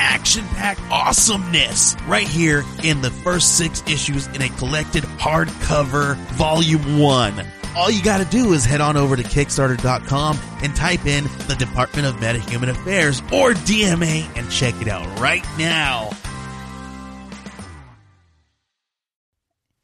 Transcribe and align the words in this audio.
action 0.00 0.44
packed 0.48 0.80
awesomeness 0.90 1.94
right 2.06 2.26
here 2.26 2.64
in 2.82 3.02
the 3.02 3.10
first 3.10 3.58
six 3.58 3.82
issues 3.86 4.26
in 4.28 4.42
a 4.42 4.48
collected 4.56 5.04
hardcover 5.04 6.16
volume 6.34 6.98
one. 6.98 7.46
All 7.76 7.90
you 7.90 8.02
gotta 8.02 8.24
do 8.24 8.52
is 8.52 8.64
head 8.64 8.80
on 8.80 8.96
over 8.96 9.14
to 9.14 9.22
Kickstarter.com 9.22 10.38
and 10.62 10.74
type 10.74 11.06
in 11.06 11.24
the 11.46 11.56
Department 11.58 12.08
of 12.08 12.16
Metahuman 12.16 12.70
Affairs 12.70 13.20
or 13.32 13.52
DMA 13.52 14.26
and 14.36 14.50
check 14.50 14.74
it 14.80 14.88
out 14.88 15.06
right 15.20 15.44
now. 15.58 16.10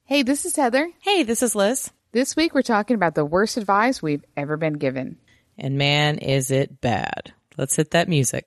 Hey, 0.04 0.22
this 0.22 0.44
is 0.44 0.56
Heather. 0.56 0.88
Hey, 1.00 1.24
this 1.24 1.42
is 1.42 1.54
Liz. 1.54 1.90
This 2.12 2.36
week 2.36 2.54
we're 2.54 2.62
talking 2.62 2.94
about 2.94 3.14
the 3.14 3.24
worst 3.24 3.56
advice 3.56 4.00
we've 4.00 4.24
ever 4.36 4.56
been 4.56 4.74
given. 4.74 5.18
And 5.58 5.78
man, 5.78 6.18
is 6.18 6.50
it 6.50 6.80
bad. 6.80 7.32
Let's 7.56 7.76
hit 7.76 7.90
that 7.90 8.08
music. 8.08 8.46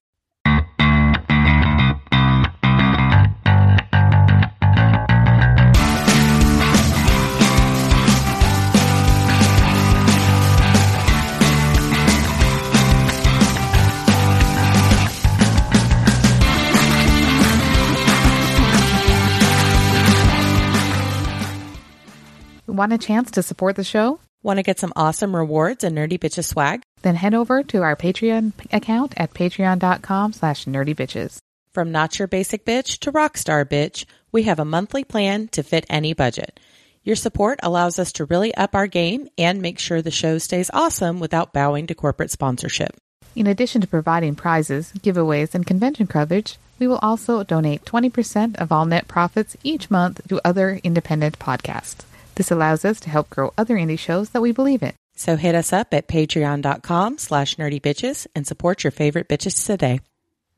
Want 22.79 22.93
a 22.93 22.97
chance 22.97 23.31
to 23.31 23.43
support 23.43 23.75
the 23.75 23.83
show? 23.83 24.21
Want 24.41 24.55
to 24.55 24.63
get 24.63 24.79
some 24.79 24.93
awesome 24.95 25.35
rewards 25.35 25.83
and 25.83 25.97
nerdy 25.97 26.17
bitches 26.17 26.45
swag? 26.45 26.81
Then 27.01 27.15
head 27.15 27.33
over 27.33 27.61
to 27.61 27.81
our 27.81 27.97
Patreon 27.97 28.53
account 28.71 29.13
at 29.17 29.33
patreon.com 29.33 30.31
slash 30.31 30.63
nerdybitches. 30.63 31.39
From 31.73 31.91
not 31.91 32.17
your 32.17 32.29
basic 32.29 32.63
bitch 32.63 32.99
to 32.99 33.11
rockstar 33.11 33.65
bitch, 33.65 34.05
we 34.31 34.43
have 34.43 34.59
a 34.59 34.63
monthly 34.63 35.03
plan 35.03 35.49
to 35.49 35.61
fit 35.61 35.85
any 35.89 36.13
budget. 36.13 36.57
Your 37.03 37.17
support 37.17 37.59
allows 37.61 37.99
us 37.99 38.13
to 38.13 38.23
really 38.23 38.55
up 38.55 38.73
our 38.73 38.87
game 38.87 39.27
and 39.37 39.61
make 39.61 39.77
sure 39.77 40.01
the 40.01 40.09
show 40.09 40.37
stays 40.37 40.71
awesome 40.73 41.19
without 41.19 41.51
bowing 41.51 41.85
to 41.87 41.95
corporate 41.95 42.31
sponsorship. 42.31 42.95
In 43.35 43.45
addition 43.45 43.81
to 43.81 43.87
providing 43.87 44.35
prizes, 44.35 44.93
giveaways, 44.99 45.53
and 45.53 45.67
convention 45.67 46.07
coverage, 46.07 46.57
we 46.79 46.87
will 46.87 46.99
also 46.99 47.43
donate 47.43 47.83
20% 47.83 48.55
of 48.55 48.71
all 48.71 48.85
net 48.85 49.09
profits 49.09 49.57
each 49.65 49.91
month 49.91 50.25
to 50.29 50.39
other 50.45 50.79
independent 50.81 51.39
podcasts. 51.39 52.05
This 52.39 52.51
allows 52.51 52.85
us 52.85 53.01
to 53.01 53.09
help 53.09 53.29
grow 53.29 53.51
other 53.57 53.75
indie 53.75 53.99
shows 53.99 54.29
that 54.29 54.39
we 54.39 54.53
believe 54.53 54.81
in. 54.81 54.93
So 55.13 55.35
hit 55.35 55.55
us 55.55 55.73
up 55.73 55.93
at 55.93 56.07
patreon.com 56.07 57.17
slash 57.17 57.57
nerdybitches 57.57 58.27
and 58.33 58.47
support 58.47 58.81
your 58.81 58.91
favorite 58.91 59.27
bitches 59.27 59.65
today. 59.65 59.99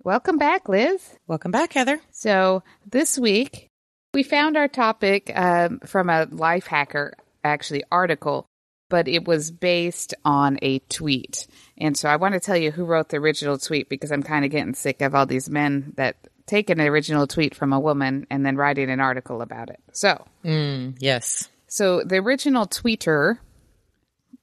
Welcome 0.03 0.37
back, 0.37 0.69
Liz. 0.69 1.17
Welcome 1.25 1.49
back, 1.49 1.73
Heather. 1.73 1.99
So 2.11 2.61
this 2.87 3.17
week 3.17 3.67
we 4.13 4.21
found 4.21 4.57
our 4.57 4.67
topic 4.67 5.31
um, 5.33 5.79
from 5.79 6.11
a 6.11 6.27
Lifehacker 6.27 7.13
actually 7.43 7.83
article, 7.91 8.45
but 8.87 9.07
it 9.07 9.25
was 9.25 9.49
based 9.49 10.13
on 10.23 10.59
a 10.61 10.77
tweet. 10.87 11.47
And 11.79 11.97
so 11.97 12.09
I 12.09 12.17
want 12.17 12.35
to 12.35 12.39
tell 12.39 12.57
you 12.57 12.69
who 12.69 12.85
wrote 12.85 13.09
the 13.09 13.17
original 13.17 13.57
tweet 13.57 13.89
because 13.89 14.11
I'm 14.11 14.21
kind 14.21 14.45
of 14.45 14.51
getting 14.51 14.75
sick 14.75 15.01
of 15.01 15.15
all 15.15 15.25
these 15.25 15.49
men 15.49 15.93
that 15.97 16.15
take 16.45 16.69
an 16.69 16.79
original 16.79 17.25
tweet 17.25 17.55
from 17.55 17.73
a 17.73 17.79
woman 17.79 18.27
and 18.29 18.45
then 18.45 18.55
writing 18.55 18.91
an 18.91 18.99
article 18.99 19.41
about 19.41 19.71
it. 19.71 19.79
So 19.93 20.27
Mm, 20.43 20.97
yes. 20.99 21.49
So 21.71 22.03
the 22.03 22.17
original 22.17 22.67
tweeter, 22.67 23.37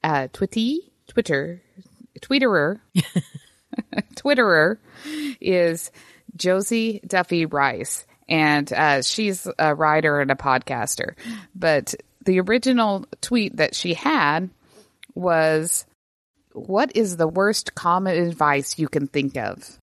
uh, 0.02 0.28
Twitty, 0.32 0.78
Twitter, 1.08 1.60
Tweeterer, 2.22 2.80
Twitterer 4.14 4.78
is 5.38 5.90
Josie 6.34 7.02
Duffy 7.06 7.44
Rice, 7.44 8.06
and 8.30 8.72
uh, 8.72 9.02
she's 9.02 9.46
a 9.58 9.74
writer 9.74 10.20
and 10.20 10.30
a 10.30 10.36
podcaster. 10.36 11.16
But 11.54 11.94
the 12.24 12.40
original 12.40 13.04
tweet 13.20 13.58
that 13.58 13.74
she 13.74 13.92
had 13.92 14.48
was, 15.14 15.84
"What 16.52 16.96
is 16.96 17.18
the 17.18 17.28
worst 17.28 17.74
common 17.74 18.16
advice 18.16 18.78
you 18.78 18.88
can 18.88 19.06
think 19.06 19.36
of?" 19.36 19.78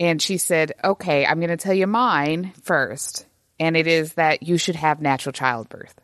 And 0.00 0.20
she 0.20 0.38
said, 0.38 0.72
"Okay, 0.82 1.24
I'm 1.24 1.38
going 1.38 1.50
to 1.50 1.56
tell 1.56 1.72
you 1.72 1.86
mine 1.86 2.52
first, 2.62 3.26
and 3.60 3.76
it 3.76 3.86
is 3.86 4.14
that 4.14 4.42
you 4.42 4.58
should 4.58 4.74
have 4.74 5.00
natural 5.00 5.32
childbirth." 5.32 6.01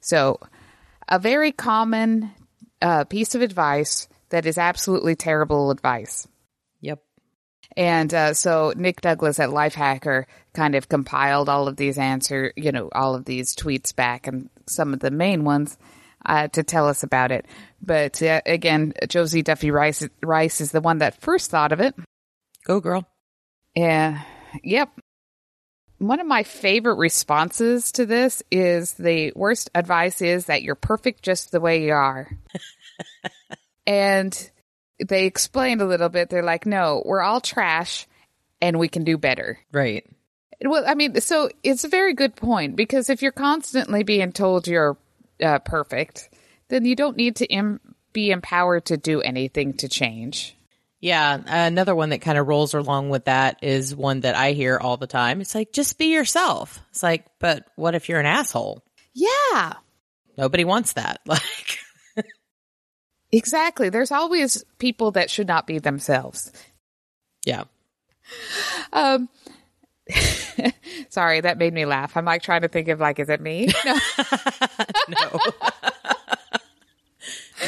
So, 0.00 0.38
a 1.08 1.18
very 1.18 1.52
common 1.52 2.30
uh, 2.80 3.04
piece 3.04 3.34
of 3.34 3.42
advice 3.42 4.08
that 4.30 4.46
is 4.46 4.58
absolutely 4.58 5.16
terrible 5.16 5.70
advice. 5.70 6.26
Yep. 6.80 7.02
And 7.76 8.12
uh, 8.12 8.34
so 8.34 8.72
Nick 8.76 9.00
Douglas 9.00 9.38
at 9.40 9.50
Lifehacker 9.50 10.24
kind 10.54 10.74
of 10.74 10.88
compiled 10.88 11.48
all 11.48 11.68
of 11.68 11.76
these 11.76 11.98
answer, 11.98 12.52
you 12.56 12.72
know, 12.72 12.88
all 12.94 13.14
of 13.14 13.24
these 13.24 13.54
tweets 13.54 13.94
back 13.94 14.26
and 14.26 14.48
some 14.66 14.92
of 14.92 15.00
the 15.00 15.10
main 15.10 15.44
ones 15.44 15.76
uh, 16.24 16.48
to 16.48 16.62
tell 16.62 16.88
us 16.88 17.02
about 17.02 17.30
it. 17.30 17.46
But 17.80 18.22
uh, 18.22 18.40
again, 18.46 18.94
Josie 19.08 19.42
Duffy 19.42 19.70
Rice 19.70 20.06
Rice 20.22 20.60
is 20.60 20.72
the 20.72 20.80
one 20.80 20.98
that 20.98 21.20
first 21.20 21.50
thought 21.50 21.72
of 21.72 21.80
it. 21.80 21.94
Go, 22.64 22.80
girl. 22.80 23.06
Yeah. 23.74 24.22
Yep. 24.64 24.90
One 25.98 26.20
of 26.20 26.26
my 26.26 26.44
favorite 26.44 26.94
responses 26.94 27.92
to 27.92 28.06
this 28.06 28.42
is 28.50 28.94
the 28.94 29.32
worst 29.34 29.70
advice 29.74 30.22
is 30.22 30.46
that 30.46 30.62
you're 30.62 30.76
perfect 30.76 31.22
just 31.22 31.50
the 31.50 31.60
way 31.60 31.84
you 31.84 31.92
are. 31.92 32.30
and 33.86 34.50
they 35.04 35.26
explained 35.26 35.80
a 35.80 35.86
little 35.86 36.08
bit. 36.08 36.30
They're 36.30 36.42
like, 36.42 36.66
no, 36.66 37.02
we're 37.04 37.22
all 37.22 37.40
trash 37.40 38.06
and 38.60 38.78
we 38.78 38.88
can 38.88 39.04
do 39.04 39.18
better. 39.18 39.58
Right. 39.72 40.04
Well, 40.60 40.84
I 40.86 40.94
mean, 40.94 41.20
so 41.20 41.50
it's 41.62 41.84
a 41.84 41.88
very 41.88 42.14
good 42.14 42.34
point 42.36 42.76
because 42.76 43.10
if 43.10 43.22
you're 43.22 43.32
constantly 43.32 44.02
being 44.02 44.32
told 44.32 44.66
you're 44.66 44.96
uh, 45.42 45.60
perfect, 45.60 46.30
then 46.68 46.84
you 46.84 46.96
don't 46.96 47.16
need 47.16 47.36
to 47.36 47.78
be 48.12 48.30
empowered 48.30 48.86
to 48.86 48.96
do 48.96 49.20
anything 49.20 49.74
to 49.74 49.88
change. 49.88 50.56
Yeah, 51.00 51.38
another 51.46 51.94
one 51.94 52.08
that 52.10 52.20
kind 52.22 52.38
of 52.38 52.48
rolls 52.48 52.74
along 52.74 53.10
with 53.10 53.26
that 53.26 53.58
is 53.62 53.94
one 53.94 54.20
that 54.20 54.34
I 54.34 54.52
hear 54.52 54.78
all 54.78 54.96
the 54.96 55.06
time. 55.06 55.40
It's 55.40 55.54
like, 55.54 55.72
just 55.72 55.96
be 55.98 56.06
yourself. 56.06 56.80
It's 56.90 57.02
like, 57.04 57.24
but 57.38 57.64
what 57.76 57.94
if 57.94 58.08
you're 58.08 58.18
an 58.20 58.26
asshole? 58.26 58.82
Yeah, 59.14 59.74
Nobody 60.36 60.64
wants 60.64 60.92
that. 60.94 61.20
Like, 61.26 61.78
exactly. 63.32 63.88
There's 63.90 64.10
always 64.12 64.64
people 64.78 65.10
that 65.12 65.30
should 65.30 65.46
not 65.48 65.66
be 65.66 65.78
themselves. 65.78 66.50
yeah. 67.44 67.64
Um, 68.92 69.28
sorry, 71.10 71.40
that 71.42 71.58
made 71.58 71.74
me 71.74 71.84
laugh. 71.84 72.16
I'm 72.16 72.24
like 72.24 72.42
trying 72.42 72.62
to 72.62 72.68
think 72.68 72.88
of 72.88 73.00
like, 73.00 73.18
is 73.18 73.28
it 73.28 73.40
me? 73.40 73.68
No. 73.84 73.98
No. 75.08 75.40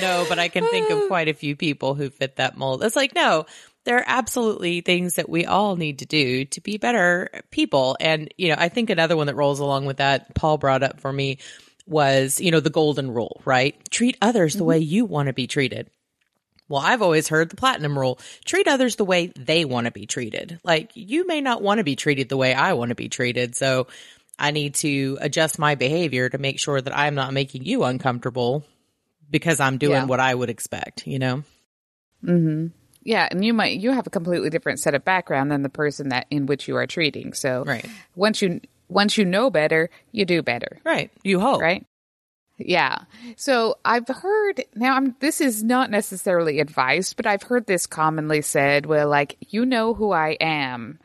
No, 0.01 0.27
but 0.29 0.39
I 0.39 0.49
can 0.49 0.67
think 0.67 0.91
of 0.91 1.03
quite 1.09 1.29
a 1.29 1.35
few 1.35 1.57
people 1.57 1.95
who 1.95 2.11
fit 2.11 2.37
that 2.37 2.57
mold. 2.57 2.83
It's 2.83 2.97
like, 2.97 3.15
no, 3.15 3.47
there 3.85 3.99
are 3.99 4.05
absolutely 4.07 4.81
things 4.81 5.15
that 5.15 5.29
we 5.29 5.47
all 5.47 5.77
need 5.77 6.01
to 6.01 6.07
do 6.07 6.45
to 6.47 6.61
be 6.61 6.77
better 6.77 7.43
people. 7.51 7.97
And, 8.01 8.33
you 8.37 8.49
know, 8.49 8.57
I 8.59 8.69
think 8.69 8.91
another 8.91 9.17
one 9.17 9.27
that 9.27 9.37
rolls 9.37 9.61
along 9.61 9.87
with 9.87 9.99
that, 9.99 10.35
Paul 10.35 10.59
brought 10.59 10.83
up 10.83 11.01
for 11.01 11.13
me 11.13 11.39
was, 11.87 12.41
you 12.41 12.51
know, 12.51 12.61
the 12.61 12.71
golden 12.71 13.11
rule, 13.11 13.41
right? 13.45 13.77
Treat 13.91 14.17
others 14.21 14.55
the 14.55 14.61
mm-hmm. 14.61 14.67
way 14.67 14.79
you 14.79 15.05
want 15.07 15.29
to 15.29 15.33
be 15.33 15.47
treated. 15.47 15.91
Well, 16.69 16.81
I've 16.81 17.03
always 17.03 17.27
heard 17.27 17.51
the 17.51 17.57
platinum 17.57 17.99
rule 17.99 18.21
treat 18.45 18.69
others 18.69 18.95
the 18.95 19.05
way 19.05 19.33
they 19.37 19.65
want 19.65 19.87
to 19.87 19.91
be 19.91 20.07
treated. 20.07 20.61
Like, 20.63 20.93
you 20.95 21.27
may 21.27 21.41
not 21.41 21.63
want 21.63 21.79
to 21.79 21.85
be 21.85 21.97
treated 21.97 22.29
the 22.29 22.37
way 22.37 22.55
I 22.55 22.75
want 22.75 22.91
to 22.91 22.95
be 22.95 23.09
treated. 23.09 23.57
So 23.57 23.89
I 24.39 24.53
need 24.53 24.77
to 24.77 25.19
adjust 25.21 25.59
my 25.59 25.75
behavior 25.75 26.29
to 26.29 26.39
make 26.39 26.61
sure 26.61 26.81
that 26.81 26.97
I'm 26.97 27.17
not 27.17 27.33
making 27.33 27.65
you 27.65 27.83
uncomfortable 27.83 28.65
because 29.31 29.61
I'm 29.61 29.79
doing 29.79 29.93
Yeah. 29.93 30.05
what 30.07 30.21
I 30.21 30.35
would 30.35 30.51
expect, 30.51 31.07
you 31.07 31.19
know? 31.19 31.45
hmm 32.25 32.67
Yeah, 33.03 33.29
and 33.31 33.45
you 33.45 33.55
might 33.55 33.79
you 33.81 33.93
have 33.93 34.07
a 34.07 34.11
completely 34.11 34.51
different 34.51 34.79
set 34.81 34.95
of 34.95 35.05
background 35.05 35.51
than 35.51 35.63
the 35.63 35.69
person 35.71 36.11
that 36.11 36.27
in 36.31 36.47
which 36.47 36.69
you 36.69 36.77
are 36.77 36.87
treating. 36.87 37.33
So 37.33 37.65
Right. 37.65 37.87
once 38.15 38.43
you 38.43 38.61
once 38.89 39.17
you 39.17 39.25
know 39.25 39.51
better, 39.51 39.89
you 40.13 40.25
do 40.25 40.43
better. 40.43 40.81
Right. 40.85 41.11
You 41.23 41.41
hope. 41.41 41.61
right? 41.63 41.87
Yeah. 42.59 43.05
So 43.37 43.79
I've 43.85 44.07
heard 44.09 44.65
now 44.75 44.97
I'm 44.97 45.15
this 45.21 45.41
is 45.41 45.63
not 45.63 45.91
necessarily 45.91 46.61
advice, 46.61 47.15
but 47.15 47.25
I've 47.27 47.43
heard 47.45 47.67
this 47.67 47.87
commonly 47.87 48.43
said, 48.43 48.85
where 48.85 49.07
like 49.07 49.37
you 49.49 49.65
know 49.65 49.95
who 49.95 50.13
I 50.13 50.37
am. 50.41 50.99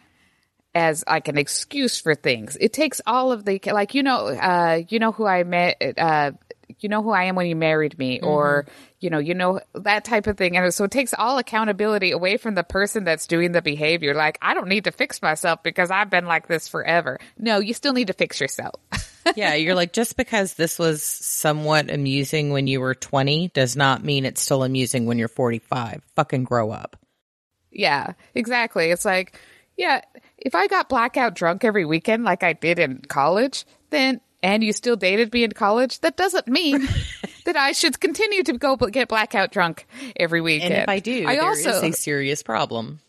as 0.74 1.06
like 1.08 1.30
an 1.30 1.38
excuse 1.38 2.02
for 2.02 2.16
things. 2.16 2.58
It 2.60 2.74
takes 2.74 3.00
all 3.08 3.32
of 3.32 3.46
the 3.46 3.62
like 3.72 3.94
you 3.94 4.04
know 4.04 4.28
uh 4.28 4.82
you 4.90 5.00
know 5.00 5.14
who 5.14 5.26
I 5.26 5.44
met 5.46 5.82
uh 5.98 6.32
you 6.80 6.90
know 6.90 7.04
who 7.04 7.12
I 7.12 7.26
am 7.26 7.36
when 7.36 7.48
you 7.48 7.56
married 7.56 7.98
me 7.98 8.18
mm-hmm. 8.18 8.28
or 8.28 8.66
you 9.00 9.10
know 9.10 9.20
you 9.20 9.34
know 9.34 9.60
that 9.74 10.06
type 10.06 10.28
of 10.28 10.38
thing 10.38 10.58
and 10.58 10.74
so 10.74 10.86
it 10.86 10.92
takes 10.92 11.14
all 11.14 11.38
accountability 11.38 12.12
away 12.12 12.38
from 12.38 12.56
the 12.56 12.64
person 12.64 13.04
that's 13.04 13.28
doing 13.28 13.52
the 13.52 13.62
behavior 13.62 14.14
like 14.14 14.38
I 14.42 14.54
don't 14.54 14.68
need 14.68 14.86
to 14.86 14.92
fix 14.92 15.22
myself 15.22 15.64
because 15.64 15.92
I've 15.92 16.10
been 16.10 16.26
like 16.26 16.48
this 16.48 16.68
forever. 16.68 17.20
No, 17.38 17.60
you 17.60 17.74
still 17.74 17.94
need 17.94 18.08
to 18.08 18.14
fix 18.14 18.40
yourself. 18.40 18.80
yeah, 19.36 19.56
you're 19.56 19.76
like, 19.76 19.94
just 19.94 20.18
because 20.18 20.54
this 20.54 20.78
was 20.78 21.04
somewhat 21.04 21.90
amusing 21.90 22.52
when 22.52 22.68
you 22.68 22.80
were 22.80 22.96
20 22.96 23.50
does 23.50 23.76
not 23.76 24.04
mean 24.04 24.26
it's 24.26 24.42
still 24.42 24.64
amusing 24.64 25.06
when 25.06 25.18
you're 25.18 25.28
45. 25.28 26.04
Fucking 26.16 26.44
grow 26.44 26.72
up. 26.72 26.98
Yeah, 27.72 28.14
exactly. 28.34 28.92
It's 28.92 29.06
like, 29.06 29.40
yeah, 29.78 30.02
if 30.38 30.56
I 30.56 30.68
got 30.68 30.90
blackout 30.90 31.36
drunk 31.36 31.64
every 31.64 31.86
weekend 31.86 32.24
like 32.24 32.44
I 32.44 32.54
did 32.54 32.80
in 32.80 33.02
college, 33.08 33.66
then 33.90 34.22
and 34.46 34.64
you 34.64 34.74
still 34.74 34.96
dated 34.96 35.34
me 35.34 35.44
in 35.44 35.52
college, 35.52 36.00
that 36.02 36.16
doesn't 36.16 36.48
mean 36.48 36.88
that 37.46 37.58
I 37.58 37.72
should 37.72 38.00
continue 38.00 38.44
to 38.44 38.54
go 38.54 38.76
get 38.76 39.08
blackout 39.08 39.52
drunk 39.52 39.88
every 40.16 40.40
weekend. 40.40 40.72
And 40.72 40.84
if 40.84 40.90
I 40.90 41.00
do, 41.00 41.28
I 41.28 41.38
there 41.38 41.46
also 41.46 41.72
is 41.72 41.84
a 41.84 41.92
serious 41.92 42.44
problem. 42.44 43.00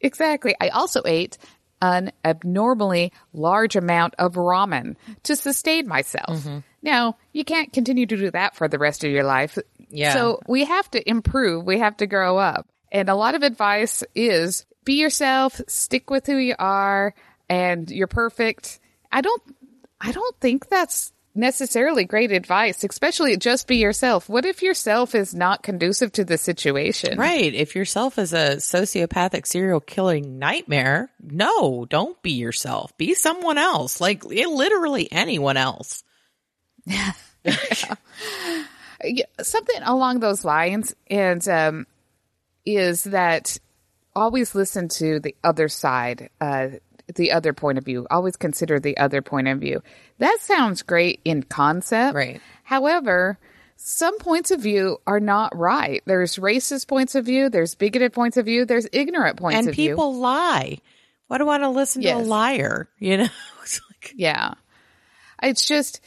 exactly. 0.00 0.56
I 0.60 0.70
also 0.70 1.02
ate 1.06 1.38
an 1.80 2.10
abnormally 2.24 3.12
large 3.32 3.76
amount 3.76 4.16
of 4.18 4.34
ramen 4.34 4.96
to 5.22 5.36
sustain 5.36 5.86
myself. 5.86 6.30
Mm-hmm. 6.30 6.58
Now, 6.82 7.16
you 7.32 7.44
can't 7.44 7.72
continue 7.72 8.06
to 8.06 8.16
do 8.16 8.30
that 8.32 8.56
for 8.56 8.66
the 8.66 8.78
rest 8.78 9.04
of 9.04 9.12
your 9.12 9.24
life. 9.24 9.56
Yeah. 9.88 10.14
So 10.14 10.40
we 10.48 10.64
have 10.64 10.90
to 10.90 11.08
improve. 11.08 11.64
We 11.64 11.78
have 11.78 11.96
to 11.98 12.08
grow 12.08 12.38
up. 12.38 12.66
And 12.90 13.08
a 13.08 13.14
lot 13.14 13.36
of 13.36 13.44
advice 13.44 14.02
is 14.16 14.66
be 14.84 14.94
yourself, 14.94 15.60
stick 15.68 16.10
with 16.10 16.26
who 16.26 16.36
you 16.36 16.56
are, 16.58 17.14
and 17.48 17.88
you're 17.88 18.08
perfect. 18.08 18.80
I 19.12 19.20
don't 19.20 19.42
I 20.06 20.12
don't 20.12 20.40
think 20.40 20.68
that's 20.68 21.12
necessarily 21.34 22.04
great 22.04 22.30
advice, 22.30 22.84
especially 22.84 23.36
just 23.36 23.66
be 23.66 23.76
yourself. 23.76 24.28
What 24.28 24.44
if 24.44 24.62
yourself 24.62 25.14
is 25.14 25.34
not 25.34 25.62
conducive 25.62 26.12
to 26.12 26.24
the 26.24 26.38
situation? 26.38 27.18
Right. 27.18 27.52
If 27.52 27.74
yourself 27.74 28.18
is 28.18 28.32
a 28.32 28.56
sociopathic 28.56 29.46
serial 29.46 29.80
killing 29.80 30.38
nightmare, 30.38 31.10
no, 31.20 31.84
don't 31.84 32.20
be 32.22 32.32
yourself. 32.32 32.96
Be 32.96 33.14
someone 33.14 33.58
else. 33.58 34.00
Like 34.00 34.24
literally 34.24 35.10
anyone 35.10 35.56
else. 35.56 36.04
Yeah, 39.04 39.26
something 39.42 39.82
along 39.82 40.20
those 40.20 40.44
lines 40.44 40.94
and 41.08 41.46
um, 41.48 41.86
is 42.64 43.04
that 43.04 43.58
always 44.16 44.54
listen 44.54 44.88
to 44.88 45.20
the 45.20 45.36
other 45.44 45.68
side 45.68 46.30
uh, 46.40 46.68
the 47.14 47.32
other 47.32 47.52
point 47.52 47.78
of 47.78 47.84
view 47.84 48.06
always 48.10 48.36
consider 48.36 48.78
the 48.80 48.96
other 48.98 49.22
point 49.22 49.48
of 49.48 49.60
view 49.60 49.82
that 50.18 50.38
sounds 50.40 50.82
great 50.82 51.20
in 51.24 51.42
concept 51.42 52.14
Right. 52.14 52.40
however 52.64 53.38
some 53.76 54.18
points 54.18 54.50
of 54.50 54.60
view 54.60 54.98
are 55.06 55.20
not 55.20 55.56
right 55.56 56.02
there's 56.06 56.36
racist 56.36 56.88
points 56.88 57.14
of 57.14 57.24
view 57.26 57.48
there's 57.48 57.74
bigoted 57.74 58.12
points 58.12 58.36
of 58.36 58.46
view 58.46 58.64
there's 58.64 58.88
ignorant 58.92 59.36
points 59.38 59.58
And 59.58 59.68
of 59.68 59.74
view 59.74 59.90
And 59.90 59.96
people 59.96 60.16
lie. 60.18 60.78
Why 61.28 61.38
do 61.38 61.44
I 61.44 61.46
want 61.46 61.62
to 61.64 61.70
listen 61.70 62.02
to 62.02 62.08
a 62.10 62.18
liar? 62.18 62.88
You 62.98 63.16
know? 63.18 63.28
It's 63.62 63.80
like, 63.90 64.12
Yeah. 64.16 64.54
It's 65.42 65.66
just, 65.66 66.00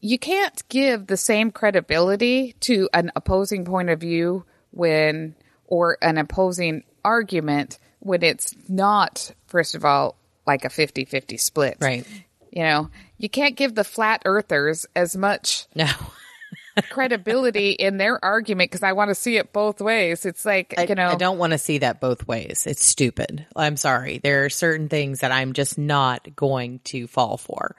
you 0.00 0.18
can't 0.18 0.62
give 0.68 1.06
the 1.06 1.16
same 1.16 1.50
credibility 1.52 2.54
to 2.60 2.88
an 2.92 3.10
opposing 3.16 3.64
point 3.64 3.88
of 3.88 4.00
view 4.00 4.44
when, 4.72 5.34
or 5.66 5.96
an 6.02 6.18
opposing 6.18 6.82
argument 7.04 7.78
when 8.00 8.22
it's 8.22 8.54
not, 8.68 9.30
first 9.46 9.74
of 9.74 9.84
all, 9.84 10.16
like 10.46 10.64
a 10.64 10.70
50 10.70 11.04
50 11.04 11.36
split. 11.36 11.76
right. 11.80 12.06
You 12.50 12.62
know, 12.62 12.90
you 13.18 13.28
can't 13.28 13.56
give 13.56 13.74
the 13.74 13.82
flat 13.84 14.22
earthers 14.24 14.86
as 14.94 15.16
much 15.16 15.66
No. 15.74 15.86
credibility 16.90 17.70
in 17.70 17.96
their 17.98 18.22
argument 18.24 18.70
because 18.70 18.82
I 18.82 18.92
want 18.92 19.08
to 19.10 19.14
see 19.14 19.36
it 19.36 19.52
both 19.52 19.80
ways. 19.80 20.24
It's 20.26 20.44
like, 20.44 20.74
I, 20.76 20.84
you 20.84 20.94
know, 20.94 21.08
I 21.08 21.14
don't 21.16 21.38
want 21.38 21.52
to 21.52 21.58
see 21.58 21.78
that 21.78 22.00
both 22.00 22.26
ways. 22.26 22.66
It's 22.66 22.84
stupid. 22.84 23.46
I'm 23.56 23.76
sorry. 23.76 24.18
There 24.18 24.44
are 24.44 24.50
certain 24.50 24.88
things 24.88 25.20
that 25.20 25.32
I'm 25.32 25.52
just 25.52 25.78
not 25.78 26.34
going 26.34 26.80
to 26.84 27.06
fall 27.06 27.36
for. 27.38 27.76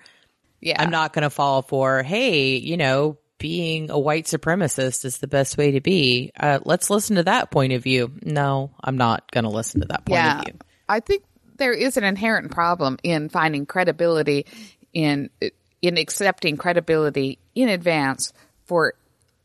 yeah. 0.61 0.81
I'm 0.81 0.89
not 0.91 1.13
going 1.13 1.23
to 1.23 1.29
fall 1.29 1.61
for, 1.61 2.03
hey, 2.03 2.55
you 2.57 2.77
know, 2.77 3.17
being 3.37 3.91
a 3.91 3.99
white 3.99 4.25
supremacist 4.25 5.03
is 5.03 5.17
the 5.17 5.27
best 5.27 5.57
way 5.57 5.71
to 5.71 5.81
be. 5.81 6.31
Uh, 6.39 6.59
let's 6.63 6.89
listen 6.89 7.17
to 7.17 7.23
that 7.23 7.51
point 7.51 7.73
of 7.73 7.83
view. 7.83 8.11
No, 8.23 8.71
I'm 8.81 8.97
not 8.97 9.29
going 9.31 9.43
to 9.43 9.49
listen 9.49 9.81
to 9.81 9.87
that 9.87 10.05
point 10.05 10.17
yeah, 10.17 10.39
of 10.39 10.45
view. 10.45 10.53
I 10.87 10.99
think 11.01 11.23
there 11.55 11.73
is 11.73 11.97
an 11.97 12.03
inherent 12.03 12.51
problem 12.51 12.97
in 13.03 13.29
finding 13.29 13.65
credibility 13.65 14.45
in 14.93 15.29
in 15.81 15.97
accepting 15.97 16.57
credibility 16.57 17.39
in 17.53 17.69
advance 17.69 18.33
for 18.65 18.93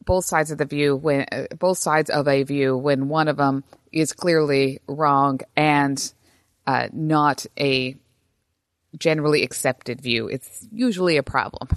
both 0.04 0.24
sides 0.24 0.50
of 0.50 0.58
the 0.58 0.64
view 0.64 0.96
when 0.96 1.26
uh, 1.30 1.44
both 1.58 1.78
sides 1.78 2.10
of 2.10 2.26
a 2.26 2.42
view 2.42 2.76
when 2.76 3.08
one 3.08 3.28
of 3.28 3.36
them 3.36 3.62
is 3.92 4.12
clearly 4.12 4.80
wrong 4.86 5.40
and 5.56 6.12
uh, 6.66 6.88
not 6.92 7.46
a 7.58 7.96
generally 8.96 9.42
accepted 9.42 10.00
view. 10.00 10.28
It's 10.28 10.66
usually 10.72 11.16
a 11.16 11.22
problem. 11.22 11.68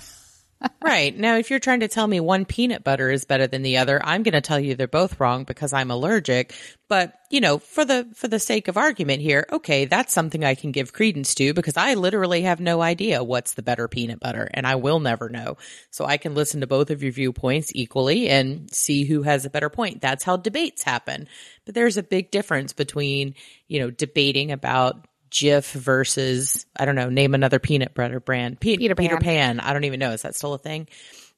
Right. 0.84 1.18
Now, 1.18 1.38
if 1.38 1.50
you're 1.50 1.60
trying 1.60 1.82
to 1.82 1.88
tell 1.88 2.08
me 2.08 2.20
one 2.20 2.46
peanut 2.46 2.84
butter 2.84 3.10
is 3.10 3.26
better 3.26 3.48
than 3.48 3.62
the 3.62 3.78
other, 3.78 4.00
I'm 4.04 4.24
going 4.24 4.34
to 4.34 4.42
tell 4.42 4.60
you 4.60 4.76
they're 4.76 4.88
both 4.88 5.20
wrong 5.20 5.44
because 5.44 5.74
I'm 5.74 5.92
allergic. 5.92 6.54
But, 6.88 7.14
you 7.30 7.42
know, 7.42 7.58
for 7.58 7.86
the 7.86 8.08
for 8.16 8.28
the 8.28 8.40
sake 8.40 8.68
of 8.68 8.78
argument 8.78 9.22
here, 9.22 9.46
okay, 9.52 9.86
that's 9.86 10.14
something 10.14 10.44
I 10.44 10.56
can 10.56 10.72
give 10.72 10.94
credence 10.94 11.34
to 11.36 11.54
because 11.54 11.78
I 11.78 11.96
literally 11.96 12.44
have 12.44 12.60
no 12.60 12.82
idea 12.82 13.24
what's 13.24 13.54
the 13.54 13.64
better 13.64 13.88
peanut 13.88 14.20
butter 14.20 14.48
and 14.54 14.68
I 14.68 14.76
will 14.76 15.00
never 15.00 15.30
know. 15.30 15.58
So 15.90 16.06
I 16.06 16.18
can 16.18 16.36
listen 16.36 16.62
to 16.62 16.68
both 16.68 16.92
of 16.92 17.02
your 17.02 17.12
viewpoints 17.12 17.72
equally 17.74 18.30
and 18.30 18.72
see 18.72 19.06
who 19.06 19.24
has 19.24 19.46
a 19.46 19.50
better 19.50 19.70
point. 19.70 20.02
That's 20.02 20.24
how 20.24 20.38
debates 20.38 20.84
happen. 20.84 21.28
But 21.66 21.76
there's 21.76 21.98
a 21.98 22.04
big 22.04 22.30
difference 22.30 22.74
between, 22.74 23.36
you 23.68 23.80
know, 23.80 23.90
debating 23.90 24.52
about 24.52 25.08
Jif 25.34 25.72
versus 25.74 26.66
I 26.78 26.86
don't 26.86 26.96
know, 26.96 27.10
name 27.10 27.34
another 27.34 27.58
peanut 27.60 27.94
butter 27.96 28.20
brand. 28.20 28.60
Pe- 28.60 28.78
Peter 28.78 28.94
Peter 28.96 29.18
Pan. 29.18 29.58
Pan. 29.58 29.60
I 29.60 29.74
don't 29.74 29.84
even 29.86 30.00
know. 30.00 30.12
Is 30.12 30.22
that 30.22 30.36
still 30.36 30.54
a 30.54 30.60
thing? 30.60 30.88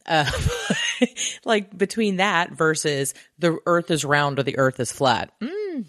Uh, 0.06 0.30
like 1.46 1.76
between 1.76 2.18
that 2.18 2.52
versus 2.52 3.14
the 3.40 3.58
Earth 3.66 3.90
is 3.92 4.04
round 4.06 4.38
or 4.38 4.44
the 4.44 4.58
Earth 4.58 4.80
is 4.80 4.92
flat. 4.92 5.32
Mm, 5.42 5.86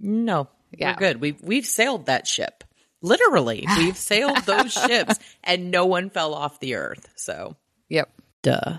no, 0.00 0.48
Yeah. 0.76 0.92
we're 0.92 0.96
good. 0.98 1.20
We've 1.20 1.40
we've 1.42 1.66
sailed 1.66 2.06
that 2.06 2.26
ship. 2.26 2.64
Literally, 3.02 3.66
we've 3.76 3.96
sailed 3.98 4.38
those 4.38 4.72
ships, 4.72 5.16
and 5.44 5.70
no 5.70 5.86
one 5.86 6.08
fell 6.10 6.34
off 6.34 6.58
the 6.60 6.74
Earth. 6.76 7.06
So 7.16 7.56
Yep. 7.90 8.10
duh. 8.42 8.78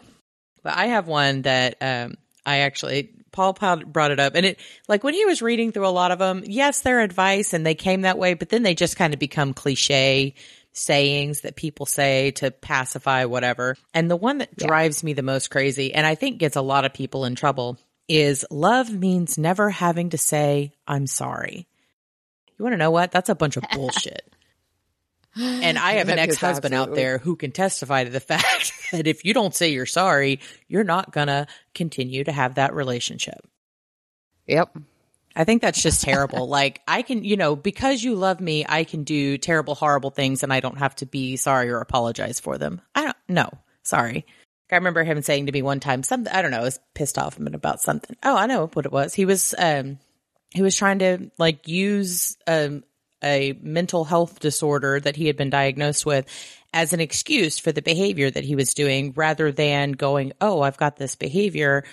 But 0.63 0.77
I 0.77 0.87
have 0.87 1.07
one 1.07 1.43
that 1.43 1.75
um, 1.81 2.15
I 2.45 2.59
actually 2.59 3.11
Paul 3.33 3.53
brought 3.53 4.11
it 4.11 4.19
up, 4.19 4.35
and 4.35 4.45
it 4.45 4.59
like 4.87 5.03
when 5.03 5.13
he 5.13 5.25
was 5.25 5.41
reading 5.41 5.71
through 5.71 5.87
a 5.87 5.89
lot 5.89 6.11
of 6.11 6.19
them. 6.19 6.43
Yes, 6.45 6.81
they're 6.81 7.01
advice, 7.01 7.53
and 7.53 7.65
they 7.65 7.75
came 7.75 8.01
that 8.01 8.17
way, 8.17 8.35
but 8.35 8.49
then 8.49 8.63
they 8.63 8.75
just 8.75 8.95
kind 8.95 9.13
of 9.13 9.19
become 9.19 9.53
cliche 9.53 10.35
sayings 10.71 11.41
that 11.41 11.55
people 11.55 11.85
say 11.85 12.31
to 12.31 12.51
pacify 12.51 13.25
whatever. 13.25 13.75
And 13.93 14.09
the 14.09 14.15
one 14.15 14.39
that 14.39 14.55
drives 14.55 15.03
me 15.03 15.13
the 15.13 15.21
most 15.21 15.49
crazy, 15.49 15.93
and 15.93 16.05
I 16.05 16.15
think 16.15 16.39
gets 16.39 16.55
a 16.55 16.61
lot 16.61 16.85
of 16.85 16.93
people 16.93 17.25
in 17.25 17.35
trouble, 17.35 17.77
is 18.07 18.45
love 18.49 18.91
means 18.91 19.37
never 19.37 19.69
having 19.69 20.09
to 20.11 20.17
say 20.17 20.73
I'm 20.87 21.07
sorry. 21.07 21.67
You 22.57 22.63
want 22.63 22.73
to 22.73 22.77
know 22.77 22.91
what? 22.91 23.11
That's 23.11 23.29
a 23.29 23.35
bunch 23.35 23.57
of 23.57 23.63
bullshit. 23.73 24.33
And 25.35 25.79
I 25.79 25.93
have 25.93 26.09
an 26.09 26.19
ex 26.19 26.37
husband 26.37 26.73
out 26.73 26.93
there 26.93 27.17
who 27.17 27.35
can 27.35 27.51
testify 27.51 28.03
to 28.03 28.09
the 28.09 28.19
fact 28.21 28.73
that 28.91 29.07
if 29.07 29.25
you 29.25 29.33
don't 29.33 29.55
say 29.55 29.69
you're 29.69 29.85
sorry, 29.85 30.39
you're 30.67 30.83
not 30.83 31.11
going 31.11 31.27
to 31.27 31.47
continue 31.73 32.23
to 32.23 32.31
have 32.31 32.55
that 32.55 32.73
relationship. 32.73 33.47
Yep. 34.47 34.77
I 35.35 35.45
think 35.45 35.61
that's 35.61 35.81
just 35.81 36.03
terrible. 36.03 36.47
like, 36.47 36.81
I 36.87 37.01
can, 37.01 37.23
you 37.23 37.37
know, 37.37 37.55
because 37.55 38.03
you 38.03 38.15
love 38.15 38.39
me, 38.39 38.65
I 38.67 38.83
can 38.83 39.03
do 39.03 39.37
terrible, 39.37 39.73
horrible 39.73 40.11
things 40.11 40.43
and 40.43 40.53
I 40.53 40.59
don't 40.59 40.77
have 40.77 40.95
to 40.97 41.05
be 41.05 41.37
sorry 41.37 41.71
or 41.71 41.79
apologize 41.79 42.39
for 42.39 42.57
them. 42.57 42.81
I 42.93 43.05
don't, 43.05 43.17
no, 43.27 43.49
sorry. 43.81 44.25
I 44.71 44.75
remember 44.75 45.03
him 45.03 45.21
saying 45.21 45.47
to 45.47 45.51
me 45.51 45.61
one 45.61 45.79
time, 45.79 46.03
something, 46.03 46.31
I 46.31 46.41
don't 46.41 46.51
know, 46.51 46.59
I 46.59 46.63
was 46.63 46.79
pissed 46.93 47.17
off 47.17 47.39
about 47.39 47.81
something. 47.81 48.15
Oh, 48.23 48.35
I 48.35 48.45
know 48.45 48.67
what 48.67 48.85
it 48.85 48.91
was. 48.91 49.13
He 49.13 49.25
was, 49.25 49.55
um, 49.57 49.99
he 50.51 50.61
was 50.61 50.75
trying 50.75 50.99
to 50.99 51.31
like 51.37 51.67
use, 51.67 52.37
um, 52.47 52.83
a 53.23 53.57
mental 53.61 54.03
health 54.03 54.39
disorder 54.39 54.99
that 54.99 55.15
he 55.15 55.27
had 55.27 55.37
been 55.37 55.49
diagnosed 55.49 56.05
with 56.05 56.27
as 56.73 56.93
an 56.93 56.99
excuse 56.99 57.59
for 57.59 57.71
the 57.71 57.81
behavior 57.81 58.29
that 58.29 58.43
he 58.43 58.55
was 58.55 58.73
doing 58.73 59.13
rather 59.15 59.51
than 59.51 59.91
going, 59.91 60.33
Oh, 60.41 60.61
I've 60.61 60.77
got 60.77 60.97
this 60.97 61.15
behavior 61.15 61.83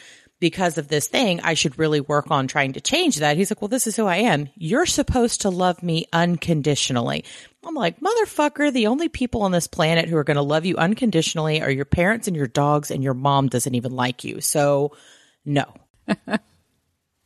because 0.41 0.79
of 0.79 0.89
this 0.89 1.07
thing. 1.07 1.41
I 1.43 1.53
should 1.53 1.79
really 1.79 2.01
work 2.01 2.31
on 2.31 2.49
trying 2.49 2.73
to 2.73 2.81
change 2.81 3.17
that. 3.17 3.37
He's 3.37 3.51
like, 3.51 3.61
Well, 3.61 3.69
this 3.69 3.87
is 3.87 3.97
who 3.97 4.07
I 4.07 4.17
am. 4.17 4.49
You're 4.57 4.87
supposed 4.87 5.43
to 5.43 5.51
love 5.51 5.83
me 5.83 6.07
unconditionally. 6.13 7.25
I'm 7.65 7.75
like, 7.75 8.01
Motherfucker, 8.01 8.73
the 8.73 8.87
only 8.87 9.09
people 9.09 9.43
on 9.43 9.53
this 9.53 9.67
planet 9.67 10.09
who 10.09 10.17
are 10.17 10.25
going 10.25 10.37
to 10.37 10.43
love 10.43 10.65
you 10.65 10.77
unconditionally 10.77 11.61
are 11.61 11.71
your 11.71 11.85
parents 11.85 12.27
and 12.27 12.37
your 12.37 12.47
dogs, 12.47 12.91
and 12.91 13.05
your 13.05 13.15
mom 13.15 13.49
doesn't 13.49 13.75
even 13.75 13.93
like 13.93 14.25
you. 14.25 14.41
So, 14.41 14.97
no. 15.45 15.75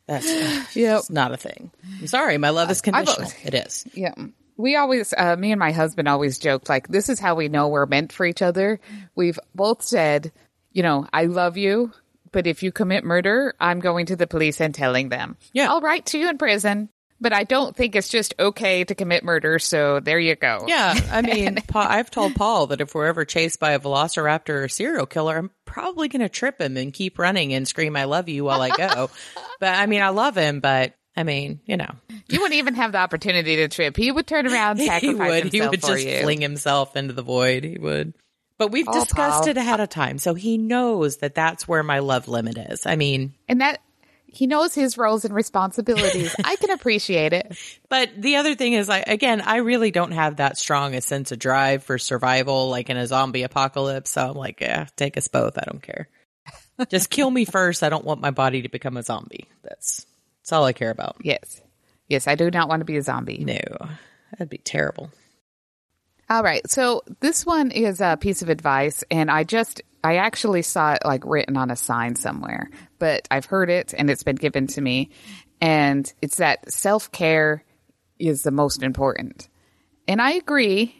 That's 0.07 0.25
Yep. 0.75 0.99
it's 0.99 1.09
not 1.09 1.31
a 1.33 1.37
thing. 1.37 1.71
I'm 1.99 2.07
sorry. 2.07 2.37
My 2.37 2.49
love 2.49 2.69
is 2.71 2.81
conditional. 2.81 3.31
it 3.43 3.53
is. 3.53 3.85
Yeah. 3.93 4.13
we 4.57 4.75
always, 4.75 5.13
uh, 5.17 5.35
me 5.35 5.51
and 5.51 5.59
my 5.59 5.71
husband 5.71 6.07
always 6.07 6.39
joked 6.39 6.69
like, 6.69 6.87
this 6.87 7.09
is 7.09 7.19
how 7.19 7.35
we 7.35 7.47
know 7.49 7.67
we're 7.69 7.85
meant 7.85 8.13
for 8.13 8.25
each 8.25 8.41
other. 8.41 8.79
We've 9.15 9.39
both 9.53 9.81
said, 9.81 10.31
you 10.71 10.83
know, 10.83 11.07
I 11.11 11.25
love 11.25 11.57
you, 11.57 11.91
but 12.31 12.47
if 12.47 12.63
you 12.63 12.71
commit 12.71 13.03
murder, 13.03 13.55
I'm 13.59 13.79
going 13.79 14.07
to 14.07 14.15
the 14.15 14.27
police 14.27 14.61
and 14.61 14.75
telling 14.75 15.09
them. 15.09 15.37
Yeah. 15.53 15.69
I'll 15.69 15.81
write 15.81 16.05
to 16.07 16.19
you 16.19 16.29
in 16.29 16.37
prison, 16.37 16.89
but 17.21 17.33
I 17.33 17.43
don't 17.43 17.75
think 17.75 17.95
it's 17.95 18.09
just 18.09 18.33
okay 18.39 18.83
to 18.83 18.95
commit 18.95 19.23
murder. 19.23 19.59
So 19.59 19.99
there 19.99 20.19
you 20.19 20.35
go. 20.35 20.65
Yeah, 20.67 20.93
I 21.11 21.21
mean, 21.23 21.55
Pa- 21.67 21.87
I've 21.89 22.11
told 22.11 22.35
Paul 22.35 22.67
that 22.67 22.81
if 22.81 22.93
we're 22.95 23.07
ever 23.07 23.25
chased 23.25 23.59
by 23.59 23.71
a 23.71 23.79
velociraptor 23.79 24.63
or 24.63 24.67
serial 24.67 25.05
killer, 25.05 25.37
I'm 25.37 25.51
probably 25.65 26.07
going 26.07 26.21
to 26.21 26.29
trip 26.29 26.59
him 26.61 26.77
and 26.77 26.93
keep 26.93 27.17
running 27.19 27.53
and 27.53 27.67
scream 27.67 27.95
"I 27.95 28.03
love 28.05 28.29
you" 28.29 28.43
while 28.45 28.61
I 28.61 28.69
go. 28.69 29.09
but 29.59 29.73
I 29.75 29.85
mean, 29.85 30.01
I 30.01 30.09
love 30.09 30.35
him, 30.37 30.59
but 30.59 30.93
I 31.17 31.23
mean, 31.23 31.61
you 31.65 31.77
know, 31.77 31.89
You 32.27 32.41
wouldn't 32.41 32.57
even 32.57 32.75
have 32.75 32.91
the 32.91 32.97
opportunity 32.97 33.55
to 33.57 33.69
trip. 33.69 33.95
He 33.95 34.11
would 34.11 34.27
turn 34.27 34.45
around, 34.47 34.77
sacrifice 34.79 35.01
he 35.01 35.13
would. 35.15 35.53
He 35.53 35.61
would 35.61 35.81
for 35.81 35.95
just 35.95 36.05
you. 36.05 36.21
fling 36.23 36.41
himself 36.41 36.95
into 36.97 37.13
the 37.13 37.21
void. 37.21 37.63
He 37.63 37.77
would. 37.77 38.13
But 38.57 38.71
we've 38.71 38.87
Oh, 38.87 38.93
discussed 38.93 39.41
Paul. 39.43 39.49
it 39.49 39.57
ahead 39.57 39.79
of 39.81 39.89
time, 39.89 40.17
so 40.17 40.33
he 40.33 40.57
knows 40.57 41.17
that 41.17 41.35
that's 41.35 41.67
where 41.67 41.83
my 41.83 41.99
love 41.99 42.27
limit 42.29 42.57
is. 42.57 42.85
I 42.85 42.95
mean, 42.95 43.33
and 43.49 43.59
that 43.61 43.79
he 44.35 44.47
knows 44.47 44.73
his 44.73 44.97
roles 44.97 45.25
and 45.25 45.33
responsibilities. 45.33 46.35
I 46.43 46.55
can 46.57 46.71
appreciate 46.71 47.33
it. 47.33 47.57
But 47.89 48.09
the 48.17 48.35
other 48.37 48.55
thing 48.55 48.73
is, 48.73 48.89
I 48.89 48.99
again, 48.99 49.41
I 49.41 49.57
really 49.57 49.91
don't 49.91 50.11
have 50.11 50.37
that 50.37 50.57
strong 50.57 50.95
a 50.95 51.01
sense 51.01 51.31
of 51.31 51.39
drive 51.39 51.83
for 51.83 51.97
survival, 51.97 52.69
like 52.69 52.89
in 52.89 52.97
a 52.97 53.07
zombie 53.07 53.43
apocalypse. 53.43 54.11
So 54.11 54.29
I'm 54.29 54.35
like, 54.35 54.61
yeah, 54.61 54.87
take 54.95 55.17
us 55.17 55.27
both. 55.27 55.57
I 55.57 55.63
don't 55.65 55.81
care. 55.81 56.09
Just 56.89 57.09
kill 57.09 57.29
me 57.29 57.45
first. 57.45 57.83
I 57.83 57.89
don't 57.89 58.05
want 58.05 58.21
my 58.21 58.31
body 58.31 58.63
to 58.63 58.69
become 58.69 58.97
a 58.97 59.03
zombie. 59.03 59.47
That's 59.63 60.05
that's 60.41 60.51
all 60.51 60.65
I 60.65 60.73
care 60.73 60.91
about. 60.91 61.17
Yes. 61.21 61.61
Yes, 62.07 62.27
I 62.27 62.35
do 62.35 62.51
not 62.51 62.69
want 62.69 62.81
to 62.81 62.85
be 62.85 62.97
a 62.97 63.01
zombie. 63.01 63.43
No, 63.43 63.87
that'd 64.31 64.49
be 64.49 64.59
terrible. 64.59 65.09
All 66.29 66.43
right. 66.43 66.67
So 66.69 67.03
this 67.19 67.45
one 67.45 67.71
is 67.71 68.01
a 68.01 68.17
piece 68.19 68.41
of 68.41 68.49
advice, 68.49 69.03
and 69.11 69.29
I 69.29 69.43
just, 69.43 69.81
I 70.03 70.17
actually 70.17 70.63
saw 70.63 70.93
it 70.93 71.01
like 71.05 71.23
written 71.25 71.55
on 71.55 71.69
a 71.69 71.75
sign 71.75 72.15
somewhere, 72.15 72.69
but 72.99 73.27
I've 73.29 73.45
heard 73.45 73.69
it 73.69 73.93
and 73.95 74.09
it's 74.09 74.23
been 74.23 74.35
given 74.35 74.67
to 74.67 74.81
me. 74.81 75.11
And 75.61 76.11
it's 76.21 76.37
that 76.37 76.71
self 76.71 77.11
care 77.11 77.63
is 78.19 78.43
the 78.43 78.51
most 78.51 78.83
important. 78.83 79.47
And 80.07 80.21
I 80.21 80.31
agree 80.31 80.95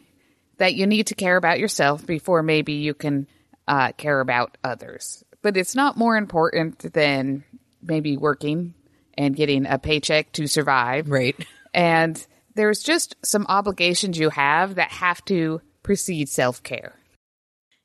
that 0.58 0.74
you 0.74 0.86
need 0.86 1.08
to 1.08 1.14
care 1.14 1.36
about 1.36 1.58
yourself 1.58 2.06
before 2.06 2.42
maybe 2.42 2.74
you 2.74 2.94
can 2.94 3.26
uh, 3.68 3.92
care 3.92 4.20
about 4.20 4.56
others. 4.64 5.24
But 5.42 5.56
it's 5.56 5.74
not 5.74 5.96
more 5.96 6.16
important 6.16 6.92
than 6.92 7.44
maybe 7.82 8.16
working 8.16 8.74
and 9.16 9.36
getting 9.36 9.66
a 9.66 9.78
paycheck 9.78 10.32
to 10.32 10.46
survive 10.46 11.08
Right. 11.08 11.36
and 11.74 12.24
there's 12.56 12.82
just 12.82 13.14
some 13.24 13.46
obligations 13.48 14.18
you 14.18 14.30
have 14.30 14.74
that 14.76 14.90
have 14.90 15.24
to 15.26 15.60
precede 15.82 16.28
self 16.28 16.62
care. 16.62 16.94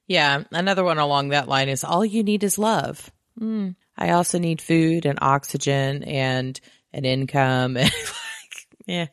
Yeah. 0.07 0.43
Another 0.51 0.83
one 0.83 0.97
along 0.97 1.29
that 1.29 1.47
line 1.47 1.69
is 1.69 1.83
all 1.83 2.03
you 2.03 2.23
need 2.23 2.43
is 2.43 2.57
love. 2.57 3.11
Mm. 3.39 3.75
I 3.97 4.11
also 4.11 4.39
need 4.39 4.61
food 4.61 5.05
and 5.05 5.19
oxygen 5.21 6.03
and 6.03 6.59
an 6.91 7.05
income. 7.05 7.77
And 7.81 7.91
like, 7.91 8.67
yeah, 8.87 9.05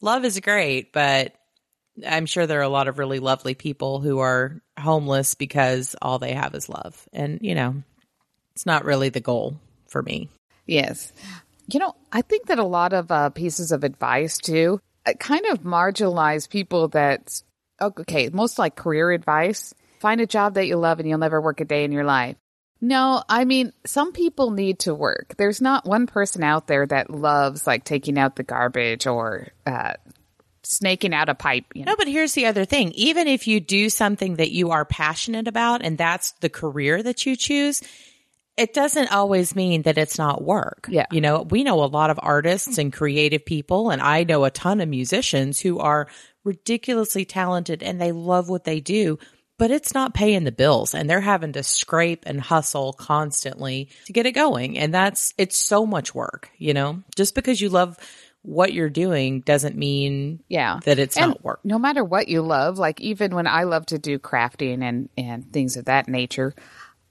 love 0.00 0.24
is 0.24 0.40
great, 0.40 0.92
but 0.92 1.34
I'm 2.06 2.26
sure 2.26 2.46
there 2.46 2.60
are 2.60 2.62
a 2.62 2.68
lot 2.68 2.88
of 2.88 2.98
really 2.98 3.18
lovely 3.18 3.54
people 3.54 4.00
who 4.00 4.18
are 4.20 4.60
homeless 4.78 5.34
because 5.34 5.94
all 6.00 6.18
they 6.18 6.32
have 6.32 6.54
is 6.54 6.68
love. 6.68 7.06
And, 7.12 7.38
you 7.42 7.54
know, 7.54 7.82
it's 8.54 8.66
not 8.66 8.84
really 8.84 9.10
the 9.10 9.20
goal 9.20 9.60
for 9.88 10.02
me. 10.02 10.30
Yes. 10.66 11.12
You 11.72 11.80
know, 11.80 11.94
I 12.10 12.22
think 12.22 12.46
that 12.46 12.58
a 12.58 12.64
lot 12.64 12.92
of 12.92 13.10
uh, 13.10 13.30
pieces 13.30 13.70
of 13.70 13.84
advice 13.84 14.38
too 14.38 14.80
kind 15.18 15.46
of 15.46 15.62
marginalize 15.62 16.48
people 16.48 16.88
that, 16.88 17.42
okay, 17.80 18.28
most 18.30 18.58
like 18.58 18.76
career 18.76 19.10
advice 19.10 19.74
find 20.00 20.20
a 20.20 20.26
job 20.26 20.54
that 20.54 20.66
you 20.66 20.76
love 20.76 20.98
and 20.98 21.08
you'll 21.08 21.18
never 21.18 21.40
work 21.40 21.60
a 21.60 21.64
day 21.64 21.84
in 21.84 21.92
your 21.92 22.04
life. 22.04 22.36
No, 22.80 23.22
I 23.28 23.44
mean, 23.44 23.72
some 23.84 24.12
people 24.12 24.50
need 24.50 24.80
to 24.80 24.94
work. 24.94 25.34
There's 25.36 25.60
not 25.60 25.84
one 25.84 26.06
person 26.06 26.42
out 26.42 26.66
there 26.66 26.86
that 26.86 27.10
loves 27.10 27.66
like 27.66 27.84
taking 27.84 28.18
out 28.18 28.36
the 28.36 28.42
garbage 28.42 29.06
or 29.06 29.48
uh, 29.66 29.94
snaking 30.62 31.12
out 31.12 31.28
a 31.28 31.34
pipe. 31.34 31.66
You 31.74 31.84
know? 31.84 31.92
No, 31.92 31.96
but 31.96 32.08
here's 32.08 32.32
the 32.32 32.46
other 32.46 32.64
thing. 32.64 32.92
Even 32.92 33.28
if 33.28 33.46
you 33.46 33.60
do 33.60 33.90
something 33.90 34.36
that 34.36 34.50
you 34.50 34.70
are 34.70 34.86
passionate 34.86 35.46
about 35.46 35.82
and 35.82 35.98
that's 35.98 36.32
the 36.40 36.48
career 36.48 37.02
that 37.02 37.26
you 37.26 37.36
choose, 37.36 37.82
it 38.60 38.74
doesn't 38.74 39.10
always 39.10 39.56
mean 39.56 39.82
that 39.82 39.96
it's 39.96 40.18
not 40.18 40.44
work. 40.44 40.86
Yeah. 40.90 41.06
You 41.10 41.22
know, 41.22 41.42
we 41.42 41.64
know 41.64 41.82
a 41.82 41.86
lot 41.86 42.10
of 42.10 42.20
artists 42.22 42.76
and 42.76 42.92
creative 42.92 43.46
people, 43.46 43.90
and 43.90 44.02
I 44.02 44.24
know 44.24 44.44
a 44.44 44.50
ton 44.50 44.80
of 44.82 44.88
musicians 44.88 45.58
who 45.58 45.78
are 45.78 46.08
ridiculously 46.44 47.24
talented 47.24 47.82
and 47.82 47.98
they 47.98 48.12
love 48.12 48.50
what 48.50 48.64
they 48.64 48.80
do, 48.80 49.18
but 49.58 49.70
it's 49.70 49.94
not 49.94 50.12
paying 50.14 50.44
the 50.44 50.52
bills 50.52 50.94
and 50.94 51.08
they're 51.08 51.20
having 51.22 51.52
to 51.52 51.62
scrape 51.62 52.24
and 52.26 52.40
hustle 52.40 52.92
constantly 52.92 53.88
to 54.06 54.12
get 54.12 54.26
it 54.26 54.32
going. 54.32 54.78
And 54.78 54.92
that's, 54.92 55.32
it's 55.38 55.56
so 55.56 55.86
much 55.86 56.14
work, 56.14 56.50
you 56.58 56.74
know, 56.74 57.02
just 57.16 57.34
because 57.34 57.60
you 57.60 57.70
love 57.70 57.96
what 58.42 58.72
you're 58.72 58.90
doing 58.90 59.40
doesn't 59.40 59.76
mean 59.76 60.40
Yeah. 60.48 60.80
that 60.84 60.98
it's 60.98 61.16
And 61.16 61.28
not 61.28 61.44
work. 61.44 61.60
No 61.64 61.78
matter 61.78 62.04
what 62.04 62.28
you 62.28 62.42
love, 62.42 62.78
like 62.78 63.00
even 63.00 63.34
when 63.34 63.46
I 63.46 63.64
love 63.64 63.86
to 63.86 63.98
do 63.98 64.18
crafting 64.18 64.82
and 64.82 65.08
and 65.16 65.50
things 65.52 65.76
of 65.76 65.86
that 65.86 66.08
nature, 66.08 66.54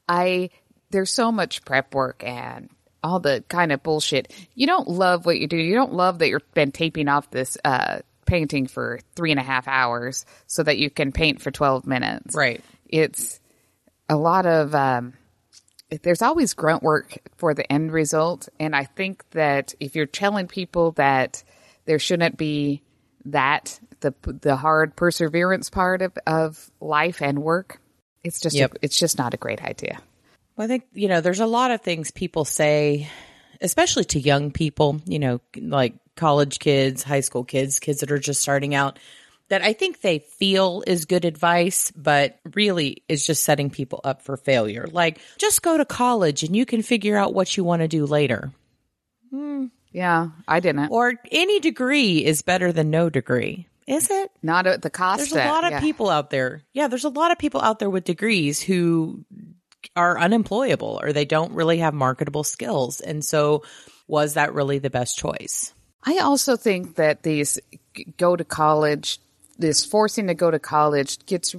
I 0.07 0.49
there's 0.91 1.11
so 1.11 1.31
much 1.31 1.63
prep 1.65 1.93
work 1.93 2.23
and 2.25 2.69
all 3.03 3.19
the 3.19 3.43
kind 3.47 3.71
of 3.71 3.81
bullshit. 3.83 4.33
You 4.55 4.67
don't 4.67 4.87
love 4.87 5.25
what 5.25 5.39
you 5.39 5.47
do. 5.47 5.57
You 5.57 5.75
don't 5.75 5.93
love 5.93 6.19
that 6.19 6.29
you've 6.29 6.53
been 6.53 6.71
taping 6.71 7.07
off 7.07 7.29
this 7.31 7.57
uh 7.63 7.99
painting 8.25 8.67
for 8.67 8.99
three 9.15 9.31
and 9.31 9.39
a 9.39 9.43
half 9.43 9.67
hours 9.67 10.25
so 10.45 10.61
that 10.63 10.77
you 10.77 10.89
can 10.89 11.11
paint 11.11 11.41
for 11.41 11.51
twelve 11.51 11.87
minutes. 11.87 12.35
Right. 12.35 12.63
It's 12.87 13.39
a 14.09 14.15
lot 14.17 14.45
of 14.45 14.75
um 14.75 15.13
there's 16.03 16.21
always 16.21 16.53
grunt 16.53 16.83
work 16.83 17.17
for 17.37 17.53
the 17.55 17.69
end 17.71 17.91
result 17.91 18.47
and 18.59 18.75
i 18.75 18.83
think 18.83 19.23
that 19.31 19.73
if 19.79 19.95
you're 19.95 20.05
telling 20.05 20.47
people 20.47 20.91
that 20.93 21.43
there 21.85 21.97
shouldn't 21.99 22.37
be 22.37 22.83
that 23.25 23.79
the 24.01 24.13
the 24.23 24.55
hard 24.55 24.95
perseverance 24.95 25.69
part 25.71 26.01
of, 26.03 26.15
of 26.27 26.69
life 26.79 27.21
and 27.23 27.39
work 27.41 27.79
it's 28.23 28.39
just 28.39 28.55
Yep. 28.55 28.73
a, 28.75 28.77
it's 28.83 28.99
just 28.99 29.17
not 29.17 29.33
a 29.33 29.37
great 29.37 29.63
idea 29.63 29.99
Well, 30.59 30.65
I 30.65 30.67
think, 30.67 30.87
you 30.91 31.07
know, 31.07 31.21
there's 31.21 31.39
a 31.39 31.45
lot 31.45 31.71
of 31.71 31.79
things 31.79 32.11
people 32.11 32.43
say, 32.43 33.09
especially 33.61 34.03
to 34.03 34.19
young 34.19 34.51
people, 34.51 35.01
you 35.05 35.17
know, 35.17 35.39
like 35.55 35.93
college 36.17 36.59
kids, 36.59 37.01
high 37.01 37.21
school 37.21 37.45
kids, 37.45 37.79
kids 37.79 38.01
that 38.01 38.11
are 38.11 38.19
just 38.19 38.41
starting 38.41 38.75
out, 38.75 38.99
that 39.47 39.61
I 39.61 39.71
think 39.71 40.01
they 40.01 40.19
feel 40.19 40.83
is 40.85 41.05
good 41.05 41.23
advice, 41.23 41.91
but 41.91 42.41
really 42.53 43.03
is 43.07 43.25
just 43.25 43.43
setting 43.43 43.69
people 43.69 44.01
up 44.03 44.21
for 44.21 44.35
failure. 44.35 44.85
Like, 44.91 45.21
just 45.37 45.61
go 45.61 45.77
to 45.77 45.85
college 45.85 46.43
and 46.43 46.53
you 46.53 46.65
can 46.65 46.81
figure 46.81 47.15
out 47.15 47.33
what 47.33 47.55
you 47.55 47.63
want 47.63 47.81
to 47.81 47.87
do 47.87 48.05
later. 48.05 48.51
Hmm. 49.29 49.67
yeah 49.93 50.29
i 50.45 50.59
didn't 50.59 50.89
Or 50.91 51.13
any 51.31 51.61
degree 51.61 52.25
is 52.25 52.41
better 52.41 52.73
than 52.73 52.89
no 52.89 53.09
degree. 53.09 53.67
Is 53.87 54.09
it? 54.11 54.29
not 54.43 54.67
at 54.67 54.81
the 54.81 54.89
cost 54.89 55.19
There's 55.19 55.31
a 55.31 55.47
lot 55.47 55.63
of 55.63 55.71
yeah. 55.71 55.79
people 55.79 56.09
out 56.09 56.29
there. 56.29 56.63
Yeah, 56.73 56.89
there's 56.89 57.05
a 57.05 57.09
lot 57.09 57.31
of 57.31 57.39
people 57.39 57.61
out 57.61 57.79
there 57.79 57.89
with 57.89 58.03
degrees 58.03 58.61
who 58.61 59.25
are 59.95 60.19
unemployable 60.19 60.99
or 61.01 61.13
they 61.13 61.25
don't 61.25 61.53
really 61.53 61.79
have 61.79 61.93
marketable 61.93 62.43
skills. 62.43 62.99
And 63.01 63.23
so, 63.23 63.63
was 64.07 64.33
that 64.35 64.53
really 64.53 64.79
the 64.79 64.89
best 64.89 65.17
choice? 65.17 65.73
I 66.03 66.19
also 66.19 66.55
think 66.55 66.95
that 66.95 67.23
these 67.23 67.59
go 68.17 68.35
to 68.35 68.43
college, 68.43 69.19
this 69.57 69.85
forcing 69.85 70.27
to 70.27 70.33
go 70.33 70.49
to 70.49 70.59
college 70.59 71.25
gets 71.25 71.55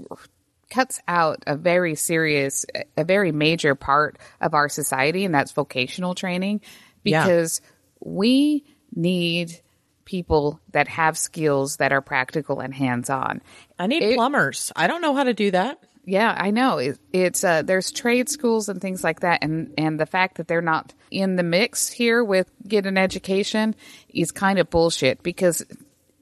cuts 0.70 1.00
out 1.08 1.42
a 1.46 1.56
very 1.56 1.94
serious, 1.94 2.64
a 2.96 3.04
very 3.04 3.32
major 3.32 3.74
part 3.74 4.18
of 4.40 4.54
our 4.54 4.68
society, 4.68 5.24
and 5.24 5.34
that's 5.34 5.52
vocational 5.52 6.14
training, 6.14 6.60
Yeah. 7.04 7.24
because 7.24 7.60
we 8.00 8.64
need 8.94 9.60
people 10.04 10.60
that 10.72 10.88
have 10.88 11.18
skills 11.18 11.76
that 11.76 11.92
are 11.92 12.00
practical 12.00 12.60
and 12.60 12.72
hands 12.74 13.10
on. 13.10 13.42
I 13.78 13.86
need 13.86 14.02
It- 14.02 14.16
plumbers. 14.16 14.72
I 14.74 14.86
don't 14.86 15.02
know 15.02 15.14
how 15.14 15.24
to 15.24 15.34
do 15.34 15.50
that. 15.52 15.78
Yeah, 16.04 16.34
I 16.36 16.50
know. 16.50 16.78
It, 16.78 16.98
it's 17.12 17.44
uh, 17.44 17.62
there's 17.62 17.92
trade 17.92 18.28
schools 18.28 18.68
and 18.68 18.80
things 18.80 19.04
like 19.04 19.20
that, 19.20 19.44
and 19.44 19.74
and 19.76 20.00
the 20.00 20.06
fact 20.06 20.36
that 20.36 20.48
they're 20.48 20.62
not 20.62 20.94
in 21.10 21.36
the 21.36 21.42
mix 21.42 21.88
here 21.88 22.24
with 22.24 22.50
get 22.66 22.86
an 22.86 22.96
education 22.96 23.74
is 24.08 24.32
kind 24.32 24.58
of 24.58 24.70
bullshit 24.70 25.22
because 25.22 25.62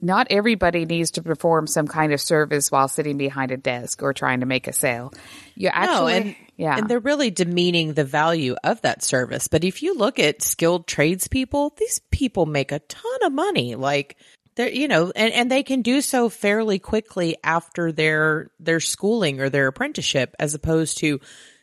not 0.01 0.29
everybody 0.31 0.85
needs 0.85 1.13
to 1.13 1.23
perform 1.23 1.67
some 1.67 1.87
kind 1.87 2.13
of 2.13 2.21
service 2.21 2.71
while 2.71 2.89
sitting 2.89 3.19
behind 3.19 3.51
a 3.51 3.57
desk 3.57 4.03
or 4.03 4.13
trying 4.13 4.41
to 4.41 4.47
make 4.47 4.69
a 4.69 4.73
sale. 4.73 5.13
You 5.55 5.69
actually, 5.69 6.13
no, 6.13 6.19
and 6.19 6.37
yeah, 6.57 6.79
and 6.79 6.89
they're 6.89 7.01
really 7.01 7.31
demeaning 7.31 7.95
the 7.95 8.05
value 8.05 8.57
of 8.63 8.81
that 8.83 9.03
service. 9.03 9.49
But 9.49 9.65
if 9.65 9.83
you 9.83 9.95
look 9.95 10.19
at 10.19 10.43
skilled 10.43 10.87
tradespeople, 10.87 11.75
these 11.77 12.01
people 12.11 12.47
make 12.47 12.73
a 12.73 12.79
ton 12.81 13.19
of 13.25 13.33
money. 13.33 13.75
Like 13.75 14.17
they're 14.59 14.69
you 14.69 14.89
know, 14.89 15.13
and, 15.15 15.33
and 15.33 15.51
they 15.51 15.63
can 15.63 15.83
do 15.83 16.01
so 16.01 16.29
fairly 16.29 16.79
quickly 16.79 17.37
after 17.43 17.93
their 17.93 18.51
their 18.59 18.81
schooling 18.81 19.41
or 19.41 19.49
their 19.49 19.69
apprenticeship, 19.69 20.35
as 20.39 20.53
opposed 20.55 20.99
to 20.99 21.21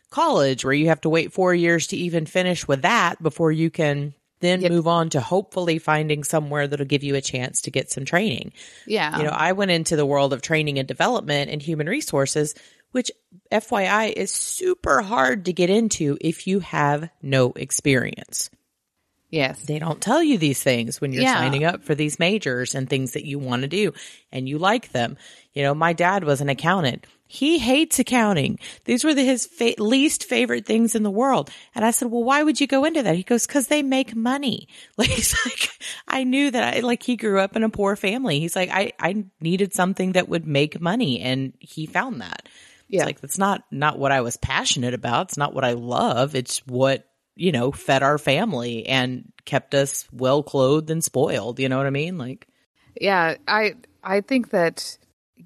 college 0.09 0.63
where 0.63 0.73
you 0.73 0.87
have 0.87 1.01
to 1.01 1.09
wait 1.09 1.33
four 1.33 1.53
years 1.53 1.87
to 1.87 1.97
even 1.97 2.25
finish 2.25 2.67
with 2.67 2.83
that 2.83 3.21
before 3.21 3.51
you 3.51 3.69
can 3.69 4.13
then 4.39 4.61
move 4.61 4.87
on 4.87 5.09
to 5.09 5.19
hopefully 5.19 5.77
finding 5.77 6.23
somewhere 6.23 6.67
that'll 6.67 6.85
give 6.85 7.03
you 7.03 7.15
a 7.15 7.21
chance 7.21 7.61
to 7.61 7.71
get 7.71 7.91
some 7.91 8.05
training. 8.05 8.53
Yeah. 8.87 9.17
You 9.17 9.23
know, 9.23 9.29
I 9.29 9.51
went 9.51 9.71
into 9.71 9.95
the 9.95 10.05
world 10.05 10.31
of 10.31 10.41
training 10.41 10.79
and 10.79 10.87
development 10.87 11.49
and 11.51 11.61
human 11.61 11.87
resources, 11.87 12.55
which 12.91 13.11
FYI 13.51 14.13
is 14.13 14.31
super 14.31 15.01
hard 15.01 15.45
to 15.45 15.53
get 15.53 15.69
into 15.69 16.17
if 16.21 16.47
you 16.47 16.59
have 16.59 17.09
no 17.21 17.51
experience. 17.53 18.49
Yes. 19.29 19.61
They 19.63 19.79
don't 19.79 20.01
tell 20.01 20.21
you 20.23 20.37
these 20.37 20.61
things 20.63 20.99
when 21.01 21.11
you're 21.13 21.23
Yeah. 21.23 21.35
signing 21.35 21.63
up 21.63 21.83
for 21.83 21.95
these 21.95 22.19
majors 22.19 22.75
and 22.75 22.89
things 22.89 23.13
that 23.13 23.25
you 23.25 23.39
want 23.39 23.63
to 23.63 23.67
do 23.67 23.93
and 24.31 24.47
you 24.47 24.57
like 24.57 24.91
them. 24.91 25.17
You 25.53 25.63
know, 25.63 25.73
my 25.73 25.93
dad 25.93 26.23
was 26.23 26.41
an 26.41 26.49
accountant. 26.49 27.05
He 27.27 27.57
hates 27.57 27.97
accounting. 27.97 28.59
These 28.85 29.03
were 29.03 29.13
the, 29.15 29.25
his 29.25 29.47
fa- 29.47 29.73
least 29.79 30.25
favorite 30.25 30.65
things 30.65 30.93
in 30.95 31.01
the 31.03 31.09
world. 31.11 31.49
And 31.73 31.83
I 31.83 31.89
said, 31.91 32.11
well, 32.11 32.23
why 32.23 32.43
would 32.43 32.61
you 32.61 32.67
go 32.67 32.85
into 32.85 33.01
that? 33.03 33.15
He 33.15 33.23
goes, 33.23 33.47
cause 33.47 33.67
they 33.67 33.81
make 33.81 34.15
money. 34.15 34.67
Like, 34.97 35.09
he's 35.09 35.35
like, 35.45 35.69
I 36.07 36.23
knew 36.23 36.51
that 36.51 36.75
I, 36.75 36.79
like, 36.81 37.01
he 37.03 37.15
grew 37.15 37.39
up 37.39 37.55
in 37.55 37.63
a 37.63 37.69
poor 37.69 37.95
family. 37.95 38.39
He's 38.39 38.55
like, 38.55 38.69
I, 38.69 38.93
I 38.99 39.25
needed 39.41 39.73
something 39.73 40.11
that 40.13 40.29
would 40.29 40.45
make 40.45 40.79
money. 40.79 41.19
And 41.21 41.53
he 41.59 41.87
found 41.87 42.21
that. 42.21 42.47
Yeah. 42.87 42.99
It's 42.99 43.05
like, 43.07 43.21
that's 43.21 43.39
not, 43.39 43.63
not 43.71 43.97
what 43.97 44.11
I 44.11 44.21
was 44.21 44.37
passionate 44.37 44.93
about. 44.93 45.29
It's 45.29 45.37
not 45.37 45.53
what 45.55 45.65
I 45.65 45.73
love. 45.73 46.35
It's 46.35 46.59
what, 46.67 47.07
you 47.35 47.51
know, 47.51 47.71
fed 47.71 48.03
our 48.03 48.17
family 48.17 48.85
and 48.87 49.31
kept 49.45 49.75
us 49.75 50.07
well 50.11 50.41
clothed 50.43 50.89
and 50.89 51.03
spoiled. 51.03 51.59
You 51.59 51.69
know 51.69 51.77
what 51.77 51.85
I 51.85 51.91
mean? 51.91 52.17
Like, 52.17 52.47
Yeah, 52.99 53.35
I 53.47 53.75
I 54.03 54.21
think 54.21 54.51
that 54.51 54.97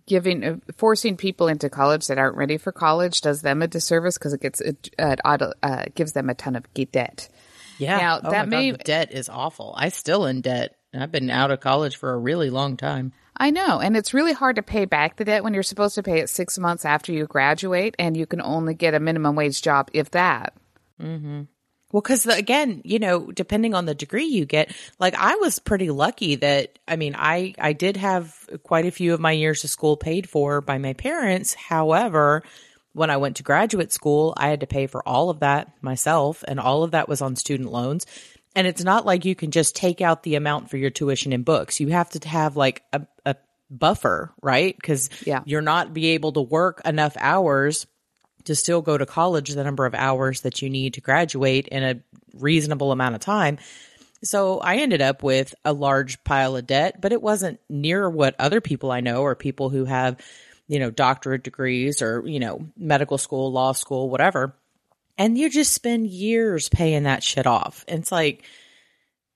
giving 0.06 0.44
uh, 0.44 0.58
forcing 0.78 1.18
people 1.18 1.48
into 1.48 1.70
college 1.70 2.08
that 2.08 2.18
aren't 2.18 2.38
ready 2.38 2.58
for 2.58 2.72
college 2.72 3.22
does 3.22 3.42
them 3.42 3.62
a 3.62 3.68
disservice 3.68 4.18
because 4.18 4.34
it 4.34 4.42
gets 4.42 4.62
it 4.62 4.90
uh, 5.00 5.16
uh, 5.64 5.86
gives 5.96 6.14
them 6.14 6.30
a 6.30 6.36
ton 6.36 6.56
of 6.56 6.64
debt. 6.92 7.30
yeah, 7.78 7.98
Now, 7.98 8.20
oh 8.24 8.32
that 8.32 8.48
may- 8.50 8.72
God, 8.72 8.84
debt 8.84 9.12
is 9.12 9.30
awful. 9.30 9.74
I 9.78 9.90
still 9.90 10.26
in 10.26 10.42
debt. 10.42 10.76
I've 10.94 11.12
been 11.12 11.30
out 11.30 11.52
of 11.52 11.60
college 11.60 11.98
for 11.98 12.12
a 12.14 12.18
really 12.18 12.50
long 12.50 12.76
time. 12.78 13.14
I 13.38 13.52
know, 13.52 13.80
and 13.80 13.96
it's 13.96 14.14
really 14.14 14.34
hard 14.34 14.58
to 14.58 14.64
pay 14.64 14.84
back 14.86 15.16
the 15.16 15.24
debt 15.24 15.44
when 15.44 15.54
you're 15.54 15.64
supposed 15.64 15.96
to 15.96 16.04
pay 16.04 16.20
it 16.20 16.30
six 16.30 16.58
months 16.60 16.84
after 16.84 17.14
you 17.14 17.26
graduate, 17.26 17.96
and 17.98 18.18
you 18.18 18.26
can 18.26 18.42
only 18.42 18.74
get 18.74 18.96
a 18.96 19.00
minimum 19.00 19.36
wage 19.36 19.62
job 19.62 19.90
if 19.94 20.12
that. 20.12 20.54
Well, 21.92 22.02
because 22.02 22.26
again, 22.28 22.82
you 22.86 23.00
know, 23.00 23.32
depending 23.32 23.74
on 23.74 23.86
the 23.86 23.96
degree 23.96 24.26
you 24.26 24.46
get, 24.46 24.72
like 25.00 25.16
I 25.16 25.36
was 25.38 25.58
pretty 25.60 25.90
lucky 25.90 26.36
that 26.36 26.78
I 26.88 26.96
mean, 26.96 27.16
I 27.18 27.56
I 27.58 27.74
did 27.74 27.98
have 27.98 28.36
quite 28.64 28.86
a 28.86 28.92
few 28.92 29.14
of 29.14 29.20
my 29.20 29.32
years 29.32 29.64
of 29.64 29.70
school 29.70 29.98
paid 29.98 30.30
for 30.30 30.62
by 30.62 30.78
my 30.78 30.94
parents. 30.94 31.56
However, 31.56 32.44
when 32.94 33.10
I 33.10 33.18
went 33.18 33.38
to 33.38 33.44
graduate 33.44 33.92
school, 33.92 34.34
I 34.38 34.50
had 34.50 34.60
to 34.62 34.68
pay 34.68 34.88
for 34.88 35.08
all 35.08 35.30
of 35.30 35.40
that 35.40 35.72
myself, 35.82 36.44
and 36.48 36.60
all 36.60 36.84
of 36.84 36.92
that 36.92 37.10
was 37.10 37.22
on 37.22 37.36
student 37.36 37.72
loans. 37.72 38.06
And 38.56 38.68
it's 38.68 38.84
not 38.84 39.06
like 39.06 39.26
you 39.26 39.36
can 39.36 39.52
just 39.52 39.76
take 39.76 40.02
out 40.02 40.24
the 40.24 40.36
amount 40.36 40.70
for 40.70 40.78
your 40.78 40.90
tuition 40.90 41.34
and 41.34 41.46
books. 41.46 41.80
You 41.80 41.88
have 41.90 42.10
to 42.12 42.28
have 42.28 42.58
like 42.58 42.84
a, 42.92 43.06
a 43.26 43.36
buffer, 43.70 44.34
right? 44.42 44.76
Because 44.76 45.10
Yeah. 45.26 45.42
you're 45.46 45.62
not 45.62 45.94
be 45.94 46.08
able 46.10 46.34
to 46.34 46.42
work 46.42 46.82
enough 46.84 47.16
hours 47.20 47.86
to 48.50 48.56
still 48.56 48.82
go 48.82 48.98
to 48.98 49.06
college 49.06 49.52
the 49.52 49.64
number 49.64 49.86
of 49.86 49.94
hours 49.94 50.42
that 50.42 50.60
you 50.60 50.72
need 50.72 50.96
to 50.96 51.02
graduate 51.02 51.68
in 51.68 51.84
a 51.84 52.02
reasonable 52.34 52.92
amount 52.92 53.14
of 53.14 53.22
time. 53.22 53.60
So 54.24 54.60
I 54.60 54.78
ended 54.78 55.02
up 55.02 55.22
with 55.22 55.54
a 55.64 55.72
large 55.72 56.24
pile 56.24 56.56
of 56.56 56.66
debt, 56.66 57.00
but 57.00 57.12
it 57.12 57.22
wasn't 57.22 57.60
near 57.70 58.10
what 58.10 58.36
other 58.40 58.60
people 58.60 58.92
I 58.92 59.02
know 59.02 59.22
or 59.22 59.36
people 59.36 59.70
who 59.70 59.86
have, 59.86 60.20
you 60.68 60.80
know, 60.80 60.90
doctorate 60.90 61.44
degrees 61.44 62.02
or, 62.02 62.24
you 62.26 62.40
know, 62.40 62.68
medical 62.76 63.20
school, 63.20 63.52
law 63.52 63.74
school, 63.74 64.10
whatever. 64.10 64.56
And 65.16 65.38
you 65.38 65.48
just 65.48 65.72
spend 65.72 66.08
years 66.08 66.70
paying 66.70 67.04
that 67.04 67.22
shit 67.22 67.46
off. 67.46 67.86
It's 67.88 68.12
like, 68.12 68.44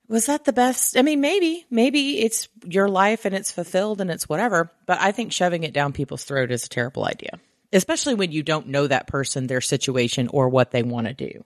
was 0.08 0.25
that 0.25 0.43
the 0.43 0.53
best? 0.53 0.98
I 0.98 1.03
mean, 1.03 1.22
maybe, 1.22 1.67
maybe 1.70 2.22
it's 2.22 2.48
your 2.65 2.89
life 2.89 3.25
and 3.25 3.36
it's 3.36 3.51
fulfilled 3.51 4.01
and 4.01 4.10
it's 4.10 4.27
whatever, 4.27 4.72
but 4.88 5.00
I 5.00 5.12
think 5.12 5.32
shoving 5.32 5.63
it 5.65 5.72
down 5.72 5.93
people's 5.93 6.24
throat 6.24 6.50
is 6.50 6.65
a 6.65 6.70
terrible 6.70 7.05
idea, 7.05 7.39
especially 7.74 8.13
when 8.13 8.32
you 8.32 8.44
don't 8.44 8.68
know 8.68 8.88
that 8.88 9.08
person, 9.08 9.48
their 9.48 9.62
situation, 9.62 10.30
or 10.30 10.48
what 10.48 10.72
they 10.72 10.84
want 10.84 11.08
to 11.08 11.13
do. 11.13 11.43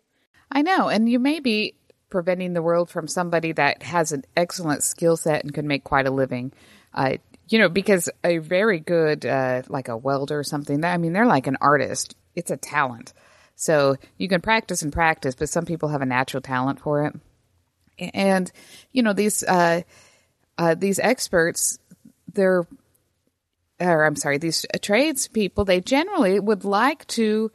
I 0.52 0.62
know, 0.62 0.90
and 0.90 1.10
you 1.10 1.20
may 1.20 1.40
be 1.40 1.76
preventing 2.10 2.54
the 2.54 2.62
world 2.62 2.90
from 2.90 3.08
somebody 3.08 3.52
that 3.54 3.84
has 3.84 4.12
an 4.12 4.24
excellent 4.36 4.84
skill 4.84 5.18
set 5.18 5.44
and 5.44 5.54
can 5.54 5.68
make 5.68 5.84
quite 5.84 6.08
a 6.08 6.12
living. 6.12 6.54
Uh, 6.94 7.18
you 7.50 7.60
know, 7.60 7.70
because 7.70 8.10
a 8.24 8.38
very 8.40 8.80
good, 8.80 9.26
uh, 9.26 9.62
like 9.68 9.88
a 9.88 9.98
welder 9.98 10.40
or 10.40 10.44
something, 10.44 10.84
I 10.84 10.98
mean, 10.98 11.14
they're 11.14 11.26
like 11.26 11.48
an 11.48 11.58
artist. 11.62 12.16
It's 12.36 12.52
a 12.52 12.58
talent. 12.58 13.14
So 13.56 13.96
you 14.18 14.28
can 14.28 14.42
practice 14.42 14.82
and 14.82 14.94
practice, 14.94 15.36
but 15.36 15.50
some 15.50 15.66
people 15.66 15.90
have 15.90 16.02
a 16.02 16.06
natural 16.06 16.42
talent 16.42 16.80
for 16.80 17.06
it. 17.06 17.16
And, 18.14 18.52
you 18.92 19.02
know, 19.02 19.14
these, 19.14 19.44
uh, 19.44 19.82
uh, 20.58 20.76
these 20.76 21.00
experts, 21.00 21.80
they're, 22.32 22.68
or 23.80 24.06
I'm 24.06 24.16
sorry, 24.16 24.38
these 24.38 24.66
trades 24.82 25.28
people, 25.28 25.66
they 25.66 25.82
generally 25.82 26.40
would 26.40 26.66
like 26.66 27.06
to, 27.08 27.52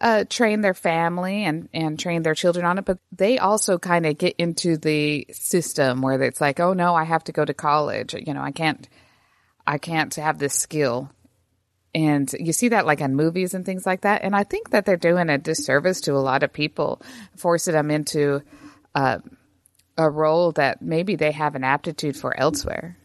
uh, 0.00 0.24
train 0.28 0.62
their 0.62 0.74
family 0.74 1.44
and, 1.44 1.68
and 1.72 1.98
train 1.98 2.22
their 2.22 2.34
children 2.34 2.66
on 2.66 2.76
it, 2.76 2.84
but 2.84 2.98
they 3.12 3.38
also 3.38 3.78
kind 3.78 4.04
of 4.04 4.18
get 4.18 4.34
into 4.36 4.76
the 4.76 5.26
system 5.30 6.02
where 6.02 6.20
it's 6.22 6.40
like, 6.40 6.58
oh 6.58 6.72
no, 6.72 6.94
I 6.94 7.04
have 7.04 7.24
to 7.24 7.32
go 7.32 7.44
to 7.44 7.54
college. 7.54 8.14
You 8.14 8.34
know, 8.34 8.42
I 8.42 8.50
can't, 8.50 8.88
I 9.64 9.78
can't 9.78 10.12
have 10.16 10.38
this 10.38 10.54
skill. 10.54 11.10
And 11.94 12.32
you 12.32 12.52
see 12.52 12.70
that 12.70 12.86
like 12.86 13.00
on 13.00 13.14
movies 13.14 13.54
and 13.54 13.64
things 13.64 13.86
like 13.86 14.00
that. 14.00 14.22
And 14.24 14.34
I 14.34 14.42
think 14.44 14.70
that 14.70 14.86
they're 14.86 14.96
doing 14.96 15.28
a 15.28 15.38
disservice 15.38 16.00
to 16.02 16.14
a 16.14 16.18
lot 16.18 16.42
of 16.42 16.52
people, 16.52 17.00
forcing 17.36 17.74
them 17.74 17.90
into 17.90 18.42
uh, 18.94 19.18
a 19.96 20.10
role 20.10 20.52
that 20.52 20.82
maybe 20.82 21.16
they 21.16 21.32
have 21.32 21.54
an 21.54 21.64
aptitude 21.64 22.16
for 22.16 22.36
elsewhere. 22.36 22.96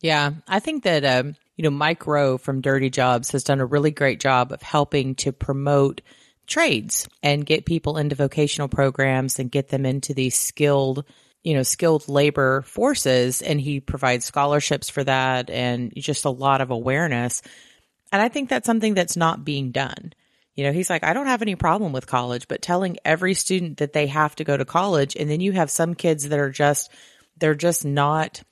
Yeah, 0.00 0.32
I 0.48 0.60
think 0.60 0.84
that 0.84 1.04
um, 1.04 1.36
you 1.56 1.62
know 1.62 1.70
Mike 1.70 2.06
Rowe 2.06 2.38
from 2.38 2.60
Dirty 2.60 2.90
Jobs 2.90 3.30
has 3.32 3.44
done 3.44 3.60
a 3.60 3.66
really 3.66 3.90
great 3.90 4.20
job 4.20 4.52
of 4.52 4.62
helping 4.62 5.14
to 5.16 5.32
promote 5.32 6.02
trades 6.46 7.08
and 7.22 7.44
get 7.44 7.66
people 7.66 7.96
into 7.96 8.14
vocational 8.14 8.68
programs 8.68 9.38
and 9.38 9.50
get 9.50 9.68
them 9.68 9.84
into 9.84 10.14
these 10.14 10.38
skilled 10.38 11.04
you 11.42 11.54
know 11.54 11.62
skilled 11.62 12.08
labor 12.08 12.62
forces. 12.62 13.42
And 13.42 13.60
he 13.60 13.80
provides 13.80 14.24
scholarships 14.24 14.88
for 14.88 15.02
that 15.04 15.50
and 15.50 15.92
just 15.96 16.24
a 16.24 16.30
lot 16.30 16.60
of 16.60 16.70
awareness. 16.70 17.42
And 18.12 18.22
i 18.22 18.28
think 18.28 18.48
that's 18.48 18.66
something 18.66 18.94
that's 18.94 19.16
not 19.16 19.44
being 19.44 19.72
done. 19.72 20.12
You 20.54 20.64
know 20.64 20.72
he's 20.72 20.88
like 20.88 21.04
i 21.04 21.12
don't 21.12 21.26
have 21.26 21.42
any 21.42 21.54
problem 21.54 21.92
with 21.92 22.06
college 22.06 22.48
but 22.48 22.62
telling 22.62 22.96
every 23.04 23.34
student 23.34 23.76
that 23.78 23.92
they 23.92 24.06
have 24.06 24.34
to 24.36 24.44
go 24.44 24.56
to 24.56 24.64
college 24.64 25.14
and 25.14 25.28
then 25.28 25.40
you 25.40 25.52
have 25.52 25.70
some 25.70 25.94
kids 25.94 26.30
that 26.30 26.38
are 26.38 26.50
just 26.50 26.90
they're 27.36 27.54
just 27.54 27.84
not 27.84 28.42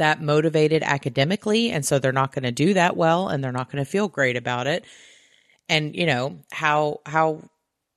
that 0.00 0.20
motivated 0.20 0.82
academically 0.82 1.70
and 1.70 1.84
so 1.84 1.98
they're 1.98 2.12
not 2.12 2.32
going 2.32 2.42
to 2.42 2.52
do 2.52 2.74
that 2.74 2.96
well 2.96 3.28
and 3.28 3.42
they're 3.42 3.52
not 3.52 3.70
going 3.72 3.82
to 3.84 3.90
feel 3.90 4.08
great 4.08 4.36
about 4.36 4.66
it. 4.66 4.84
And 5.68 5.94
you 5.94 6.04
know 6.06 6.38
how 6.50 7.00
how 7.06 7.42